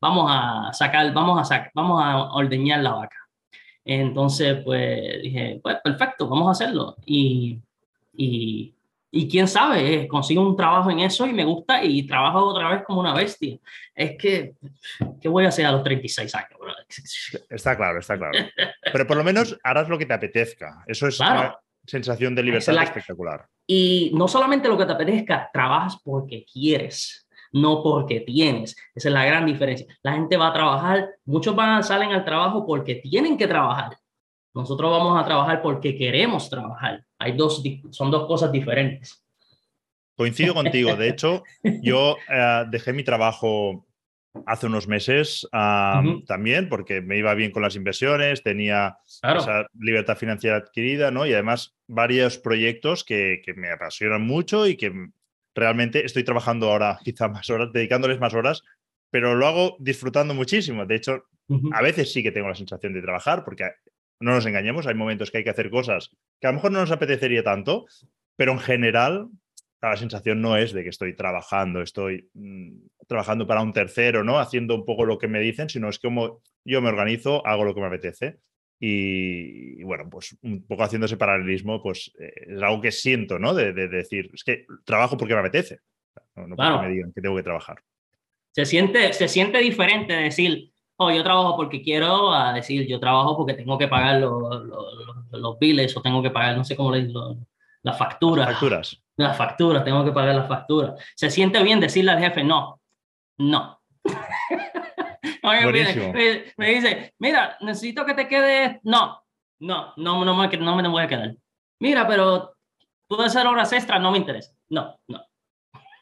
Vamos 0.00 0.26
a 0.28 0.72
sacar, 0.72 1.12
vamos 1.12 1.40
a 1.40 1.44
sacar, 1.44 1.70
vamos 1.74 2.02
a 2.02 2.32
ordeñar 2.32 2.80
la 2.80 2.92
vaca. 2.92 3.16
Entonces, 3.84 4.62
pues 4.64 5.22
dije, 5.22 5.60
pues 5.62 5.76
perfecto, 5.82 6.28
vamos 6.28 6.48
a 6.48 6.52
hacerlo. 6.52 6.96
Y, 7.06 7.58
y 8.16 8.74
y 9.12 9.28
quién 9.28 9.48
sabe, 9.48 10.06
consigo 10.06 10.46
un 10.46 10.56
trabajo 10.56 10.90
en 10.90 11.00
eso 11.00 11.26
y 11.26 11.32
me 11.32 11.44
gusta 11.44 11.82
y 11.82 12.06
trabajo 12.06 12.44
otra 12.44 12.70
vez 12.70 12.82
como 12.84 13.00
una 13.00 13.12
bestia. 13.12 13.58
Es 13.94 14.16
que, 14.16 14.54
¿qué 15.20 15.28
voy 15.28 15.44
a 15.44 15.48
hacer 15.48 15.66
a 15.66 15.72
los 15.72 15.82
36 15.82 16.32
años? 16.34 16.50
Está 17.50 17.76
claro, 17.76 17.98
está 17.98 18.16
claro. 18.16 18.38
Pero 18.92 19.06
por 19.06 19.16
lo 19.16 19.24
menos 19.24 19.56
harás 19.62 19.88
lo 19.88 19.98
que 19.98 20.06
te 20.06 20.14
apetezca. 20.14 20.84
Eso 20.86 21.06
es 21.08 21.18
una 21.20 21.56
sensación 21.84 22.34
de 22.34 22.42
libertad 22.42 22.82
espectacular. 22.82 23.46
Y 23.66 24.10
no 24.14 24.28
solamente 24.28 24.68
lo 24.68 24.78
que 24.78 24.86
te 24.86 24.92
apetezca, 24.92 25.50
trabajas 25.52 26.00
porque 26.02 26.44
quieres, 26.44 27.28
no 27.52 27.82
porque 27.82 28.20
tienes. 28.20 28.76
Esa 28.94 29.08
es 29.08 29.14
la 29.14 29.24
gran 29.24 29.46
diferencia. 29.46 29.86
La 30.02 30.12
gente 30.12 30.36
va 30.36 30.48
a 30.48 30.52
trabajar, 30.52 31.08
muchos 31.24 31.54
van, 31.54 31.82
salen 31.82 32.10
al 32.10 32.24
trabajo 32.24 32.66
porque 32.66 32.96
tienen 32.96 33.36
que 33.36 33.46
trabajar. 33.46 33.96
Nosotros 34.54 34.90
vamos 34.90 35.20
a 35.20 35.24
trabajar 35.24 35.62
porque 35.62 35.96
queremos 35.96 36.50
trabajar. 36.50 37.04
Hay 37.18 37.36
dos, 37.36 37.62
son 37.90 38.10
dos 38.10 38.26
cosas 38.26 38.50
diferentes. 38.50 39.24
Coincido 40.16 40.54
contigo. 40.54 40.96
De 40.96 41.08
hecho, 41.08 41.44
yo 41.82 42.16
eh, 42.28 42.64
dejé 42.68 42.92
mi 42.92 43.04
trabajo 43.04 43.86
hace 44.46 44.66
unos 44.66 44.86
meses 44.86 45.48
también 45.50 46.68
porque 46.68 47.00
me 47.00 47.18
iba 47.18 47.34
bien 47.34 47.50
con 47.50 47.62
las 47.62 47.76
inversiones, 47.76 48.42
tenía 48.42 48.98
esa 49.06 49.66
libertad 49.78 50.16
financiera 50.16 50.56
adquirida, 50.56 51.10
¿no? 51.10 51.26
Y 51.26 51.32
además 51.32 51.74
varios 51.88 52.38
proyectos 52.38 53.02
que, 53.04 53.42
que, 53.44 53.54
me 53.54 53.70
apasionan 53.70 54.22
mucho 54.22 54.66
y 54.66 54.76
que 54.76 54.92
realmente 55.54 56.04
estoy 56.04 56.24
trabajando 56.24 56.70
ahora 56.70 56.98
quizá 57.04 57.28
más 57.28 57.48
horas, 57.50 57.72
dedicándoles 57.72 58.20
más 58.20 58.34
horas, 58.34 58.62
pero 59.10 59.34
lo 59.34 59.46
hago 59.46 59.76
disfrutando 59.80 60.34
muchísimo. 60.34 60.86
De 60.86 60.96
hecho, 60.96 61.24
a 61.72 61.82
veces 61.82 62.12
sí 62.12 62.22
que 62.22 62.30
tengo 62.30 62.48
la 62.48 62.54
sensación 62.54 62.92
de 62.94 63.02
trabajar 63.02 63.44
porque 63.44 63.64
no 64.20 64.32
nos 64.32 64.46
engañemos, 64.46 64.86
hay 64.86 64.94
momentos 64.94 65.30
que 65.30 65.38
hay 65.38 65.44
que 65.44 65.50
hacer 65.50 65.70
cosas 65.70 66.10
que 66.40 66.46
a 66.46 66.50
lo 66.50 66.56
mejor 66.56 66.72
no 66.72 66.80
nos 66.80 66.90
apetecería 66.90 67.42
tanto, 67.42 67.86
pero 68.36 68.52
en 68.52 68.58
general 68.58 69.28
la 69.82 69.96
sensación 69.96 70.40
no 70.40 70.56
es 70.56 70.72
de 70.72 70.82
que 70.82 70.90
estoy 70.90 71.16
trabajando, 71.16 71.80
estoy 71.80 72.28
mm, 72.34 72.86
trabajando 73.06 73.46
para 73.46 73.62
un 73.62 73.72
tercero, 73.72 74.22
¿no? 74.22 74.38
Haciendo 74.38 74.74
un 74.74 74.84
poco 74.84 75.06
lo 75.06 75.18
que 75.18 75.28
me 75.28 75.40
dicen, 75.40 75.68
sino 75.68 75.88
es 75.88 75.98
como 75.98 76.42
yo 76.64 76.82
me 76.82 76.90
organizo, 76.90 77.46
hago 77.46 77.64
lo 77.64 77.74
que 77.74 77.80
me 77.80 77.86
apetece. 77.86 78.38
Y, 78.82 79.82
bueno, 79.82 80.08
pues 80.08 80.38
un 80.40 80.66
poco 80.66 80.84
haciendo 80.84 81.04
ese 81.04 81.18
paralelismo, 81.18 81.82
pues 81.82 82.12
eh, 82.18 82.32
es 82.48 82.62
algo 82.62 82.80
que 82.80 82.90
siento, 82.90 83.38
¿no? 83.38 83.52
De, 83.52 83.74
decir, 83.74 84.30
es 84.32 84.42
que 84.42 84.64
trabajo 84.84 85.18
porque 85.18 85.34
me 85.34 85.40
apetece, 85.40 85.80
no, 86.34 86.56
porque 86.56 86.86
me 86.86 86.94
digan 86.94 87.12
que 87.12 87.20
tengo 87.20 87.36
que 87.36 87.42
trabajar. 87.42 87.76
Se 88.52 88.64
siente, 88.64 89.12
se 89.12 89.28
siente 89.28 89.58
diferente 89.58 90.14
decir, 90.14 90.72
oh, 91.02 91.10
yo 91.10 91.24
trabajo 91.24 91.56
porque 91.56 91.80
quiero, 91.80 92.30
a 92.32 92.52
decir, 92.52 92.86
yo 92.86 93.00
trabajo 93.00 93.34
porque 93.34 93.54
tengo 93.54 93.78
que 93.78 93.88
pagar 93.88 94.20
los, 94.20 94.62
los, 95.30 95.58
biles 95.58 95.96
o 95.96 96.02
tengo 96.02 96.22
que 96.22 96.30
pagar, 96.30 96.58
no 96.58 96.64
sé 96.64 96.76
cómo 96.76 96.92
le 96.92 97.06
digo, 97.06 97.36
las 97.82 97.96
facturas. 97.96 98.46
Las 98.46 98.54
facturas. 98.54 99.02
Las 99.16 99.36
facturas, 99.36 99.84
tengo 99.84 100.04
que 100.04 100.12
pagar 100.12 100.34
las 100.34 100.46
facturas. 100.46 101.02
Se 101.14 101.30
siente 101.30 101.62
bien 101.62 101.80
decirle 101.80 102.10
al 102.10 102.18
jefe, 102.18 102.44
no, 102.44 102.82
no. 103.38 103.80
me, 105.42 106.44
me, 106.58 106.68
dice, 106.68 107.14
mira, 107.18 107.56
necesito 107.60 108.04
que 108.04 108.12
te 108.12 108.28
quedes, 108.28 108.78
no, 108.82 109.22
no, 109.60 109.94
no, 109.96 110.22
no, 110.22 110.34
me, 110.34 110.48
no 110.48 110.76
me 110.76 110.88
voy 110.88 111.02
a 111.02 111.08
quedar. 111.08 111.34
Mira, 111.78 112.06
pero 112.06 112.56
puedo 113.08 113.22
hacer 113.22 113.46
horas 113.46 113.72
extras, 113.72 114.02
no 114.02 114.10
me 114.10 114.18
interesa. 114.18 114.52
No, 114.68 115.00
no, 115.08 115.24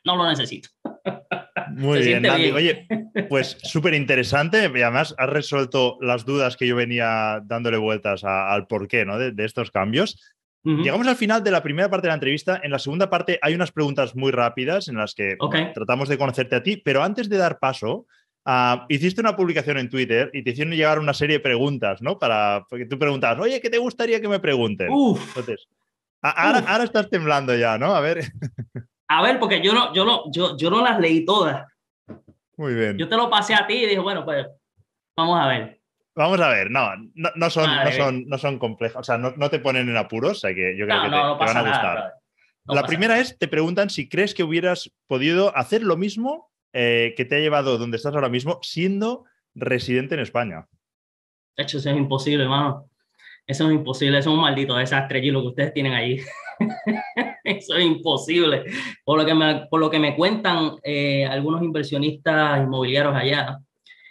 no 0.04 0.16
lo 0.16 0.28
necesito. 0.28 0.70
Muy 1.74 2.00
bien, 2.00 2.24
Andy. 2.24 2.50
Oye, 2.50 2.86
pues 3.28 3.58
súper 3.62 3.94
interesante 3.94 4.70
y 4.74 4.82
además 4.82 5.14
has 5.18 5.28
resuelto 5.28 5.98
las 6.00 6.24
dudas 6.24 6.56
que 6.56 6.66
yo 6.66 6.76
venía 6.76 7.40
dándole 7.44 7.76
vueltas 7.76 8.24
al 8.24 8.66
porqué 8.66 9.04
¿no? 9.04 9.18
de, 9.18 9.44
estos 9.44 9.70
cambios. 9.70 10.34
Llegamos 10.64 11.06
al 11.06 11.16
final 11.16 11.42
de 11.42 11.50
la 11.50 11.62
primera 11.62 11.88
parte 11.88 12.06
de 12.06 12.08
la 12.08 12.14
entrevista. 12.14 12.60
En 12.62 12.70
la 12.70 12.78
segunda 12.78 13.08
parte 13.08 13.38
hay 13.40 13.54
unas 13.54 13.72
preguntas 13.72 14.14
muy 14.14 14.32
rápidas 14.32 14.88
en 14.88 14.96
las 14.96 15.14
que 15.14 15.38
tratamos 15.72 16.10
de 16.10 16.18
conocerte 16.18 16.56
a 16.56 16.62
ti, 16.62 16.76
pero 16.76 17.02
antes 17.02 17.30
de 17.30 17.38
dar 17.38 17.58
paso, 17.58 18.06
ah, 18.44 18.84
hiciste 18.90 19.22
una 19.22 19.34
publicación 19.34 19.78
en 19.78 19.88
Twitter 19.88 20.30
y 20.34 20.42
te 20.42 20.50
hicieron 20.50 20.74
llegar 20.74 20.98
una 20.98 21.14
serie 21.14 21.38
de 21.38 21.40
preguntas, 21.40 22.02
¿no? 22.02 22.18
Para 22.18 22.66
porque 22.68 22.84
tú 22.84 22.98
preguntabas, 22.98 23.38
oye, 23.38 23.62
¿qué 23.62 23.70
te 23.70 23.78
gustaría 23.78 24.20
que 24.20 24.28
me 24.28 24.40
pregunten? 24.40 24.88
Entonces, 24.92 25.68
ahora, 26.20 26.58
ahora, 26.66 26.84
estás 26.84 27.08
temblando 27.08 27.56
ya, 27.56 27.78
¿no? 27.78 27.94
A 27.94 28.00
ver. 28.00 28.20
A 29.08 29.22
ver, 29.22 29.38
porque 29.38 29.62
yo 29.62 29.72
no, 29.72 29.92
yo 29.94 30.04
no, 30.04 30.30
yo, 30.30 30.56
yo 30.56 30.70
no 30.70 30.82
las 30.82 31.00
leí 31.00 31.24
todas. 31.24 31.66
Muy 32.56 32.74
bien. 32.74 32.98
Yo 32.98 33.08
te 33.08 33.16
lo 33.16 33.30
pasé 33.30 33.54
a 33.54 33.66
ti 33.66 33.74
y 33.74 33.86
dije, 33.86 34.00
bueno, 34.00 34.24
pues 34.24 34.46
vamos 35.16 35.40
a 35.40 35.46
ver. 35.46 35.80
Vamos 36.14 36.40
a 36.40 36.48
ver, 36.48 36.68
no, 36.68 36.90
no, 37.14 37.48
son, 37.48 37.70
no, 37.84 37.92
son, 37.92 38.26
no 38.26 38.38
son 38.38 38.58
complejas, 38.58 38.96
o 38.96 39.04
sea, 39.04 39.18
no, 39.18 39.34
no, 39.36 39.50
te 39.50 39.60
ponen 39.60 39.88
en 39.88 39.96
apuros, 39.96 40.32
o 40.32 40.40
sea 40.40 40.52
que 40.52 40.76
yo 40.76 40.84
creo 40.84 41.02
que 41.02 41.08
te, 41.10 41.14
van 41.14 41.56
a 41.56 41.62
gustar. 41.62 42.14
La 42.64 42.82
primera 42.82 43.20
es, 43.20 43.38
te 43.38 43.46
preguntan 43.46 43.88
si 43.88 44.08
crees 44.08 44.34
que 44.34 44.42
hubieras 44.42 44.90
podido 45.06 45.56
hacer 45.56 45.84
lo 45.84 45.96
mismo 45.96 46.50
eh, 46.72 47.14
que 47.16 47.24
te 47.24 47.36
ha 47.36 47.38
llevado 47.38 47.78
donde 47.78 47.96
estás 47.96 48.16
ahora 48.16 48.28
mismo 48.28 48.58
siendo 48.62 49.26
residente 49.54 50.16
en 50.16 50.20
España. 50.20 50.66
De 51.56 51.62
hecho, 51.62 51.78
eso 51.78 51.88
es 51.88 51.96
imposible, 51.96 52.42
hermano. 52.42 52.90
Eso 53.48 53.66
es 53.66 53.74
imposible, 53.74 54.18
eso 54.18 54.28
es 54.28 54.34
un 54.34 54.42
maldito 54.42 54.76
desastre 54.76 55.20
y 55.20 55.30
lo 55.30 55.40
que 55.40 55.48
ustedes 55.48 55.72
tienen 55.72 55.94
ahí. 55.94 56.20
Eso 57.44 57.76
es 57.76 57.84
imposible. 57.84 58.62
Por 59.02 59.18
lo 59.18 59.24
que 59.24 59.34
me, 59.34 59.66
por 59.70 59.80
lo 59.80 59.88
que 59.88 59.98
me 59.98 60.14
cuentan 60.14 60.72
eh, 60.82 61.24
algunos 61.24 61.62
inversionistas 61.62 62.62
inmobiliarios 62.62 63.14
allá, 63.14 63.58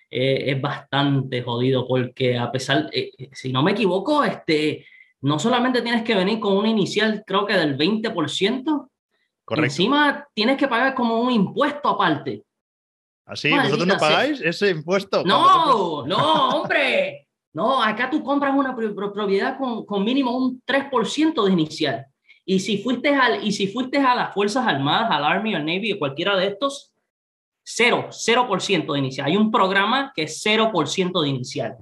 eh, 0.09 0.45
es 0.47 0.59
bastante 0.59 1.43
jodido 1.43 1.87
porque 1.87 2.35
a 2.35 2.51
pesar, 2.51 2.89
eh, 2.91 3.11
si 3.31 3.53
no 3.53 3.61
me 3.61 3.73
equivoco, 3.73 4.23
este, 4.23 4.87
no 5.21 5.37
solamente 5.37 5.83
tienes 5.83 6.01
que 6.01 6.15
venir 6.15 6.39
con 6.39 6.57
una 6.57 6.69
inicial, 6.69 7.23
creo 7.23 7.45
que 7.45 7.53
del 7.53 7.77
20%, 7.77 8.89
Correcto. 9.45 9.63
encima 9.63 10.27
tienes 10.33 10.57
que 10.57 10.67
pagar 10.67 10.95
como 10.95 11.21
un 11.21 11.29
impuesto 11.29 11.89
aparte. 11.89 12.43
¿Así? 13.23 13.51
¿Ah, 13.51 13.63
¿Vosotros 13.65 13.87
no 13.87 13.97
pagáis 13.97 14.41
ese 14.41 14.71
impuesto? 14.71 15.23
No, 15.25 16.07
no, 16.07 16.49
hombre. 16.49 17.26
No, 17.57 17.81
acá 17.81 18.07
tú 18.07 18.23
compras 18.23 18.53
una 18.55 18.75
propiedad 18.75 19.57
con, 19.57 19.83
con 19.83 20.03
mínimo 20.03 20.37
un 20.37 20.61
3% 20.63 21.43
de 21.43 21.51
inicial. 21.51 22.05
Y 22.45 22.59
si 22.59 22.77
fuiste, 22.83 23.09
al, 23.09 23.43
y 23.43 23.51
si 23.51 23.65
fuiste 23.65 23.97
a 23.97 24.13
las 24.13 24.31
Fuerzas 24.31 24.67
Armadas, 24.67 25.09
al 25.09 25.23
Army, 25.23 25.55
al 25.55 25.65
Navy, 25.65 25.93
o 25.93 25.97
cualquiera 25.97 26.37
de 26.37 26.49
estos, 26.49 26.93
cero, 27.63 28.09
cero 28.11 28.45
por 28.47 28.61
ciento 28.61 28.93
de 28.93 28.99
inicial. 28.99 29.25
Hay 29.25 29.35
un 29.35 29.49
programa 29.49 30.11
que 30.15 30.21
es 30.21 30.39
cero 30.39 30.69
por 30.71 30.87
ciento 30.87 31.23
de 31.23 31.29
inicial. 31.29 31.77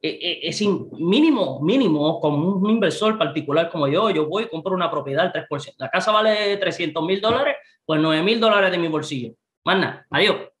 E, 0.00 0.08
e, 0.08 0.48
es 0.48 0.60
mínimo, 0.60 1.60
mínimo, 1.60 2.18
como 2.18 2.56
un 2.56 2.70
inversor 2.70 3.16
particular 3.16 3.70
como 3.70 3.86
yo, 3.86 4.10
yo 4.10 4.26
voy 4.26 4.42
y 4.42 4.48
compro 4.48 4.74
una 4.74 4.90
propiedad 4.90 5.26
al 5.26 5.32
3%. 5.32 5.74
La 5.78 5.88
casa 5.88 6.10
vale 6.10 6.56
300 6.56 7.00
mil 7.04 7.20
dólares, 7.20 7.54
pues 7.86 8.00
9 8.00 8.24
mil 8.24 8.40
dólares 8.40 8.72
de 8.72 8.78
mi 8.78 8.88
bolsillo. 8.88 9.34
Manda, 9.64 10.04
adiós. 10.10 10.51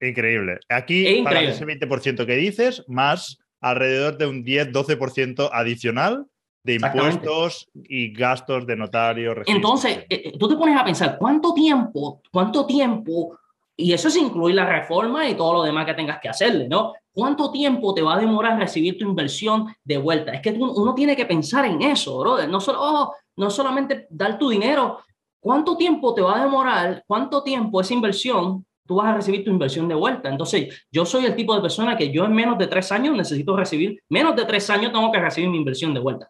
Increíble. 0.00 0.58
Aquí, 0.68 1.06
increíble. 1.06 1.50
ese 1.50 1.66
20% 1.66 2.26
que 2.26 2.36
dices, 2.36 2.84
más 2.88 3.38
alrededor 3.60 4.16
de 4.16 4.26
un 4.26 4.44
10-12% 4.44 5.50
adicional 5.52 6.26
de 6.62 6.74
impuestos 6.74 7.68
y 7.74 8.12
gastos 8.12 8.66
de 8.66 8.76
notario. 8.76 9.34
Entonces, 9.46 9.98
eh, 10.10 10.22
eh, 10.24 10.38
tú 10.38 10.48
te 10.48 10.56
pones 10.56 10.76
a 10.78 10.84
pensar, 10.84 11.16
¿cuánto 11.18 11.54
tiempo, 11.54 12.20
cuánto 12.30 12.66
tiempo, 12.66 13.38
y 13.76 13.92
eso 13.92 14.08
es 14.08 14.16
incluir 14.16 14.54
la 14.54 14.66
reforma 14.66 15.28
y 15.28 15.34
todo 15.34 15.54
lo 15.54 15.62
demás 15.62 15.86
que 15.86 15.94
tengas 15.94 16.20
que 16.20 16.28
hacerle, 16.28 16.68
¿no? 16.68 16.92
¿Cuánto 17.12 17.50
tiempo 17.50 17.94
te 17.94 18.02
va 18.02 18.14
a 18.14 18.20
demorar 18.20 18.58
recibir 18.58 18.98
tu 18.98 19.04
inversión 19.04 19.74
de 19.82 19.98
vuelta? 19.98 20.32
Es 20.32 20.42
que 20.42 20.50
uno 20.50 20.94
tiene 20.94 21.16
que 21.16 21.26
pensar 21.26 21.64
en 21.64 21.82
eso, 21.82 22.18
brother. 22.18 22.48
No 22.48 22.60
solo, 22.60 22.78
oh, 22.80 23.14
no 23.36 23.50
solamente 23.50 24.06
dar 24.10 24.38
tu 24.38 24.50
dinero, 24.50 25.00
¿cuánto 25.40 25.76
tiempo 25.76 26.14
te 26.14 26.20
va 26.20 26.38
a 26.38 26.44
demorar? 26.44 27.02
¿Cuánto 27.06 27.42
tiempo 27.42 27.80
esa 27.80 27.94
inversión 27.94 28.64
tú 28.90 28.96
vas 28.96 29.06
a 29.06 29.14
recibir 29.14 29.44
tu 29.44 29.52
inversión 29.52 29.86
de 29.86 29.94
vuelta? 29.94 30.28
Entonces, 30.28 30.84
yo 30.90 31.06
soy 31.06 31.24
el 31.24 31.36
tipo 31.36 31.54
de 31.54 31.60
persona 31.60 31.96
que 31.96 32.10
yo 32.10 32.24
en 32.24 32.32
menos 32.32 32.58
de 32.58 32.66
tres 32.66 32.90
años 32.90 33.16
necesito 33.16 33.56
recibir, 33.56 34.02
menos 34.08 34.34
de 34.34 34.44
tres 34.44 34.68
años 34.68 34.90
tengo 34.90 35.12
que 35.12 35.20
recibir 35.20 35.48
mi 35.48 35.58
inversión 35.58 35.94
de 35.94 36.00
vuelta. 36.00 36.28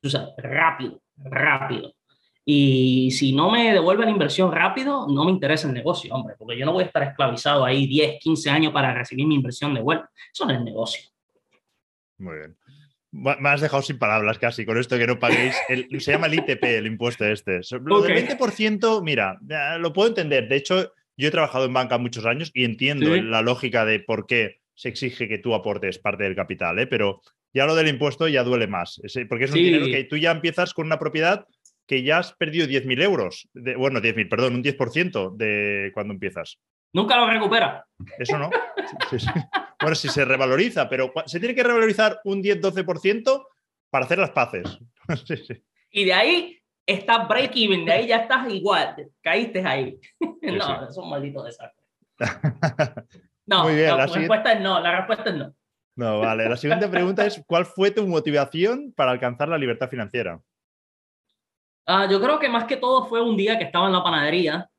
O 0.00 0.08
sea, 0.08 0.28
rápido, 0.36 1.02
rápido. 1.16 1.92
Y 2.44 3.10
si 3.10 3.32
no 3.32 3.50
me 3.50 3.72
devuelve 3.72 4.04
la 4.04 4.12
inversión 4.12 4.52
rápido, 4.52 5.08
no 5.08 5.24
me 5.24 5.32
interesa 5.32 5.66
el 5.66 5.74
negocio, 5.74 6.14
hombre, 6.14 6.36
porque 6.38 6.56
yo 6.56 6.64
no 6.64 6.72
voy 6.72 6.84
a 6.84 6.86
estar 6.86 7.02
esclavizado 7.02 7.64
ahí 7.64 7.88
10, 7.88 8.20
15 8.20 8.50
años 8.50 8.72
para 8.72 8.94
recibir 8.94 9.26
mi 9.26 9.34
inversión 9.34 9.74
de 9.74 9.82
vuelta. 9.82 10.08
Eso 10.32 10.46
no 10.46 10.52
es 10.52 10.60
negocio. 10.62 11.02
Muy 12.18 12.36
bien. 12.36 12.56
Me 13.10 13.48
has 13.48 13.60
dejado 13.60 13.82
sin 13.82 13.98
palabras 13.98 14.38
casi 14.38 14.64
con 14.64 14.78
esto 14.78 14.96
que 14.98 15.08
no 15.08 15.18
paguéis. 15.18 15.56
se 15.98 16.12
llama 16.12 16.28
el 16.28 16.34
ITP, 16.34 16.62
el 16.62 16.86
impuesto 16.86 17.24
este. 17.24 17.60
Lo 17.80 18.02
del 18.02 18.28
20%, 18.28 19.02
mira, 19.02 19.36
lo 19.80 19.92
puedo 19.92 20.10
entender. 20.10 20.48
De 20.48 20.56
hecho, 20.56 20.92
yo 21.22 21.28
he 21.28 21.30
trabajado 21.30 21.66
en 21.66 21.72
banca 21.72 21.98
muchos 21.98 22.26
años 22.26 22.50
y 22.52 22.64
entiendo 22.64 23.14
la 23.16 23.42
lógica 23.42 23.84
de 23.84 24.00
por 24.00 24.26
qué 24.26 24.58
se 24.74 24.88
exige 24.88 25.28
que 25.28 25.38
tú 25.38 25.54
aportes 25.54 25.98
parte 25.98 26.24
del 26.24 26.34
capital, 26.34 26.80
¿eh? 26.80 26.88
pero 26.88 27.22
ya 27.54 27.64
lo 27.64 27.76
del 27.76 27.86
impuesto 27.86 28.26
ya 28.26 28.42
duele 28.42 28.66
más, 28.66 29.00
porque 29.28 29.44
es 29.44 29.52
un 29.52 29.56
dinero 29.56 29.86
que 29.86 30.04
tú 30.04 30.16
ya 30.16 30.32
empiezas 30.32 30.74
con 30.74 30.86
una 30.86 30.98
propiedad 30.98 31.46
que 31.86 32.02
ya 32.02 32.18
has 32.18 32.32
perdido 32.32 32.66
10.000 32.66 33.02
euros, 33.02 33.48
de, 33.52 33.76
bueno, 33.76 34.00
10.000, 34.00 34.28
perdón, 34.28 34.56
un 34.56 34.64
10% 34.64 35.36
de 35.36 35.92
cuando 35.94 36.12
empiezas. 36.12 36.58
Nunca 36.92 37.16
lo 37.16 37.28
recupera. 37.28 37.86
Eso 38.18 38.38
no. 38.38 38.50
Bueno, 39.80 39.94
si 39.96 40.08
se 40.08 40.24
revaloriza, 40.24 40.88
pero 40.88 41.12
se 41.26 41.40
tiene 41.40 41.54
que 41.54 41.62
revalorizar 41.62 42.20
un 42.24 42.42
10-12% 42.42 43.46
para 43.90 44.04
hacer 44.04 44.18
las 44.18 44.30
paces. 44.30 44.78
y 45.90 46.04
de 46.04 46.12
ahí 46.12 46.61
está 46.86 47.24
break-even, 47.24 47.84
de 47.84 47.92
ahí 47.92 48.06
ya 48.08 48.16
estás 48.18 48.48
igual, 48.52 49.10
caíste 49.20 49.64
ahí. 49.64 49.98
no, 50.42 50.88
es 50.88 50.96
un 50.96 51.10
maldito 51.10 51.42
desastre. 51.42 51.82
No, 53.44 53.68
la, 53.68 54.06
respuesta 54.06 54.52
es 54.52 54.60
no, 54.60 54.78
la 54.78 54.98
respuesta 54.98 55.30
es 55.30 55.36
no. 55.36 55.52
No, 55.96 56.20
vale. 56.20 56.48
La 56.48 56.56
siguiente 56.56 56.88
pregunta 56.88 57.26
es, 57.26 57.42
¿cuál 57.44 57.66
fue 57.66 57.90
tu 57.90 58.06
motivación 58.06 58.92
para 58.96 59.10
alcanzar 59.10 59.48
la 59.48 59.58
libertad 59.58 59.90
financiera? 59.90 60.40
Ah, 61.84 62.06
yo 62.08 62.20
creo 62.20 62.38
que 62.38 62.48
más 62.48 62.64
que 62.64 62.76
todo 62.76 63.04
fue 63.06 63.20
un 63.20 63.36
día 63.36 63.58
que 63.58 63.64
estaba 63.64 63.88
en 63.88 63.92
la 63.92 64.04
panadería 64.04 64.70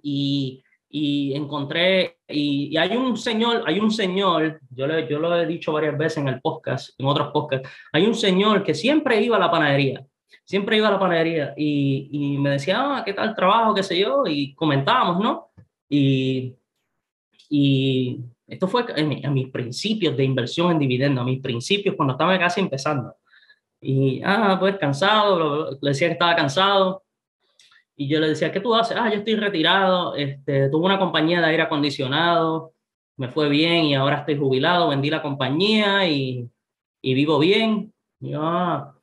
y, 0.00 0.62
y 0.88 1.34
encontré, 1.34 2.18
y, 2.28 2.76
hay 2.76 2.96
un 2.96 3.16
señor, 3.16 3.64
hay 3.66 3.80
un 3.80 3.90
señor, 3.90 4.60
yo, 4.70 4.86
le, 4.86 5.08
yo 5.08 5.18
lo 5.18 5.36
he 5.36 5.44
dicho 5.44 5.72
varias 5.72 5.98
veces 5.98 6.18
en 6.18 6.28
el 6.28 6.40
podcast, 6.40 6.98
en 6.98 7.06
otros 7.06 7.32
podcasts, 7.32 7.68
hay 7.92 8.06
un 8.06 8.14
señor 8.14 8.62
que 8.62 8.74
siempre 8.74 9.20
iba 9.20 9.36
a 9.36 9.40
la 9.40 9.50
panadería, 9.50 10.06
siempre 10.44 10.76
iba 10.76 10.88
a 10.88 10.92
la 10.92 10.98
panadería 10.98 11.54
y, 11.56 12.36
me 12.38 12.50
decía, 12.50 12.78
ah, 12.80 13.02
¿qué 13.04 13.12
tal 13.12 13.34
trabajo, 13.34 13.74
qué 13.74 13.82
sé 13.82 13.98
yo? 13.98 14.24
Y 14.26 14.54
comentábamos, 14.54 15.22
¿no? 15.22 15.50
Y, 15.88 16.54
y 17.48 18.20
esto 18.46 18.68
fue 18.68 18.84
en, 18.96 19.32
mis 19.32 19.50
principios 19.50 20.16
de 20.16 20.24
inversión 20.24 20.72
en 20.72 20.78
dividendos, 20.78 21.22
a 21.22 21.24
mis 21.26 21.40
principios 21.40 21.94
cuando 21.96 22.12
estaba 22.12 22.38
casi 22.38 22.60
empezando. 22.60 23.16
Y, 23.80 24.22
ah, 24.24 24.56
pues 24.58 24.76
cansado, 24.78 25.78
le 25.80 25.90
decía 25.90 26.08
que 26.08 26.14
estaba 26.14 26.36
cansado. 26.36 27.04
Y 27.96 28.08
yo 28.08 28.18
le 28.20 28.28
decía, 28.28 28.50
¿qué 28.50 28.60
tú 28.60 28.74
haces? 28.74 28.96
Ah, 28.98 29.08
yo 29.10 29.18
estoy 29.18 29.36
retirado, 29.36 30.16
este, 30.16 30.68
tuve 30.68 30.86
una 30.86 30.98
compañía 30.98 31.40
de 31.40 31.46
aire 31.46 31.62
acondicionado, 31.62 32.72
me 33.16 33.28
fue 33.28 33.48
bien 33.48 33.84
y 33.84 33.94
ahora 33.94 34.18
estoy 34.18 34.36
jubilado, 34.36 34.88
vendí 34.88 35.10
la 35.10 35.22
compañía 35.22 36.08
y, 36.08 36.50
y 37.02 37.14
vivo 37.14 37.38
bien. 37.38 37.92
Y, 38.20 38.32
ah, 38.34 38.93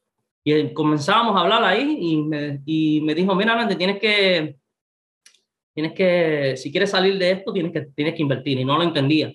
y 0.43 0.73
comenzábamos 0.73 1.35
a 1.35 1.41
hablar 1.41 1.63
ahí 1.63 1.97
y 1.99 2.17
me, 2.17 2.61
y 2.65 3.01
me 3.01 3.13
dijo, 3.13 3.35
mira, 3.35 3.53
Alan, 3.53 3.77
tienes 3.77 3.99
que, 3.99 4.57
tienes 5.73 5.93
que, 5.93 6.55
si 6.57 6.71
quieres 6.71 6.89
salir 6.89 7.17
de 7.17 7.31
esto, 7.31 7.53
tienes 7.53 7.71
que, 7.71 7.81
tienes 7.95 8.15
que 8.15 8.21
invertir. 8.21 8.59
Y 8.59 8.65
no 8.65 8.77
lo 8.77 8.83
entendía. 8.83 9.33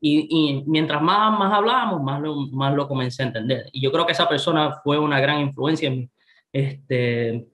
Y, 0.00 0.26
y, 0.30 0.64
mientras 0.66 1.02
más, 1.02 1.38
más 1.38 1.52
hablábamos, 1.52 2.02
más 2.02 2.20
lo, 2.20 2.36
más 2.52 2.74
lo 2.74 2.86
comencé 2.86 3.22
a 3.22 3.26
entender. 3.26 3.66
Y 3.72 3.80
yo 3.80 3.90
creo 3.92 4.06
que 4.06 4.12
esa 4.12 4.28
persona 4.28 4.80
fue 4.82 4.98
una 4.98 5.20
gran 5.20 5.40
influencia 5.40 5.88
en 5.88 5.98
mí. 5.98 6.10
Este, 6.52 7.46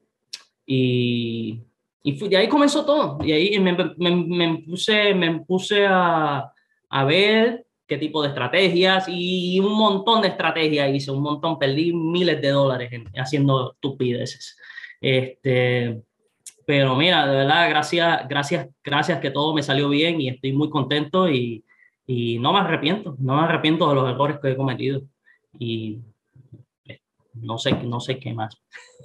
y, 0.66 1.62
y 2.02 2.28
de 2.28 2.36
ahí 2.36 2.48
comenzó 2.48 2.84
todo. 2.84 3.18
Y 3.24 3.32
ahí 3.32 3.58
me, 3.58 3.76
me, 3.96 4.14
me 4.14 4.58
puse, 4.58 5.14
me 5.14 5.40
puse 5.40 5.86
a, 5.86 6.52
a, 6.90 7.04
ver 7.04 7.66
qué 7.86 7.98
tipo 7.98 8.22
de 8.22 8.28
estrategias 8.28 9.06
y 9.08 9.60
un 9.60 9.76
montón 9.76 10.22
de 10.22 10.28
estrategias 10.28 10.92
hice, 10.92 11.10
un 11.10 11.22
montón, 11.22 11.58
perdí 11.58 11.92
miles 11.92 12.40
de 12.40 12.48
dólares 12.48 12.90
haciendo 13.16 13.72
estupideces. 13.72 14.56
Este, 15.00 16.02
pero 16.66 16.96
mira, 16.96 17.26
de 17.26 17.36
verdad, 17.36 17.68
gracias, 17.68 18.28
gracias, 18.28 18.68
gracias 18.82 19.20
que 19.20 19.30
todo 19.30 19.54
me 19.54 19.62
salió 19.62 19.88
bien 19.88 20.20
y 20.20 20.28
estoy 20.28 20.52
muy 20.52 20.70
contento 20.70 21.28
y, 21.28 21.64
y 22.06 22.38
no 22.38 22.52
me 22.52 22.60
arrepiento, 22.60 23.16
no 23.18 23.36
me 23.36 23.42
arrepiento 23.42 23.88
de 23.88 23.94
los 23.94 24.08
errores 24.10 24.38
que 24.40 24.52
he 24.52 24.56
cometido. 24.56 25.02
Y 25.58 26.00
eh, 26.86 27.00
no 27.34 27.58
sé, 27.58 27.72
no 27.72 28.00
sé 28.00 28.18
qué 28.18 28.32
más. 28.32 28.56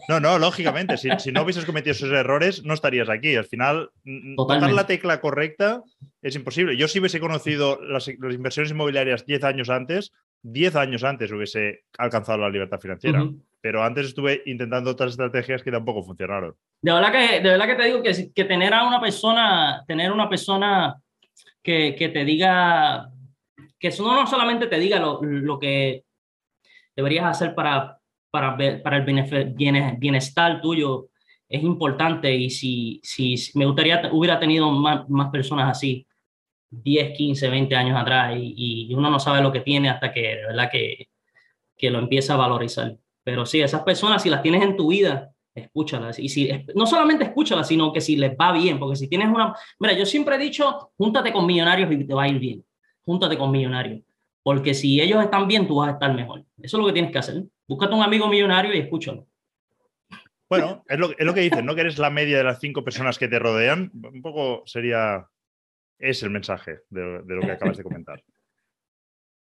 No, 0.08 0.20
no, 0.20 0.40
lógicamente, 0.40 0.98
si, 0.98 1.10
si 1.20 1.32
no 1.32 1.44
hubieses 1.44 1.66
cometido 1.66 1.92
esos 1.92 2.12
errores, 2.12 2.64
no 2.64 2.74
estarías 2.74 3.10
aquí. 3.10 3.36
Al 3.36 3.46
final, 3.46 3.90
tocar 4.36 4.72
la 4.72 4.88
tecla 4.88 5.20
correcta 5.20 5.84
es 6.22 6.36
imposible. 6.36 6.78
Yo 6.78 6.88
si 6.88 7.00
hubiese 7.00 7.20
conocido 7.20 7.80
las, 7.82 8.08
las, 8.08 8.34
inversiones 8.34 8.72
inmobiliarias 8.72 9.26
10 9.26 9.44
años 9.44 9.70
antes, 9.70 10.12
10 10.44 10.76
años 10.76 11.04
antes 11.04 11.32
hubiese 11.32 11.84
alcanzado 11.98 12.40
la 12.40 12.50
libertad 12.50 12.80
financiera. 12.80 13.28
Pero 13.62 13.84
antes 13.84 14.08
estuve 14.08 14.42
intentando 14.46 14.92
otras 14.92 15.12
estrategias 15.12 15.62
que 15.64 15.72
tampoco 15.72 16.04
funcionaron. 16.04 16.56
De 16.82 16.94
verdad 16.94 17.12
que, 17.12 17.42
de 17.42 17.50
verdad 17.50 17.68
que 17.68 17.76
te 17.76 17.84
digo 17.84 18.02
que, 18.02 18.32
que 18.34 18.46
tener 18.46 18.74
a 18.74 18.88
una 18.88 19.02
persona, 19.02 19.84
tener 19.86 20.12
una 20.12 20.30
persona 20.30 21.02
que, 21.62 21.96
que 21.98 22.10
te 22.10 22.24
diga, 22.24 23.10
que 23.78 23.90
eso 23.90 24.04
no 24.04 24.26
solamente 24.28 24.68
te 24.68 24.80
diga 24.80 25.00
lo, 25.00 25.22
lo 25.22 25.60
que 25.60 26.06
deberías 26.96 27.26
hacer 27.26 27.54
para, 27.54 27.99
para, 28.32 28.56
el 28.58 29.54
bienestar 29.98 30.62
tuyo, 30.62 31.10
es 31.48 31.64
importante 31.64 32.34
y 32.34 32.50
si, 32.50 33.02
me 33.56 33.66
gustaría, 33.66 34.10
hubiera 34.12 34.40
tenido 34.40 34.70
más, 34.72 35.06
personas 35.32 35.72
así 35.72 36.06
10, 36.70 37.18
15, 37.18 37.50
20 37.50 37.76
años 37.76 38.00
atrás 38.00 38.38
y, 38.38 38.88
y, 38.90 38.94
uno 38.94 39.10
no 39.10 39.20
sabe 39.20 39.42
lo 39.42 39.52
que 39.52 39.62
tiene 39.62 39.90
hasta 39.90 40.12
que 40.12 40.22
de 40.22 40.46
verdad 40.46 40.70
que, 40.72 41.10
que 41.76 41.90
lo 41.90 42.00
empieza 42.00 42.34
a 42.34 42.38
valorizar. 42.38 42.96
Pero 43.24 43.46
sí, 43.46 43.62
esas 43.62 43.82
personas, 43.84 44.22
si 44.22 44.30
las 44.30 44.44
tienes 44.44 44.62
en 44.62 44.76
tu 44.76 44.90
vida, 44.90 45.32
escúchalas. 45.56 46.20
Y 46.20 46.30
si, 46.30 46.50
no 46.76 46.86
solamente 46.86 47.24
escúchalas, 47.24 47.68
sino 47.68 47.92
que 47.92 48.02
si 48.02 48.16
les 48.16 48.32
va 48.32 48.52
bien, 48.52 48.78
porque 48.78 48.96
si 48.96 49.08
tienes 49.08 49.30
una... 49.30 49.56
Mira, 49.80 49.94
yo 49.94 50.06
siempre 50.06 50.36
he 50.36 50.40
dicho, 50.40 50.92
júntate 50.98 51.32
con 51.32 51.46
millonarios 51.46 51.92
y 51.92 52.06
te 52.06 52.14
va 52.14 52.24
a 52.24 52.28
ir 52.28 52.40
bien. 52.40 52.66
Júntate 53.06 53.38
con 53.38 53.52
millonarios. 53.52 54.02
Porque 54.44 54.74
si 54.74 55.02
ellos 55.02 55.24
están 55.24 55.48
bien, 55.48 55.68
tú 55.68 55.76
vas 55.76 55.90
a 55.90 55.94
estar 55.94 56.14
mejor. 56.14 56.46
Eso 56.62 56.78
es 56.78 56.82
lo 56.82 56.88
que 56.88 56.94
tienes 56.94 57.12
que 57.12 57.20
hacer. 57.20 57.44
Búscate 57.68 57.94
un 57.94 58.04
amigo 58.04 58.28
millonario 58.28 58.74
y 58.74 58.80
escúchalo. 58.80 59.28
Bueno, 60.50 60.84
es 60.88 60.98
lo, 60.98 61.34
que 61.34 61.42
dicen, 61.42 61.66
¿no? 61.66 61.76
Que 61.76 61.82
eres 61.82 62.00
la 62.00 62.10
media 62.10 62.38
de 62.38 62.44
las 62.44 62.60
cinco 62.60 62.84
personas 62.84 63.20
que 63.20 63.28
te 63.28 63.40
rodean. 63.40 63.92
Un 63.94 64.22
poco 64.22 64.64
sería... 64.66 65.28
Es 66.00 66.24
el 66.24 66.30
mensaje 66.30 66.80
de, 66.90 67.22
de 67.24 67.36
lo 67.36 67.42
que 67.42 67.52
acabas 67.52 67.78
de 67.78 67.84
comentar. 67.84 68.24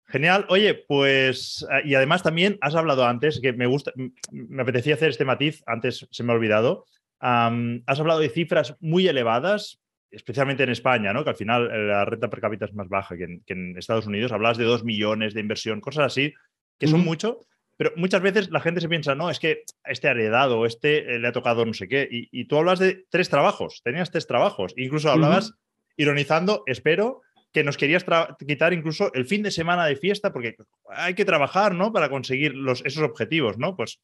Genial. 0.10 0.46
Oye, 0.48 0.74
pues, 0.74 1.68
eh, 1.70 1.82
y 1.84 1.96
además 1.96 2.24
también 2.24 2.58
has 2.62 2.76
hablado 2.76 3.06
antes, 3.06 3.42
que 3.42 3.52
me 3.52 3.66
gusta, 3.66 3.92
me 4.32 4.62
apetecía 4.62 4.94
hacer 4.94 5.10
este 5.10 5.26
matiz, 5.26 5.64
antes 5.68 6.08
se 6.10 6.24
me 6.24 6.32
ha 6.32 6.36
olvidado. 6.36 6.86
has 7.20 8.00
hablado 8.00 8.20
de 8.20 8.30
cifras 8.30 8.78
muy 8.80 9.08
elevadas, 9.08 9.82
especialmente 10.18 10.63
en 10.63 10.70
España, 10.70 11.13
¿no? 11.13 11.24
Que 11.24 11.30
al 11.30 11.36
final 11.36 11.70
eh, 11.72 11.88
la 11.88 12.05
renta 12.05 12.30
per 12.30 12.41
cápita 12.41 12.65
es 12.65 12.74
más 12.74 12.89
baja 12.89 13.15
que 13.15 13.41
en, 13.45 13.78
Estados 13.78 14.07
Unidos. 14.07 14.32
Hablas 14.32 14.57
de 14.57 14.65
dos 14.65 14.84
millones 14.84 15.34
de 15.34 15.41
inversión, 15.41 15.80
cosas 15.80 16.05
así, 16.07 16.34
que 16.80 16.88
son 16.88 17.01
mucho, 17.01 17.39
pero 17.78 17.91
muchas 17.95 18.22
veces 18.22 18.49
la 18.49 18.59
gente 18.59 18.82
se 18.82 18.89
piensa, 18.89 19.13
no, 19.15 19.30
es 19.30 19.39
que 19.39 19.63
este 19.86 20.07
ha 20.07 20.11
heredado, 20.11 20.65
este 20.65 21.15
eh, 21.15 21.20
le 21.20 21.28
ha 21.28 21.32
tocado 21.32 21.65
no 21.65 21.74
sé 21.74 21.88
qué. 21.88 22.07
Y, 22.09 22.45
tú 22.45 22.57
hablas 22.57 22.80
de 22.80 23.05
tres 23.09 23.30
trabajos, 23.30 23.82
tenías 23.84 24.11
tres 24.11 24.28
trabajos, 24.28 24.74
incluso 24.76 25.11
hablabas 25.11 25.53
ironizando, 25.95 26.63
espero, 26.65 27.22
que 27.53 27.63
nos 27.63 27.78
querías 27.78 28.05
quitar 28.45 28.74
incluso 28.74 29.11
el 29.13 29.26
fin 29.26 29.43
de 29.43 29.51
semana 29.51 29.86
de 29.86 29.95
fiesta, 29.95 30.34
porque 30.34 30.55
hay 30.89 31.13
que 31.13 31.26
trabajar, 31.26 31.76
¿no? 31.76 31.93
Para 31.93 32.09
conseguir 32.09 32.55
los, 32.55 32.84
esos 32.86 33.03
objetivos, 33.03 33.57
¿no? 33.57 33.76
Pues 33.76 33.99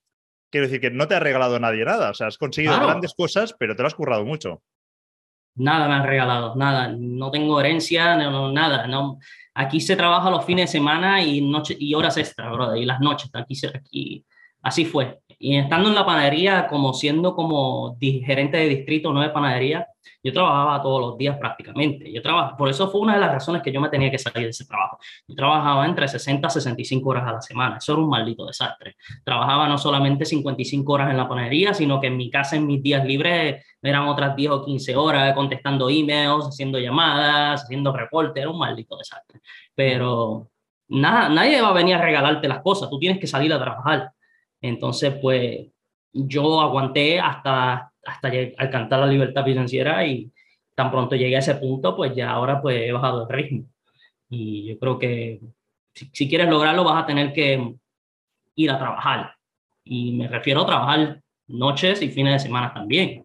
quiero 0.50 0.68
decir 0.68 0.80
que 0.80 0.92
no 0.92 1.08
te 1.08 1.16
ha 1.16 1.20
regalado 1.20 1.60
nadie 1.60 1.84
nada, 1.84 2.12
o 2.12 2.14
sea, 2.14 2.28
has 2.28 2.38
conseguido 2.38 2.80
grandes 2.80 3.14
cosas, 3.16 3.56
pero 3.58 3.76
te 3.76 3.82
lo 3.82 3.88
has 3.88 3.96
currado 3.96 4.24
mucho. 4.24 4.62
Nada 5.56 5.88
me 5.88 5.94
han 5.94 6.04
regalado, 6.04 6.56
nada, 6.56 6.94
no 6.98 7.30
tengo 7.30 7.60
herencia, 7.60 8.16
no, 8.16 8.52
nada, 8.52 8.88
no. 8.88 9.20
Aquí 9.54 9.80
se 9.80 9.96
trabaja 9.96 10.32
los 10.32 10.46
fines 10.46 10.72
de 10.72 10.80
semana 10.80 11.22
y, 11.22 11.42
noche, 11.42 11.76
y 11.80 11.94
horas 11.94 12.18
extra, 12.18 12.52
y 12.76 12.86
las 12.86 13.00
noches, 13.00 13.30
aquí, 13.34 13.56
aquí, 13.68 14.26
así 14.64 14.86
fue. 14.86 15.20
Y 15.44 15.58
estando 15.58 15.90
en 15.90 15.96
la 15.96 16.06
panadería, 16.06 16.68
como 16.68 16.94
siendo 16.94 17.36
como 17.36 17.98
gerente 18.00 18.56
de 18.56 18.70
distrito, 18.70 19.12
no 19.12 19.20
de 19.20 19.30
panadería, 19.30 19.86
yo 20.24 20.32
trabajaba 20.32 20.82
todos 20.82 21.02
los 21.02 21.18
días 21.18 21.38
prácticamente. 21.38 22.10
Yo 22.14 22.22
trabajaba, 22.22 22.56
por 22.56 22.70
eso 22.70 22.90
fue 22.90 23.02
una 23.02 23.16
de 23.16 23.20
las 23.20 23.34
razones 23.34 23.62
que 23.62 23.70
yo 23.70 23.82
me 23.82 23.90
tenía 23.90 24.10
que 24.10 24.18
salir 24.18 24.46
de 24.46 24.52
ese 24.52 24.66
trabajo. 24.66 25.00
Yo 25.28 25.36
trabajaba 25.36 25.86
entre 25.86 26.08
60 26.08 26.48
a 26.48 26.50
65 26.50 27.10
horas 27.10 27.28
a 27.28 27.34
la 27.34 27.42
semana. 27.42 27.76
Eso 27.76 27.92
era 27.92 28.02
un 28.02 28.08
maldito 28.08 28.46
desastre. 28.46 28.96
Trabajaba 29.26 29.68
no 29.68 29.78
solamente 29.78 30.24
55 30.24 30.94
horas 30.94 31.12
en 31.12 31.18
la 31.18 31.28
panadería, 31.28 31.74
sino 31.74 32.00
que 32.00 32.08
en 32.08 32.16
mi 32.16 32.30
casa, 32.30 32.56
en 32.56 32.66
mis 32.66 32.82
días 32.82 33.04
libres, 33.04 33.66
eran 33.82 34.08
otras 34.08 34.38
10 34.38 34.50
o 34.50 34.64
15 34.64 34.96
horas 34.96 35.34
contestando 35.34 35.90
emails, 35.90 36.46
haciendo 36.46 36.80
llamadas, 36.80 37.64
haciendo 37.64 37.92
reportes. 37.92 38.42
Era 38.42 38.50
un 38.50 38.60
maldito 38.60 38.96
desastre. 38.96 39.42
Pero 39.76 40.48
nada, 40.88 41.28
nadie 41.28 41.62
va 41.62 41.72
a 41.72 41.74
venir 41.74 41.96
a 41.96 42.02
regalarte 42.02 42.48
las 42.48 42.62
cosas. 42.62 42.90
Tú 42.90 42.98
tienes 42.98 43.20
que 43.20 43.28
salir 43.28 43.52
a 43.52 43.60
trabajar. 43.60 44.13
Entonces, 44.64 45.14
pues 45.22 45.68
yo 46.14 46.62
aguanté 46.62 47.20
hasta, 47.20 47.92
hasta 48.06 48.32
alcanzar 48.58 49.02
la 49.02 49.08
libertad 49.08 49.44
financiera 49.44 50.08
y 50.08 50.32
tan 50.74 50.90
pronto 50.90 51.16
llegué 51.16 51.36
a 51.36 51.40
ese 51.40 51.56
punto, 51.56 51.96
pues 51.96 52.16
ya 52.16 52.32
ahora 52.32 52.62
pues 52.62 52.82
he 52.82 52.92
bajado 52.94 53.24
el 53.24 53.30
ritmo. 53.30 53.66
Y 54.30 54.66
yo 54.66 54.80
creo 54.80 54.98
que 54.98 55.42
si, 55.94 56.10
si 56.14 56.30
quieres 56.30 56.50
lograrlo 56.50 56.86
vas 56.86 57.04
a 57.04 57.06
tener 57.06 57.34
que 57.34 57.76
ir 58.56 58.72
a 58.72 58.80
trabajar. 58.80 59.36
Y 59.84 60.14
me 60.14 60.30
refiero 60.30 60.62
a 60.62 60.66
trabajar 60.66 61.22
noches 61.48 62.02
y 62.02 62.10
fines 62.10 62.34
de 62.34 62.40
semana 62.40 62.74
también. 62.74 63.23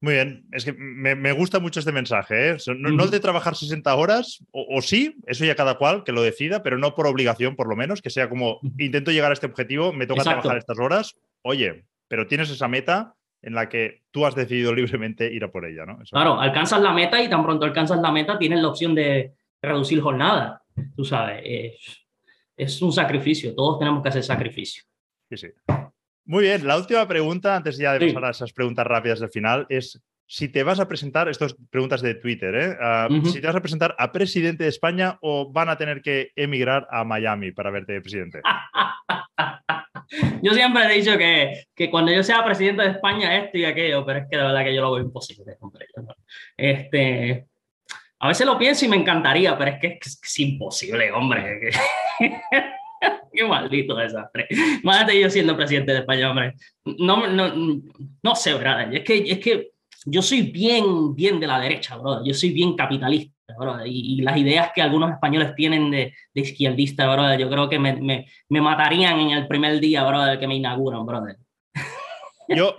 Muy 0.00 0.14
bien, 0.14 0.46
es 0.52 0.64
que 0.64 0.72
me, 0.72 1.32
gusta 1.32 1.58
mucho 1.58 1.80
este 1.80 1.90
mensaje. 1.90 2.50
¿eh? 2.50 2.56
No, 2.76 3.04
el 3.04 3.10
de 3.10 3.18
trabajar 3.18 3.56
60 3.56 3.94
horas, 3.96 4.44
o, 4.52 4.80
sí, 4.80 5.16
eso 5.26 5.44
ya 5.44 5.56
cada 5.56 5.76
cual 5.76 6.04
que 6.04 6.12
lo 6.12 6.22
decida, 6.22 6.62
pero 6.62 6.78
no 6.78 6.94
por 6.94 7.08
obligación, 7.08 7.56
por 7.56 7.68
lo 7.68 7.74
menos, 7.74 8.00
que 8.00 8.10
sea 8.10 8.28
como 8.28 8.60
intento 8.78 9.10
llegar 9.10 9.30
a 9.30 9.34
este 9.34 9.46
objetivo, 9.46 9.92
me 9.92 10.06
toca 10.06 10.22
trabajar 10.22 10.56
estas 10.58 10.78
horas. 10.78 11.16
Oye, 11.42 11.84
pero 12.06 12.28
tienes 12.28 12.48
esa 12.50 12.68
meta 12.68 13.14
en 13.42 13.54
la 13.54 13.68
que 13.68 14.02
tú 14.10 14.24
has 14.24 14.34
decidido 14.34 14.72
libremente 14.72 15.32
ir 15.32 15.44
a 15.44 15.50
por 15.50 15.64
ella, 15.64 15.84
¿no? 15.86 15.98
claro, 16.10 16.40
alcanzas 16.40 16.80
la 16.80 16.92
meta 16.92 17.22
y 17.22 17.30
tan 17.30 17.44
pronto 17.44 17.64
alcanzas 17.64 18.00
la 18.00 18.10
meta 18.10 18.36
tienes 18.36 18.60
la 18.60 18.68
opción 18.68 18.94
de 18.94 19.34
reducir 19.62 20.00
jornada. 20.00 20.62
Tú 20.96 21.04
sabes, 21.04 21.40
es, 21.44 22.06
es 22.56 22.82
un 22.82 22.92
sacrificio, 22.92 23.54
todos 23.54 23.78
tenemos 23.78 24.02
que 24.02 24.08
hacer 24.08 24.22
sacrificio. 24.22 24.82
Sí, 25.30 25.36
sí. 25.36 25.48
Muy 26.28 26.44
bien, 26.44 26.66
la 26.66 26.76
última 26.76 27.08
pregunta, 27.08 27.56
antes 27.56 27.78
ya 27.78 27.94
de 27.94 28.06
pasar 28.08 28.26
a 28.26 28.30
esas 28.32 28.52
preguntas 28.52 28.86
rápidas 28.86 29.18
del 29.18 29.30
final, 29.30 29.64
es 29.70 29.98
si 30.26 30.50
te 30.50 30.62
vas 30.62 30.78
a 30.78 30.86
presentar, 30.86 31.26
estas 31.26 31.56
preguntas 31.70 32.02
de 32.02 32.16
Twitter, 32.16 32.54
¿eh? 32.54 32.76
Ah, 32.78 33.08
si 33.24 33.40
te 33.40 33.46
vas 33.46 33.56
a 33.56 33.62
presentar 33.62 33.96
a 33.98 34.12
presidente 34.12 34.64
de 34.64 34.68
España 34.68 35.16
o 35.22 35.50
van 35.50 35.70
a 35.70 35.78
tener 35.78 36.02
que 36.02 36.32
emigrar 36.36 36.86
a 36.90 37.02
Miami 37.02 37.52
para 37.52 37.70
verte 37.70 37.94
de 37.94 38.02
presidente. 38.02 38.42
yo 40.42 40.52
siempre 40.52 40.84
he 40.84 40.98
dicho 40.98 41.16
que, 41.16 41.64
que, 41.74 41.90
cuando 41.90 42.12
yo 42.12 42.22
sea 42.22 42.44
presidente 42.44 42.82
de 42.82 42.90
España 42.90 43.34
esto 43.38 43.56
y 43.56 43.64
aquello, 43.64 44.04
pero 44.04 44.18
es 44.18 44.26
que 44.30 44.36
de 44.36 44.42
verdad 44.42 44.64
que 44.64 44.74
yo 44.74 44.82
lo 44.82 44.92
veo 44.92 45.04
imposible, 45.04 45.56
Este, 46.58 47.46
a 48.18 48.28
veces 48.28 48.46
lo 48.46 48.58
pienso 48.58 48.84
y 48.84 48.88
me 48.88 48.96
encantaría, 48.96 49.56
pero 49.56 49.70
es 49.70 49.80
que 49.80 49.98
es, 49.98 50.20
es 50.22 50.38
imposible, 50.40 51.10
hombre. 51.10 51.70
Qué 53.32 53.44
maldito 53.44 53.94
desastre. 53.94 54.46
Imagínate 54.82 55.20
yo 55.20 55.30
siendo 55.30 55.56
presidente 55.56 55.92
de 55.92 55.98
España, 55.98 56.30
hombre. 56.30 56.54
No, 56.84 57.26
no, 57.26 57.52
no 58.22 58.34
sé, 58.34 58.54
¿verdad? 58.54 58.92
Es 58.92 59.04
que, 59.04 59.18
es 59.18 59.38
que 59.38 59.70
yo 60.06 60.22
soy 60.22 60.42
bien, 60.42 61.14
bien 61.14 61.40
de 61.40 61.46
la 61.46 61.60
derecha, 61.60 61.96
bro. 61.96 62.24
Yo 62.24 62.34
soy 62.34 62.50
bien 62.50 62.74
capitalista, 62.74 63.54
bro. 63.58 63.84
Y, 63.84 64.20
las 64.22 64.36
ideas 64.36 64.70
que 64.74 64.82
algunos 64.82 65.10
españoles 65.10 65.54
tienen 65.54 65.90
de, 65.90 66.14
de 66.34 66.40
izquierdista, 66.40 67.12
bro, 67.12 67.34
yo 67.36 67.48
creo 67.50 67.68
que 67.68 67.78
me, 67.78 67.94
me, 67.96 68.26
me, 68.48 68.60
matarían 68.60 69.18
en 69.18 69.30
el 69.30 69.46
primer 69.46 69.80
día, 69.80 70.04
bro, 70.04 70.38
que 70.38 70.46
me 70.46 70.56
inauguran, 70.56 71.06
brother. 71.06 71.36
Yo, 72.48 72.74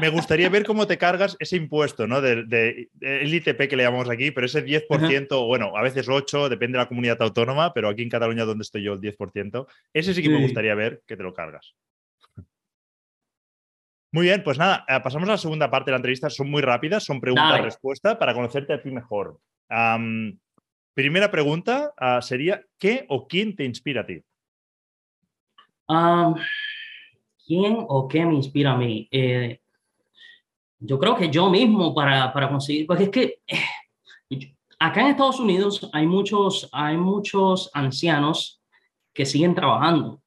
me 0.00 0.08
gustaría 0.08 0.48
ver 0.48 0.64
cómo 0.64 0.86
te 0.86 0.98
cargas 0.98 1.36
ese 1.38 1.56
impuesto, 1.56 2.06
¿no? 2.06 2.20
Del 2.20 2.48
de, 2.48 2.88
ITP 3.00 3.68
que 3.68 3.76
le 3.76 3.84
llamamos 3.84 4.10
aquí, 4.10 4.30
pero 4.30 4.46
ese 4.46 4.64
10%, 4.64 5.46
bueno, 5.46 5.76
a 5.76 5.82
veces 5.82 6.08
8, 6.08 6.48
depende 6.48 6.78
de 6.78 6.84
la 6.84 6.88
comunidad 6.88 7.20
autónoma, 7.22 7.72
pero 7.72 7.88
aquí 7.88 8.02
en 8.02 8.08
Cataluña, 8.08 8.44
donde 8.44 8.62
estoy 8.62 8.82
yo, 8.82 8.94
el 8.94 9.00
10%, 9.00 9.66
ese 9.92 10.14
sí 10.14 10.22
que 10.22 10.28
me 10.28 10.40
gustaría 10.40 10.74
ver 10.74 11.02
que 11.06 11.16
te 11.16 11.22
lo 11.22 11.34
cargas. 11.34 11.74
Muy 14.14 14.26
bien, 14.26 14.42
pues 14.42 14.58
nada, 14.58 14.84
eh, 14.88 15.00
pasamos 15.02 15.26
a 15.28 15.32
la 15.32 15.38
segunda 15.38 15.70
parte 15.70 15.90
de 15.90 15.92
la 15.92 15.96
entrevista. 15.96 16.28
Son 16.28 16.50
muy 16.50 16.60
rápidas, 16.60 17.02
son 17.02 17.18
preguntas-respuesta 17.18 18.18
para 18.18 18.34
conocerte 18.34 18.74
a 18.74 18.82
ti 18.82 18.90
mejor. 18.90 19.38
primera 20.94 21.30
pregunta 21.30 21.94
ah, 21.96 22.20
sería, 22.20 22.62
¿qué 22.78 23.06
o 23.08 23.26
quién 23.26 23.56
te 23.56 23.64
inspira 23.64 24.02
a 24.02 24.06
ti? 24.06 24.22
¿Quién 27.52 27.84
o 27.86 28.08
qué 28.08 28.24
me 28.24 28.34
inspira 28.34 28.72
a 28.72 28.78
mí? 28.78 29.06
Eh, 29.10 29.60
yo 30.78 30.98
creo 30.98 31.14
que 31.14 31.28
yo 31.28 31.50
mismo 31.50 31.94
para, 31.94 32.32
para 32.32 32.48
conseguir, 32.48 32.86
porque 32.86 33.02
es 33.04 33.10
que 33.10 33.40
eh, 33.46 34.54
acá 34.78 35.02
en 35.02 35.08
Estados 35.08 35.38
Unidos 35.38 35.90
hay 35.92 36.06
muchos, 36.06 36.70
hay 36.72 36.96
muchos 36.96 37.70
ancianos 37.74 38.62
que 39.12 39.26
siguen 39.26 39.54
trabajando. 39.54 40.22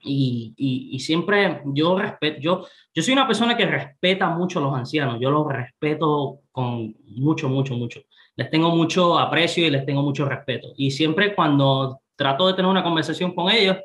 Y, 0.00 0.52
y, 0.56 0.98
siempre 0.98 1.62
yo 1.66 1.96
respeto, 1.96 2.40
yo, 2.40 2.66
yo 2.92 3.02
soy 3.04 3.12
una 3.12 3.28
persona 3.28 3.56
que 3.56 3.66
respeta 3.66 4.28
mucho 4.30 4.58
a 4.58 4.62
los 4.62 4.74
ancianos, 4.74 5.18
yo 5.20 5.30
los 5.30 5.46
respeto 5.46 6.40
con 6.50 6.96
mucho, 7.04 7.48
mucho, 7.48 7.76
mucho. 7.76 8.00
Les 8.34 8.50
tengo 8.50 8.74
mucho 8.74 9.16
aprecio 9.16 9.64
y 9.64 9.70
les 9.70 9.86
tengo 9.86 10.02
mucho 10.02 10.28
respeto. 10.28 10.72
Y 10.76 10.90
siempre 10.90 11.36
cuando 11.36 12.00
trato 12.16 12.48
de 12.48 12.54
tener 12.54 12.68
una 12.68 12.82
conversación 12.82 13.32
con 13.32 13.48
ellos, 13.48 13.76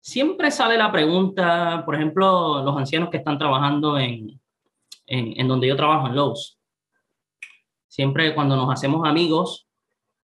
siempre 0.00 0.50
sale 0.50 0.76
la 0.76 0.90
pregunta, 0.90 1.82
por 1.84 1.94
ejemplo, 1.94 2.62
los 2.64 2.76
ancianos 2.76 3.10
que 3.10 3.18
están 3.18 3.38
trabajando 3.38 3.98
en, 3.98 4.40
en, 5.06 5.48
donde 5.48 5.68
yo 5.68 5.76
trabajo, 5.76 6.06
en 6.06 6.16
Lowe's. 6.16 6.58
Siempre 7.88 8.34
cuando 8.34 8.56
nos 8.56 8.72
hacemos 8.72 9.06
amigos, 9.06 9.66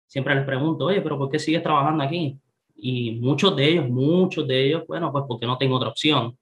siempre 0.07 0.35
les 0.35 0.45
pregunto, 0.45 0.85
oye, 0.85 1.01
pero 1.01 1.17
¿por 1.17 1.29
qué 1.29 1.39
sigues 1.39 1.63
trabajando 1.63 2.03
aquí? 2.03 2.37
Y 2.75 3.11
muchos 3.11 3.55
de 3.55 3.69
ellos, 3.69 3.89
muchos 3.89 4.47
de 4.47 4.67
ellos, 4.67 4.83
bueno, 4.87 5.11
pues 5.11 5.25
porque 5.27 5.45
no 5.45 5.57
tengo 5.57 5.75
otra 5.75 5.89
opción. 5.89 6.37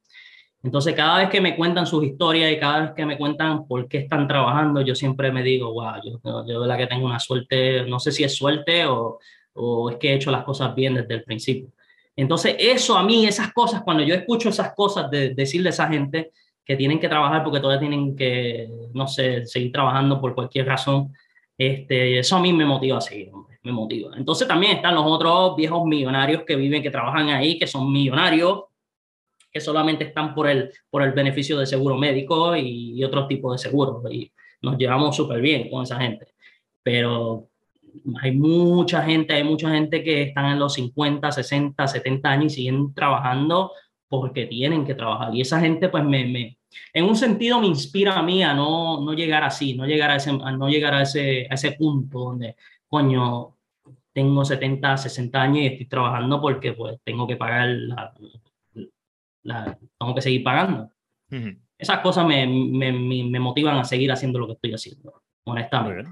Entonces, 0.64 0.94
cada 0.96 1.18
vez 1.18 1.30
que 1.30 1.42
me 1.42 1.56
cuentan 1.56 1.88
sus 1.88 2.04
historias 2.04 2.52
y 2.52 2.60
cada 2.60 2.82
vez 2.82 2.92
que 2.96 3.06
me 3.06 3.18
cuentan 3.18 3.68
por 3.68 3.88
qué 3.88 3.98
están 3.98 4.28
trabajando, 4.28 4.82
yo 4.82 4.96
siempre 4.96 5.32
me 5.32 5.44
digo, 5.44 5.74
wow, 5.74 5.96
yo, 6.04 6.20
yo 6.24 6.44
de 6.44 6.60
verdad 6.60 6.78
que 6.78 6.88
tengo 6.88 7.06
una 7.06 7.20
suerte, 7.20 7.84
no 7.86 8.00
sé 8.00 8.12
si 8.12 8.24
es 8.24 8.36
suerte 8.36 8.86
o, 8.86 9.20
o 9.54 9.90
es 9.90 9.98
que 9.98 10.12
he 10.12 10.16
hecho 10.16 10.32
las 10.32 10.44
cosas 10.44 10.74
bien 10.76 10.94
desde 10.94 11.16
el 11.16 11.24
principio. 11.24 11.72
Entonces, 12.16 12.56
eso 12.60 12.98
a 12.98 13.04
mí, 13.04 13.26
esas 13.26 13.54
cosas, 13.54 13.82
cuando 13.84 14.04
yo 14.04 14.14
escucho 14.14 14.50
esas 14.50 14.74
cosas 14.76 15.10
de 15.10 15.34
decirle 15.34 15.70
a 15.70 15.72
esa 15.72 15.88
gente, 15.88 16.32
que 16.66 16.76
tienen 16.76 17.00
que 17.00 17.10
trabajar 17.10 17.44
porque 17.44 17.60
todavía 17.60 17.80
tienen 17.80 18.16
que, 18.16 18.70
no 18.94 19.08
sé, 19.08 19.46
seguir 19.46 19.72
trabajando 19.72 20.22
por 20.22 20.36
cualquier 20.36 20.68
razón. 20.68 21.14
Este, 21.58 22.20
eso 22.20 22.38
a 22.38 22.40
mí 22.40 22.54
me 22.54 22.66
motiva 22.66 22.98
a 22.98 23.02
seguir, 23.02 23.30
me 23.64 23.72
motiva. 23.72 24.16
Entonces 24.16 24.48
también 24.48 24.78
están 24.78 24.96
los 24.96 25.06
otros 25.06 25.56
viejos 25.56 25.86
millonarios 25.86 26.44
que 26.46 26.56
viven, 26.56 26.82
que 26.82 26.92
trabajan 26.92 27.30
ahí, 27.30 27.58
que 27.58 27.68
son 27.68 27.92
millonarios, 27.92 28.66
que 29.52 29.60
solamente 29.60 30.06
están 30.06 30.34
por 30.34 30.48
el, 30.48 30.72
por 30.90 31.04
el 31.04 31.12
beneficio 31.12 31.60
de 31.60 31.66
seguro 31.66 31.98
médico 31.98 32.56
y, 32.56 32.94
y 32.98 33.04
otros 33.04 33.28
tipos 33.28 33.54
de 33.54 33.70
seguros. 33.70 34.02
Y 34.12 34.32
nos 34.62 34.78
llevamos 34.78 35.16
súper 35.16 35.42
bien 35.42 35.70
con 35.70 35.84
esa 35.84 35.98
gente. 36.00 36.28
Pero 36.84 37.50
hay 38.22 38.32
mucha 38.32 39.04
gente, 39.04 39.34
hay 39.34 39.44
mucha 39.44 39.70
gente 39.70 40.04
que 40.04 40.24
están 40.24 40.52
en 40.52 40.60
los 40.60 40.74
50, 40.74 41.32
60, 41.32 41.88
70 41.88 42.30
años 42.30 42.54
y 42.54 42.56
siguen 42.56 42.94
trabajando 42.94 43.72
porque 44.08 44.46
tienen 44.46 44.86
que 44.86 44.96
trabajar. 44.96 45.34
Y 45.34 45.42
esa 45.42 45.60
gente, 45.60 45.90
pues, 45.90 46.04
me, 46.04 46.26
me, 46.26 46.58
en 46.94 47.06
un 47.06 47.16
sentido 47.16 47.60
me 47.60 47.68
inspira 47.68 48.18
a 48.18 48.24
mí 48.24 48.44
a 48.44 48.54
no, 48.54 49.02
no 49.02 49.14
llegar 49.14 49.44
así, 49.44 49.74
no 49.74 49.86
llegar 49.86 50.12
a 50.12 50.18
ese, 50.18 50.34
no 50.34 50.70
llegar 50.70 50.94
a 50.94 51.04
ese, 51.04 51.48
a 51.50 51.54
ese 51.54 51.74
punto 51.74 52.20
donde, 52.20 52.56
coño, 52.88 53.58
tengo 54.14 54.44
70, 54.44 54.98
60 54.98 55.42
años 55.42 55.60
y 55.60 55.68
estoy 55.68 55.86
trabajando 55.88 56.42
porque, 56.42 56.74
pues, 56.74 56.98
tengo 57.04 57.28
que 57.28 57.38
pagar 57.38 57.70
la, 57.70 58.14
la 59.44 59.80
tengo 59.98 60.16
que 60.16 60.22
seguir 60.22 60.44
pagando. 60.44 60.92
Esas 61.78 62.00
cosas 62.00 62.26
me, 62.26 62.46
me, 62.46 62.92
me, 62.92 63.40
motivan 63.40 63.78
a 63.78 63.86
seguir 63.86 64.12
haciendo 64.12 64.40
lo 64.40 64.48
que 64.48 64.54
estoy 64.54 64.74
haciendo, 64.74 65.24
honestamente. 65.46 66.12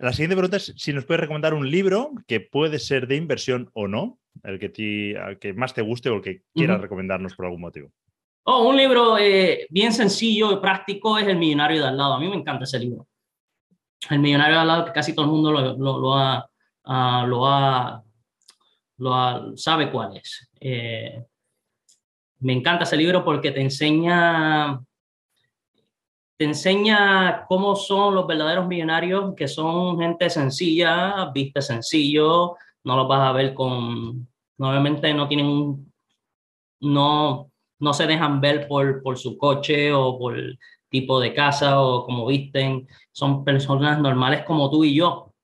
La 0.00 0.14
siguiente 0.14 0.34
pregunta 0.34 0.56
es 0.56 0.72
si 0.76 0.94
nos 0.94 1.04
puedes 1.04 1.20
recomendar 1.20 1.52
un 1.52 1.70
libro 1.70 2.12
que 2.26 2.40
puede 2.40 2.78
ser 2.78 3.06
de 3.06 3.16
inversión 3.16 3.70
o 3.74 3.86
no, 3.86 4.18
el 4.44 4.58
que, 4.58 4.70
ti, 4.70 5.12
que 5.38 5.52
más 5.52 5.74
te 5.74 5.82
guste 5.82 6.08
o 6.08 6.16
el 6.16 6.22
que 6.22 6.42
quieras 6.54 6.80
recomendarnos 6.80 7.34
por 7.34 7.44
algún 7.44 7.60
motivo. 7.60 7.90
Oh, 8.44 8.66
un 8.66 8.78
libro 8.78 9.18
eh, 9.18 9.66
bien 9.68 9.92
sencillo 9.92 10.52
y 10.52 10.56
práctico 10.56 11.18
es 11.18 11.26
El 11.26 11.36
Millonario 11.36 11.82
de 11.82 11.88
al 11.88 11.98
lado. 11.98 12.14
A 12.14 12.18
mí 12.18 12.28
me 12.28 12.36
encanta 12.36 12.64
ese 12.64 12.78
libro. 12.78 13.08
El 14.08 14.20
Millonario 14.20 14.54
de 14.54 14.60
al 14.62 14.68
lado, 14.68 14.84
que 14.86 14.92
casi 14.92 15.14
todo 15.14 15.26
el 15.26 15.32
mundo 15.32 15.52
lo, 15.52 15.76
lo, 15.76 16.16
ha, 16.16 16.48
uh, 16.86 17.26
lo, 17.26 17.46
ha, 17.46 18.02
lo 18.96 19.14
ha, 19.14 19.52
sabe 19.54 19.90
cuál 19.90 20.16
es. 20.16 20.50
Eh, 20.58 21.22
me 22.38 22.54
encanta 22.54 22.84
ese 22.84 22.96
libro 22.96 23.22
porque 23.22 23.50
te 23.50 23.60
enseña 23.60 24.80
te 26.40 26.46
enseña 26.46 27.44
cómo 27.46 27.76
son 27.76 28.14
los 28.14 28.26
verdaderos 28.26 28.66
millonarios, 28.66 29.34
que 29.36 29.46
son 29.46 29.98
gente 29.98 30.30
sencilla, 30.30 31.30
viste 31.34 31.60
sencillo, 31.60 32.56
no 32.82 32.96
los 32.96 33.06
vas 33.06 33.28
a 33.28 33.32
ver 33.32 33.52
con, 33.52 34.26
Normalmente 34.56 35.12
no 35.12 35.28
tienen 35.28 35.44
un, 35.44 35.92
no, 36.80 37.52
no 37.78 37.92
se 37.92 38.06
dejan 38.06 38.40
ver 38.40 38.66
por, 38.68 39.02
por 39.02 39.18
su 39.18 39.36
coche 39.36 39.92
o 39.92 40.18
por 40.18 40.34
tipo 40.88 41.20
de 41.20 41.34
casa 41.34 41.78
o 41.82 42.06
como 42.06 42.24
visten. 42.24 42.88
Son 43.12 43.44
personas 43.44 44.00
normales 44.00 44.42
como 44.46 44.70
tú 44.70 44.82
y 44.82 44.94
yo. 44.94 45.34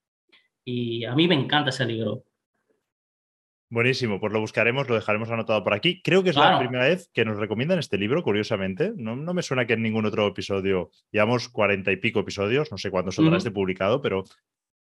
Y 0.65 1.05
a 1.05 1.15
mí 1.15 1.29
me 1.29 1.35
encanta 1.35 1.69
ese 1.69 1.85
libro. 1.85 2.23
Buenísimo, 3.69 4.21
pues 4.21 4.33
lo 4.33 4.39
buscaremos, 4.39 4.89
lo 4.89 4.95
dejaremos 4.95 5.29
anotado 5.29 5.65
por 5.65 5.75
aquí. 5.75 6.01
Creo 6.03 6.23
que 6.23 6.31
es 6.31 6.37
la 6.37 6.59
primera 6.61 6.85
vez 6.85 7.11
que 7.13 7.25
nos 7.25 7.37
recomiendan 7.37 7.81
este 7.81 7.99
libro, 7.99 8.23
curiosamente. 8.23 8.93
No, 8.97 9.17
no, 9.17 9.35
me 9.35 9.43
suena 9.43 9.67
que 9.67 9.73
en 9.73 9.83
ningún 9.83 10.07
otro 10.07 10.29
episodio, 10.29 10.91
llevamos 11.11 11.49
cuarenta 11.49 11.91
y 11.91 11.97
pico 11.97 12.21
episodios, 12.21 12.71
no 12.71 12.79
sé 12.79 12.93
cuándo 12.93 13.11
saldrá 13.11 13.39
este 13.39 13.51
publicado, 13.51 14.01
pero 14.01 14.23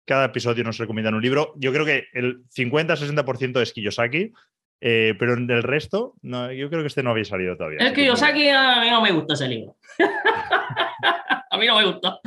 cada 0.06 0.26
episodio 0.26 0.66
nos 0.66 0.78
recomiendan 0.78 1.16
un 1.16 1.22
libro. 1.22 1.54
Yo 1.56 1.72
creo 1.72 1.86
que 1.86 2.08
el 2.12 2.44
50-60% 2.50 3.62
es 3.62 3.72
Kiyosaki, 3.72 4.34
eh, 4.82 5.14
pero 5.18 5.34
en 5.34 5.50
el 5.50 5.64
resto, 5.64 6.14
no, 6.22 6.52
yo 6.52 6.70
creo 6.70 6.82
que 6.82 6.88
este 6.88 7.04
no 7.04 7.12
había 7.12 7.26
salido 7.26 7.56
todavía. 7.56 7.80
El 7.80 7.94
Kiyosaki 7.94 8.50
a 8.50 8.82
mí 8.82 8.90
no 8.90 9.02
me 9.02 9.12
gusta 9.12 9.34
ese 9.34 9.48
libro. 9.48 9.76
a 11.50 11.58
mí 11.58 11.68
no 11.68 11.78
me 11.78 11.86
gustó. 11.86 12.20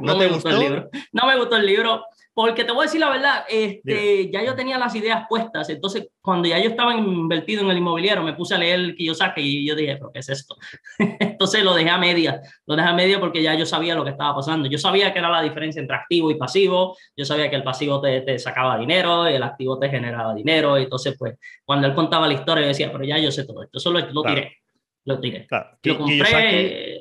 ¿No, 0.00 0.18
te 0.18 0.28
gustó? 0.28 0.50
el 0.50 0.58
libro. 0.58 0.90
No 1.12 1.26
me 1.26 1.36
gustó 1.36 1.56
el 1.56 1.66
libro. 1.66 2.04
Porque 2.32 2.64
te 2.64 2.72
voy 2.72 2.84
a 2.84 2.86
decir 2.86 3.00
la 3.00 3.10
verdad, 3.10 3.44
este, 3.48 4.30
ya 4.30 4.42
yo 4.42 4.54
tenía 4.54 4.78
las 4.78 4.94
ideas 4.94 5.26
puestas, 5.28 5.68
entonces 5.68 6.08
cuando 6.22 6.48
ya 6.48 6.58
yo 6.58 6.70
estaba 6.70 6.94
invertido 6.94 7.62
en 7.62 7.70
el 7.70 7.78
inmobiliario, 7.78 8.22
me 8.22 8.34
puse 8.34 8.54
a 8.54 8.58
leer 8.58 8.78
el 8.78 8.94
Kiyosaki 8.94 9.40
y 9.40 9.66
yo 9.66 9.74
dije, 9.74 9.96
¿pero 9.96 10.12
qué 10.12 10.20
es 10.20 10.28
esto? 10.28 10.56
entonces 10.98 11.64
lo 11.64 11.74
dejé 11.74 11.90
a 11.90 11.98
media, 11.98 12.40
lo 12.66 12.76
dejé 12.76 12.88
a 12.88 12.94
media 12.94 13.18
porque 13.18 13.42
ya 13.42 13.54
yo 13.54 13.66
sabía 13.66 13.96
lo 13.96 14.04
que 14.04 14.10
estaba 14.10 14.34
pasando. 14.36 14.68
Yo 14.68 14.78
sabía 14.78 15.12
que 15.12 15.18
era 15.18 15.28
la 15.28 15.42
diferencia 15.42 15.80
entre 15.80 15.96
activo 15.96 16.30
y 16.30 16.36
pasivo, 16.36 16.96
yo 17.16 17.24
sabía 17.24 17.50
que 17.50 17.56
el 17.56 17.64
pasivo 17.64 18.00
te, 18.00 18.20
te 18.20 18.38
sacaba 18.38 18.78
dinero 18.78 19.28
y 19.28 19.34
el 19.34 19.42
activo 19.42 19.78
te 19.78 19.90
generaba 19.90 20.32
dinero, 20.32 20.76
entonces 20.76 21.16
pues 21.18 21.34
cuando 21.70 21.86
él 21.86 21.94
contaba 21.94 22.26
la 22.26 22.34
historia 22.34 22.62
yo 22.62 22.68
decía, 22.68 22.90
pero 22.90 23.04
ya 23.04 23.16
yo 23.16 23.30
sé 23.30 23.44
todo 23.44 23.62
esto, 23.62 23.78
solo 23.78 24.00
lo, 24.00 24.22
tiré, 24.24 24.56
lo 25.04 25.20
tiré. 25.20 25.46
Lo 25.84 25.98
compré... 25.98 26.96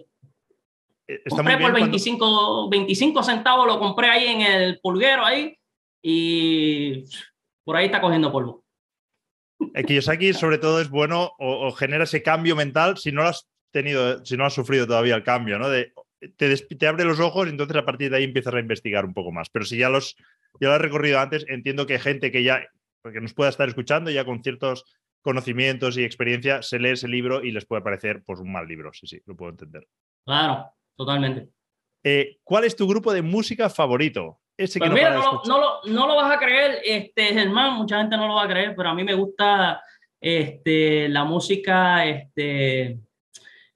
Eh, 1.07 1.23
compré 1.27 1.57
por 1.57 1.73
25, 1.73 2.69
25 2.69 3.23
centavos, 3.23 3.65
lo 3.65 3.79
compré 3.79 4.09
ahí 4.09 4.27
en 4.27 4.41
el 4.41 4.79
pulguero 4.79 5.25
ahí 5.25 5.57
y 6.03 7.03
por 7.63 7.77
ahí 7.77 7.87
está 7.87 7.99
cogiendo 7.99 8.31
polvo. 8.31 8.63
El 9.73 9.87
Kiyosaki 9.87 10.33
sobre 10.33 10.59
todo 10.59 10.81
es 10.81 10.91
bueno 10.91 11.31
o, 11.39 11.71
genera 11.71 12.03
ese 12.03 12.21
cambio 12.21 12.55
mental 12.55 12.99
si 12.99 13.11
no 13.11 13.23
lo 13.23 13.29
has 13.29 13.49
tenido, 13.71 14.23
si 14.23 14.37
no 14.37 14.45
has 14.45 14.53
sufrido 14.53 14.85
todavía 14.85 15.15
el 15.15 15.23
cambio, 15.23 15.57
¿no? 15.57 15.67
De, 15.67 15.93
te, 16.37 16.55
te, 16.55 16.87
abre 16.87 17.05
los 17.05 17.19
ojos 17.19 17.47
y 17.47 17.49
entonces 17.49 17.75
a 17.75 17.85
partir 17.85 18.11
de 18.11 18.17
ahí 18.17 18.23
empiezas 18.25 18.53
a 18.53 18.59
investigar 18.59 19.03
un 19.03 19.15
poco 19.15 19.31
más. 19.31 19.49
Pero 19.49 19.65
si 19.65 19.79
ya 19.79 19.89
los 19.89 20.15
ya 20.59 20.67
lo 20.67 20.75
has 20.75 20.81
recorrido 20.81 21.19
antes, 21.19 21.43
entiendo 21.47 21.87
que 21.87 21.97
gente 21.97 22.31
que 22.31 22.43
ya 22.43 22.61
que 23.03 23.21
nos 23.21 23.33
pueda 23.33 23.49
estar 23.49 23.67
escuchando 23.67 24.11
ya 24.11 24.25
con 24.25 24.43
ciertos 24.43 24.85
conocimientos 25.21 25.97
y 25.97 26.03
experiencia 26.03 26.61
se 26.61 26.79
lee 26.79 26.91
ese 26.91 27.07
libro 27.07 27.43
y 27.43 27.51
les 27.51 27.65
puede 27.65 27.81
parecer 27.81 28.23
pues 28.25 28.39
un 28.39 28.51
mal 28.51 28.67
libro, 28.67 28.91
sí, 28.93 29.07
sí, 29.07 29.21
lo 29.25 29.35
puedo 29.35 29.51
entender. 29.51 29.87
Claro, 30.25 30.71
totalmente. 30.95 31.49
Eh, 32.03 32.37
¿Cuál 32.43 32.63
es 32.63 32.75
tu 32.75 32.87
grupo 32.87 33.11
de 33.13 33.21
música 33.21 33.69
favorito? 33.69 34.39
Ese 34.57 34.79
pues 34.79 34.91
mira, 34.91 35.13
no, 35.13 35.41
lo, 35.45 35.81
no, 35.85 36.07
lo, 36.07 36.15
vas 36.15 36.35
a 36.35 36.39
creer, 36.39 36.81
este, 36.83 37.27
Germán, 37.27 37.75
mucha 37.75 37.99
gente 37.99 38.17
no 38.17 38.27
lo 38.27 38.35
va 38.35 38.43
a 38.43 38.49
creer, 38.49 38.75
pero 38.75 38.89
a 38.89 38.93
mí 38.93 39.03
me 39.03 39.13
gusta 39.13 39.81
este, 40.19 41.07
la 41.07 41.23
música 41.23 42.05
este, 42.05 42.99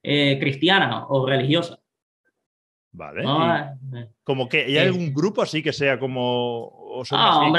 eh, 0.02 0.38
cristiana 0.40 1.06
o 1.08 1.26
religiosa. 1.26 1.80
Vale. 2.92 3.24
Eh, 3.24 4.10
como 4.24 4.48
que 4.48 4.66
hay 4.66 4.78
algún 4.78 5.14
grupo 5.14 5.42
así 5.42 5.64
que 5.64 5.74
sea 5.74 5.98
como 5.98 6.68
o 6.68 7.04
son 7.06 7.18
ah, 7.20 7.50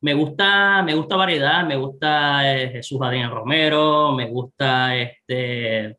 me 0.00 0.14
gusta, 0.14 0.82
me 0.82 0.94
gusta 0.94 1.16
variedad, 1.16 1.66
me 1.66 1.76
gusta 1.76 2.40
Jesús 2.72 2.98
Adrián 3.02 3.30
Romero, 3.30 4.12
me 4.12 4.26
gusta 4.26 4.96
este 4.96 5.98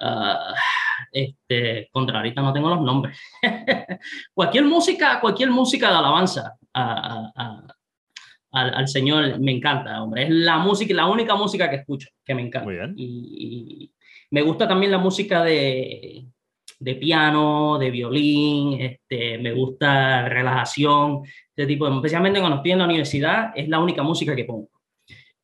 uh, 0.00 0.54
este, 1.12 1.88
contra 1.90 2.18
ahorita 2.18 2.42
no 2.42 2.52
tengo 2.52 2.68
los 2.68 2.82
nombres. 2.82 3.18
cualquier 4.34 4.64
música, 4.64 5.20
cualquier 5.20 5.50
música 5.50 5.90
de 5.90 5.96
alabanza 5.96 6.56
al, 8.50 8.88
Señor 8.88 9.38
me 9.40 9.52
encanta, 9.52 10.02
hombre. 10.02 10.24
Es 10.24 10.30
la 10.30 10.58
música, 10.58 10.94
la 10.94 11.06
única 11.06 11.34
música 11.34 11.68
que 11.68 11.76
escucho 11.76 12.08
que 12.24 12.34
me 12.34 12.42
encanta. 12.42 12.92
Y, 12.96 13.92
me 14.30 14.42
gusta 14.42 14.68
también 14.68 14.92
la 14.92 14.98
música 14.98 15.42
de, 15.42 16.26
de 16.78 16.94
piano, 16.94 17.78
de 17.78 17.90
violín, 17.90 18.80
este, 18.80 19.38
me 19.38 19.52
gusta 19.52 20.28
relajación, 20.28 21.22
este 21.48 21.66
tipo, 21.66 21.88
especialmente 21.88 22.40
cuando 22.40 22.58
estoy 22.58 22.72
en 22.72 22.78
la 22.78 22.84
universidad, 22.84 23.50
es 23.54 23.68
la 23.68 23.80
única 23.80 24.02
música 24.02 24.36
que 24.36 24.44
pongo. 24.44 24.68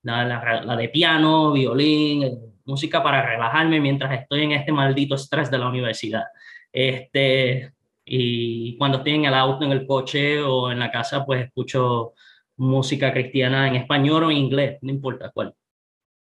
La, 0.02 0.24
la 0.64 0.76
de 0.76 0.88
piano, 0.90 1.52
violín, 1.52 2.54
música 2.64 3.02
para 3.02 3.24
relajarme 3.24 3.80
mientras 3.80 4.20
estoy 4.20 4.42
en 4.42 4.52
este 4.52 4.72
maldito 4.72 5.14
estrés 5.14 5.50
de 5.50 5.58
la 5.58 5.68
universidad. 5.68 6.24
Este, 6.72 7.72
y 8.04 8.76
cuando 8.76 8.98
estoy 8.98 9.14
en 9.14 9.24
el 9.26 9.34
auto, 9.34 9.64
en 9.64 9.72
el 9.72 9.86
coche 9.86 10.40
o 10.40 10.70
en 10.70 10.78
la 10.78 10.90
casa, 10.90 11.24
pues 11.24 11.46
escucho 11.46 12.12
música 12.56 13.12
cristiana 13.12 13.68
en 13.68 13.76
español 13.76 14.24
o 14.24 14.30
en 14.30 14.36
inglés, 14.36 14.78
no 14.82 14.90
importa 14.90 15.30
cuál. 15.32 15.54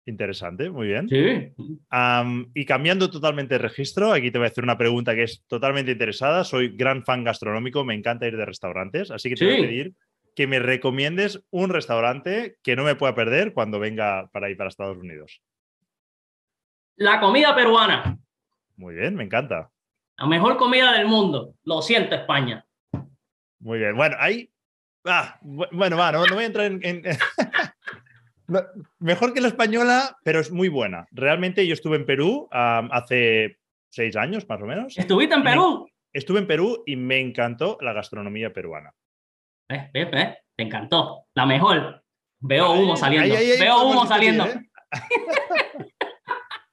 Interesante, 0.05 0.69
muy 0.69 0.89
bien. 0.89 1.09
Sí. 1.09 1.53
y 2.55 2.65
cambiando 2.65 3.09
totalmente 3.09 3.55
de 3.55 3.59
registro, 3.59 4.13
aquí 4.13 4.33
te 4.33 4.39
voy 4.39 4.47
a 4.47 4.51
hacer 4.51 4.65
una 4.65 4.77
pregunta 4.77 5.15
que 5.15 5.23
es 5.23 5.45
totalmente 5.47 5.93
interesada. 5.93 6.43
Soy 6.43 6.77
gran 6.77 7.05
fan 7.05 7.23
gastronómico, 7.23 7.85
me 7.85 7.95
encanta 7.95 8.27
ir 8.27 8.37
de 8.37 8.45
restaurantes, 8.45 9.13
así 9.13 9.29
que 9.29 9.37
te 9.37 9.45
voy 9.45 9.55
a 9.55 9.61
pedir 9.61 9.95
que 10.35 10.47
me 10.47 10.59
recomiendes 10.59 11.45
un 11.51 11.71
restaurante 11.71 12.57
que 12.63 12.75
no 12.75 12.85
me 12.85 12.97
pueda 12.97 13.15
perder 13.15 13.53
cuando 13.53 13.79
venga 13.79 14.29
para 14.33 14.51
ir 14.51 14.57
para 14.57 14.69
Estados 14.69 14.97
Unidos. 14.97 15.41
La 16.97 17.21
comida 17.21 17.55
peruana. 17.55 18.19
Muy 18.77 18.95
bien, 18.95 19.15
me 19.15 19.25
encanta. 19.25 19.71
La 20.19 20.27
mejor 20.27 20.57
comida 20.57 20.93
del 20.93 21.07
mundo. 21.07 21.55
Lo 21.65 21.83
siento, 21.83 22.15
España. 22.15 22.67
Muy 23.61 23.79
bien. 23.79 23.97
Bueno, 23.97 24.17
ahí. 24.19 24.51
Ah, 25.05 25.39
bueno, 25.43 25.97
va, 25.97 26.13
no, 26.13 26.25
voy 26.33 26.45
a 26.45 26.47
entrar 26.47 26.67
en. 26.67 27.03
mejor 28.99 29.35
que 29.35 29.41
la 29.41 29.49
española, 29.49 30.17
pero 30.25 30.41
es 30.41 30.51
muy 30.51 30.69
buena. 30.69 31.07
Realmente 31.11 31.67
yo 31.67 31.75
estuve 31.75 31.97
en 31.97 32.07
Perú 32.07 32.49
hace 32.51 33.59
seis 33.91 34.17
años, 34.17 34.49
más 34.49 34.61
o 34.63 34.67
menos. 34.67 34.97
¿Estuviste 34.97 35.35
en 35.35 35.43
Perú? 35.43 35.87
Estuve 36.13 36.41
en 36.41 36.47
Perú 36.47 36.83
y 36.87 36.97
me 36.97 37.21
encantó 37.21 37.79
la 37.81 37.93
gastronomía 37.93 38.53
peruana. 38.53 38.93
Eh, 39.69 39.91
eh, 39.95 40.11
eh, 40.13 40.37
te 40.57 40.63
encantó. 40.63 41.27
La 41.35 41.47
mejor. 41.47 42.03
Veo 42.41 42.73
humo 42.73 42.97
saliendo. 42.97 43.35
Veo 43.35 43.83
humo 43.85 44.07
saliendo. 44.07 44.47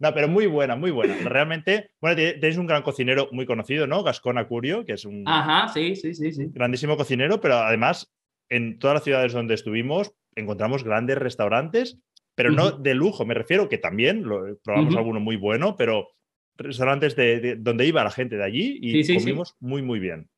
No, 0.01 0.13
pero 0.13 0.29
muy 0.29 0.47
buena, 0.47 0.77
muy 0.77 0.91
buena. 0.91 1.13
Realmente, 1.25 1.91
bueno, 1.99 2.15
tenéis 2.15 2.55
un 2.55 2.67
gran 2.67 2.83
cocinero 2.83 3.27
muy 3.33 3.45
conocido, 3.45 3.85
¿no? 3.85 4.01
Gascón 4.01 4.37
Acurio, 4.37 4.85
que 4.85 4.93
es 4.93 5.03
un 5.03 5.27
Ajá, 5.27 5.67
sí, 5.73 5.97
sí, 5.97 6.15
sí, 6.15 6.31
sí. 6.31 6.45
grandísimo 6.53 6.95
cocinero, 6.95 7.41
pero 7.41 7.55
además 7.55 8.09
en 8.47 8.79
todas 8.79 8.95
las 8.95 9.03
ciudades 9.03 9.33
donde 9.33 9.55
estuvimos 9.55 10.13
encontramos 10.39 10.83
grandes 10.83 11.17
restaurantes, 11.17 11.99
pero 12.35 12.51
no 12.51 12.71
de 12.71 12.93
lujo, 12.95 13.25
me 13.25 13.33
refiero 13.33 13.67
que 13.67 13.77
también 13.77 14.23
lo, 14.23 14.57
probamos 14.63 14.95
alguno 14.95 15.19
muy 15.19 15.35
bueno, 15.35 15.75
pero 15.75 16.09
restaurantes 16.55 17.15
de, 17.15 17.57
donde 17.57 17.85
iba 17.85 18.03
la 18.03 18.11
gente 18.11 18.37
de 18.37 18.43
allí 18.43 18.79
y 18.81 19.17
comimos 19.17 19.55
muy, 19.59 19.81
muy 19.81 19.99
bien. 19.99 20.29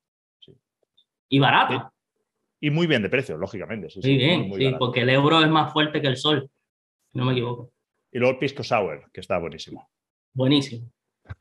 Y 1.29 1.39
barato. 1.39 1.93
Y 2.59 2.69
muy 2.69 2.87
bien 2.87 3.01
de 3.01 3.09
precio, 3.09 3.37
lógicamente. 3.37 3.89
Sí, 3.89 4.17
bien, 4.17 4.51
sí, 4.53 4.75
porque 4.77 5.01
el 5.01 5.09
euro 5.09 5.41
es 5.41 5.49
más 5.49 5.71
fuerte 5.71 6.01
que 6.01 6.07
el 6.07 6.17
sol, 6.17 6.49
no 7.13 7.25
me 7.25 7.31
equivoco. 7.31 7.71
Y 8.11 8.19
luego 8.19 8.33
el 8.33 8.39
Pisco 8.39 8.63
Sour, 8.63 9.09
que 9.11 9.21
está 9.21 9.37
buenísimo. 9.37 9.89
Buenísimo. 10.33 10.91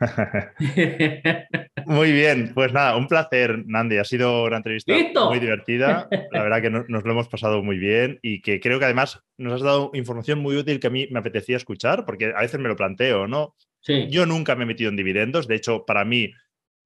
muy 1.86 2.12
bien, 2.12 2.52
pues 2.54 2.72
nada, 2.72 2.96
un 2.96 3.06
placer, 3.06 3.64
Nandi. 3.66 3.98
Ha 3.98 4.04
sido 4.04 4.44
una 4.44 4.56
entrevista 4.56 4.94
muy 5.28 5.38
divertida. 5.38 6.08
La 6.30 6.42
verdad 6.42 6.62
que 6.62 6.70
nos 6.70 7.04
lo 7.04 7.10
hemos 7.10 7.28
pasado 7.28 7.62
muy 7.62 7.78
bien 7.78 8.18
y 8.22 8.40
que 8.40 8.60
creo 8.60 8.78
que 8.78 8.86
además 8.86 9.20
nos 9.36 9.54
has 9.54 9.62
dado 9.62 9.90
información 9.94 10.38
muy 10.38 10.56
útil 10.56 10.80
que 10.80 10.86
a 10.86 10.90
mí 10.90 11.06
me 11.10 11.18
apetecía 11.18 11.56
escuchar, 11.56 12.04
porque 12.04 12.32
a 12.34 12.40
veces 12.40 12.58
me 12.60 12.68
lo 12.68 12.76
planteo, 12.76 13.26
¿no? 13.26 13.54
Sí. 13.80 14.08
Yo 14.10 14.26
nunca 14.26 14.56
me 14.56 14.64
he 14.64 14.66
metido 14.66 14.90
en 14.90 14.96
dividendos. 14.96 15.46
De 15.46 15.56
hecho, 15.56 15.84
para 15.84 16.04
mí, 16.04 16.32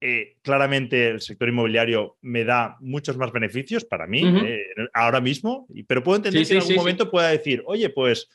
eh, 0.01 0.35
claramente 0.41 1.07
el 1.07 1.21
sector 1.21 1.47
inmobiliario 1.47 2.17
me 2.21 2.43
da 2.43 2.77
muchos 2.81 3.17
más 3.17 3.31
beneficios 3.31 3.85
para 3.85 4.07
mí 4.07 4.21
eh, 4.45 4.61
ahora 4.93 5.21
mismo, 5.21 5.67
pero 5.87 6.03
puedo 6.03 6.17
entender 6.17 6.45
que 6.45 6.53
en 6.53 6.59
algún 6.61 6.75
momento 6.75 7.09
pueda 7.09 7.29
decir, 7.29 7.63
oye, 7.65 7.89
pues 7.89 8.29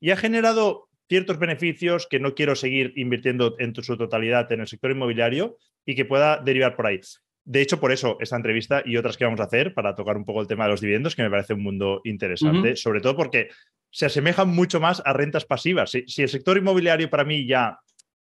y 0.00 0.10
ha 0.10 0.16
generado 0.16 0.85
ciertos 1.08 1.38
beneficios 1.38 2.06
que 2.08 2.20
no 2.20 2.34
quiero 2.34 2.56
seguir 2.56 2.92
invirtiendo 2.96 3.56
en 3.58 3.74
su 3.74 3.96
totalidad 3.96 4.50
en 4.52 4.60
el 4.60 4.66
sector 4.66 4.90
inmobiliario 4.90 5.56
y 5.84 5.94
que 5.94 6.04
pueda 6.04 6.38
derivar 6.38 6.76
por 6.76 6.86
ahí. 6.86 7.00
De 7.44 7.62
hecho, 7.62 7.78
por 7.78 7.92
eso 7.92 8.16
esta 8.20 8.36
entrevista 8.36 8.82
y 8.84 8.96
otras 8.96 9.16
que 9.16 9.24
vamos 9.24 9.40
a 9.40 9.44
hacer 9.44 9.72
para 9.72 9.94
tocar 9.94 10.16
un 10.16 10.24
poco 10.24 10.40
el 10.40 10.48
tema 10.48 10.64
de 10.64 10.70
los 10.70 10.80
dividendos, 10.80 11.14
que 11.14 11.22
me 11.22 11.30
parece 11.30 11.54
un 11.54 11.62
mundo 11.62 12.00
interesante, 12.04 12.74
sobre 12.74 13.00
todo 13.00 13.16
porque 13.16 13.50
se 13.90 14.06
asemejan 14.06 14.48
mucho 14.48 14.80
más 14.80 15.00
a 15.04 15.12
rentas 15.12 15.44
pasivas. 15.44 15.90
Si, 15.90 16.22
el 16.22 16.28
sector 16.28 16.58
inmobiliario 16.58 17.08
para 17.08 17.24
mí 17.24 17.46
ya 17.46 17.78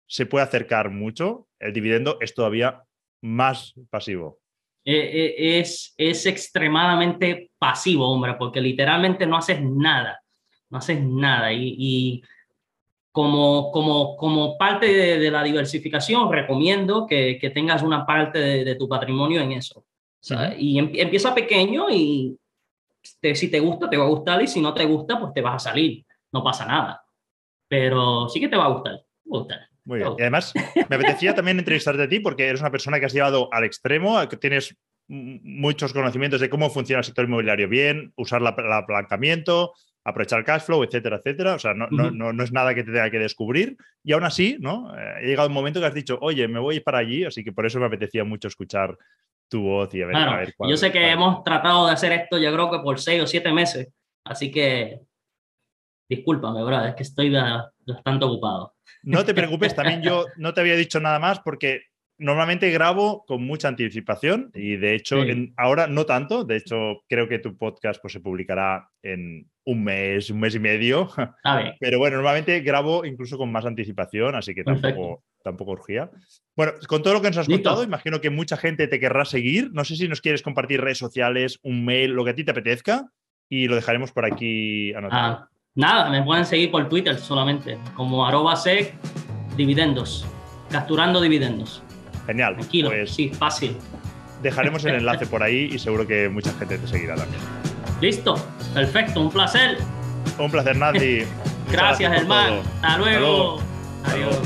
se 0.06 0.28
puede 0.28 0.46
acercar 0.46 0.92
mucho, 0.92 1.48
el 1.60 1.74
dividendo 1.74 2.20
es 2.22 2.36
todavía 2.36 2.84
más 3.22 3.74
pasivo. 3.90 4.40
Eh, 4.86 4.94
eh, 4.96 5.60
es, 5.60 5.94
es 5.98 6.26
extremadamente 6.28 7.50
pasivo, 7.58 8.08
hombre, 8.08 8.36
porque 8.36 8.62
literalmente 8.62 9.26
no 9.26 9.38
haces 9.38 9.62
nada 9.62 10.22
no 10.70 10.78
haces 10.78 11.02
nada. 11.02 11.54
Y, 11.54 12.24
como, 13.18 13.72
como, 13.72 14.16
como 14.16 14.60
parte 14.60 15.18
de, 15.18 15.32
la 15.32 15.42
diversificación, 15.42 16.32
recomiendo 16.32 17.08
que, 17.08 17.40
que 17.42 17.50
tengas 17.50 17.82
una 17.82 18.06
parte 18.06 18.38
de, 18.38 18.76
tu 18.76 18.88
patrimonio 18.88 19.42
en 19.42 19.54
eso. 19.54 19.88
Y 20.60 20.78
empieza 20.78 21.34
pequeño 21.34 21.90
y 21.90 22.38
si 23.02 23.50
te 23.50 23.60
gusta, 23.60 23.90
te 23.90 23.98
va 23.98 24.04
a 24.04 24.10
gustar 24.10 24.40
y 24.44 24.48
si 24.48 24.62
no 24.62 24.72
te 24.72 24.86
gusta, 24.86 25.20
pues 25.20 25.34
te 25.34 25.42
vas 25.42 25.56
a 25.56 25.70
salir. 25.72 26.06
No 26.32 26.44
pasa 26.44 26.68
nada. 26.68 27.02
Pero 27.68 28.30
sí 28.30 28.40
que 28.40 28.50
te 28.50 28.56
va 28.56 28.66
a 28.66 28.82
gustar. 29.26 29.66
Muy 29.84 29.98
bien. 29.98 30.14
Y 30.16 30.22
además, 30.22 30.54
me 30.88 30.96
apetecía 30.96 31.34
también 31.34 31.58
entrevistarte 31.58 32.04
a 32.04 32.08
ti 32.08 32.20
porque 32.20 32.46
eres 32.46 32.62
una 32.62 32.70
persona 32.70 33.00
que 33.00 33.08
has 33.08 33.14
llevado 33.14 33.52
al 33.52 33.64
extremo, 33.64 34.30
que 34.30 34.38
tienes 34.38 34.78
muchos 35.08 35.92
conocimientos 35.92 36.40
de 36.40 36.52
cómo 36.52 36.70
funciona 36.70 37.00
el 37.00 37.06
sector 37.06 37.26
inmobiliario 37.26 37.68
bien, 37.68 38.14
usar 38.16 38.42
el 38.42 38.48
apalancamiento, 38.48 39.74
aprovechar 40.08 40.46
cash 40.46 40.62
flow, 40.62 40.84
etcétera, 40.84 41.18
etcétera. 41.18 41.56
O 41.56 41.60
sea, 41.60 41.74
no, 41.74 41.88
no, 41.92 42.32
no, 42.32 42.44
es 42.44 42.52
nada 42.54 42.74
que 42.74 42.84
te 42.84 42.92
tenga 42.92 43.12
que 43.12 43.20
descubrir. 43.20 43.76
Y 44.04 44.14
aún 44.14 44.24
así, 44.24 44.56
¿no? 44.60 44.98
Eh, 44.98 45.16
he 45.22 45.28
llegado 45.28 45.50
un 45.50 45.54
momento 45.54 45.82
que 45.82 45.86
has 45.86 45.94
dicho, 45.94 46.18
oye, 46.22 46.48
me 46.48 46.60
voy 46.60 46.80
para 46.80 47.00
allí, 47.00 47.26
así 47.26 47.44
que 47.44 47.52
por 47.52 47.66
eso 47.66 47.80
me 47.80 47.88
apetecía 47.88 48.24
mucho 48.24 48.48
escuchar 48.48 48.98
tu 49.50 49.62
voz 49.64 49.94
y 49.94 50.02
a 50.02 50.08
ver, 50.08 50.16
a 50.16 50.38
ver 50.38 50.54
Yo 50.68 50.78
sé 50.78 50.92
que 50.92 51.10
hemos 51.10 51.44
tratado 51.44 51.88
de 51.88 51.94
hacer 51.94 52.12
esto, 52.14 52.38
yo 52.38 52.52
creo 52.54 52.72
que 52.72 52.80
por 52.80 53.00
seis 53.00 53.22
o 53.22 53.28
siete 53.28 53.52
meses, 53.52 53.90
así 54.26 54.52
que 54.52 55.02
discúlpame, 56.10 56.64
verdad, 56.64 56.90
es 56.90 56.96
que 56.96 57.04
estoy 57.04 57.34
bastante 57.86 58.26
ocupado. 58.26 58.76
No 59.04 59.24
te 59.26 59.34
preocupes, 59.34 59.76
también 59.76 60.02
yo 60.02 60.26
no 60.38 60.54
te 60.54 60.62
había 60.62 60.76
dicho 60.76 61.00
nada 61.00 61.20
más 61.20 61.40
porque 61.40 61.84
normalmente 62.18 62.72
grabo 62.72 63.26
con 63.26 63.44
mucha 63.44 63.68
anticipación 63.68 64.52
y 64.54 64.76
de 64.76 64.96
hecho 64.96 65.18
ahora 65.56 65.88
no 65.88 66.06
tanto, 66.06 66.44
de 66.44 66.58
hecho 66.58 67.04
creo 67.08 67.28
que 67.30 67.40
tu 67.40 67.58
podcast 67.58 68.02
pues, 68.02 68.14
se 68.14 68.20
publicará 68.20 68.90
en 69.04 69.50
un 69.68 69.84
mes, 69.84 70.30
un 70.30 70.40
mes 70.40 70.56
y 70.56 70.60
medio, 70.60 71.10
pero 71.80 72.00
bueno, 72.00 72.16
normalmente 72.16 72.62
grabo 72.62 73.04
incluso 73.04 73.38
con 73.38 73.52
más 73.52 73.66
anticipación, 73.66 74.34
así 74.36 74.56
que 74.56 74.64
tampoco, 74.64 75.26
tampoco 75.44 75.72
urgía. 75.72 76.10
Bueno, 76.56 76.72
con 76.88 77.04
todo 77.04 77.16
lo 77.16 77.22
que 77.22 77.28
nos 77.28 77.38
has 77.38 77.48
contado, 77.48 77.84
imagino 77.84 78.22
que 78.22 78.30
mucha 78.30 78.56
gente 78.56 78.88
te 78.88 78.98
querrá 78.98 79.26
seguir, 79.26 79.70
no 79.74 79.84
sé 79.84 79.98
si 79.98 80.08
nos 80.08 80.22
quieres 80.22 80.42
compartir 80.42 80.80
redes 80.80 80.98
sociales, 80.98 81.60
un 81.64 81.84
mail, 81.84 82.12
lo 82.12 82.24
que 82.24 82.32
a 82.32 82.36
ti 82.36 82.46
te 82.46 82.52
apetezca 82.52 83.12
y 83.50 83.68
lo 83.68 83.76
dejaremos 83.76 84.14
por 84.14 84.24
aquí 84.24 84.94
anotado. 84.94 85.22
Ah, 85.22 85.50
nada, 85.76 86.10
me 86.12 86.24
pueden 86.24 86.46
seguir 86.46 86.72
por 86.72 86.88
Twitter 86.88 87.18
solamente, 87.18 87.78
como 87.94 88.26
arroba 88.26 88.56
sec 88.56 88.94
dividendos, 89.58 90.26
capturando 90.72 91.20
dividendos. 91.20 91.84
Genial. 92.26 92.56
Tranquilo, 92.56 92.90
pues 92.90 93.12
sí, 93.12 93.30
fácil. 93.34 93.76
Dejaremos 94.42 94.86
el 94.86 94.96
enlace 94.96 95.26
por 95.30 95.44
ahí 95.44 95.70
y 95.74 95.78
seguro 95.78 96.08
que 96.08 96.30
mucha 96.30 96.54
gente 96.54 96.78
te 96.78 96.88
seguirá 96.88 97.16
también. 97.16 97.42
Listo, 98.02 98.36
perfecto, 98.74 99.22
un 99.22 99.32
placer. 99.32 99.78
Un 100.38 100.52
placer, 100.52 100.78
Nati. 100.78 101.24
gracias, 101.72 102.22
hermano. 102.22 102.62
Hasta 102.82 102.98
luego. 103.00 103.60
Adiós. 104.04 104.38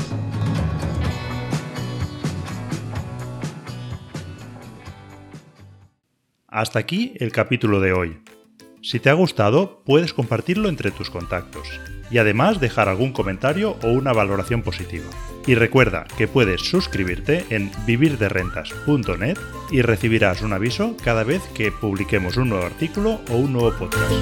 Hasta 6.48 6.78
aquí 6.78 7.14
el 7.18 7.32
capítulo 7.32 7.80
de 7.80 7.92
hoy. 7.92 8.22
Si 8.82 9.00
te 9.00 9.10
ha 9.10 9.14
gustado, 9.14 9.82
puedes 9.84 10.12
compartirlo 10.12 10.68
entre 10.68 10.90
tus 10.90 11.08
contactos 11.08 11.68
y 12.10 12.18
además 12.18 12.60
dejar 12.60 12.88
algún 12.88 13.12
comentario 13.12 13.76
o 13.82 13.88
una 13.88 14.12
valoración 14.12 14.62
positiva. 14.62 15.06
Y 15.46 15.54
recuerda 15.54 16.06
que 16.16 16.28
puedes 16.28 16.60
suscribirte 16.60 17.44
en 17.50 17.70
vivirderrentas.net 17.86 19.38
y 19.70 19.82
recibirás 19.82 20.42
un 20.42 20.52
aviso 20.52 20.96
cada 21.02 21.24
vez 21.24 21.42
que 21.54 21.72
publiquemos 21.72 22.36
un 22.36 22.50
nuevo 22.50 22.66
artículo 22.66 23.20
o 23.30 23.36
un 23.36 23.52
nuevo 23.52 23.72
podcast. 23.72 24.12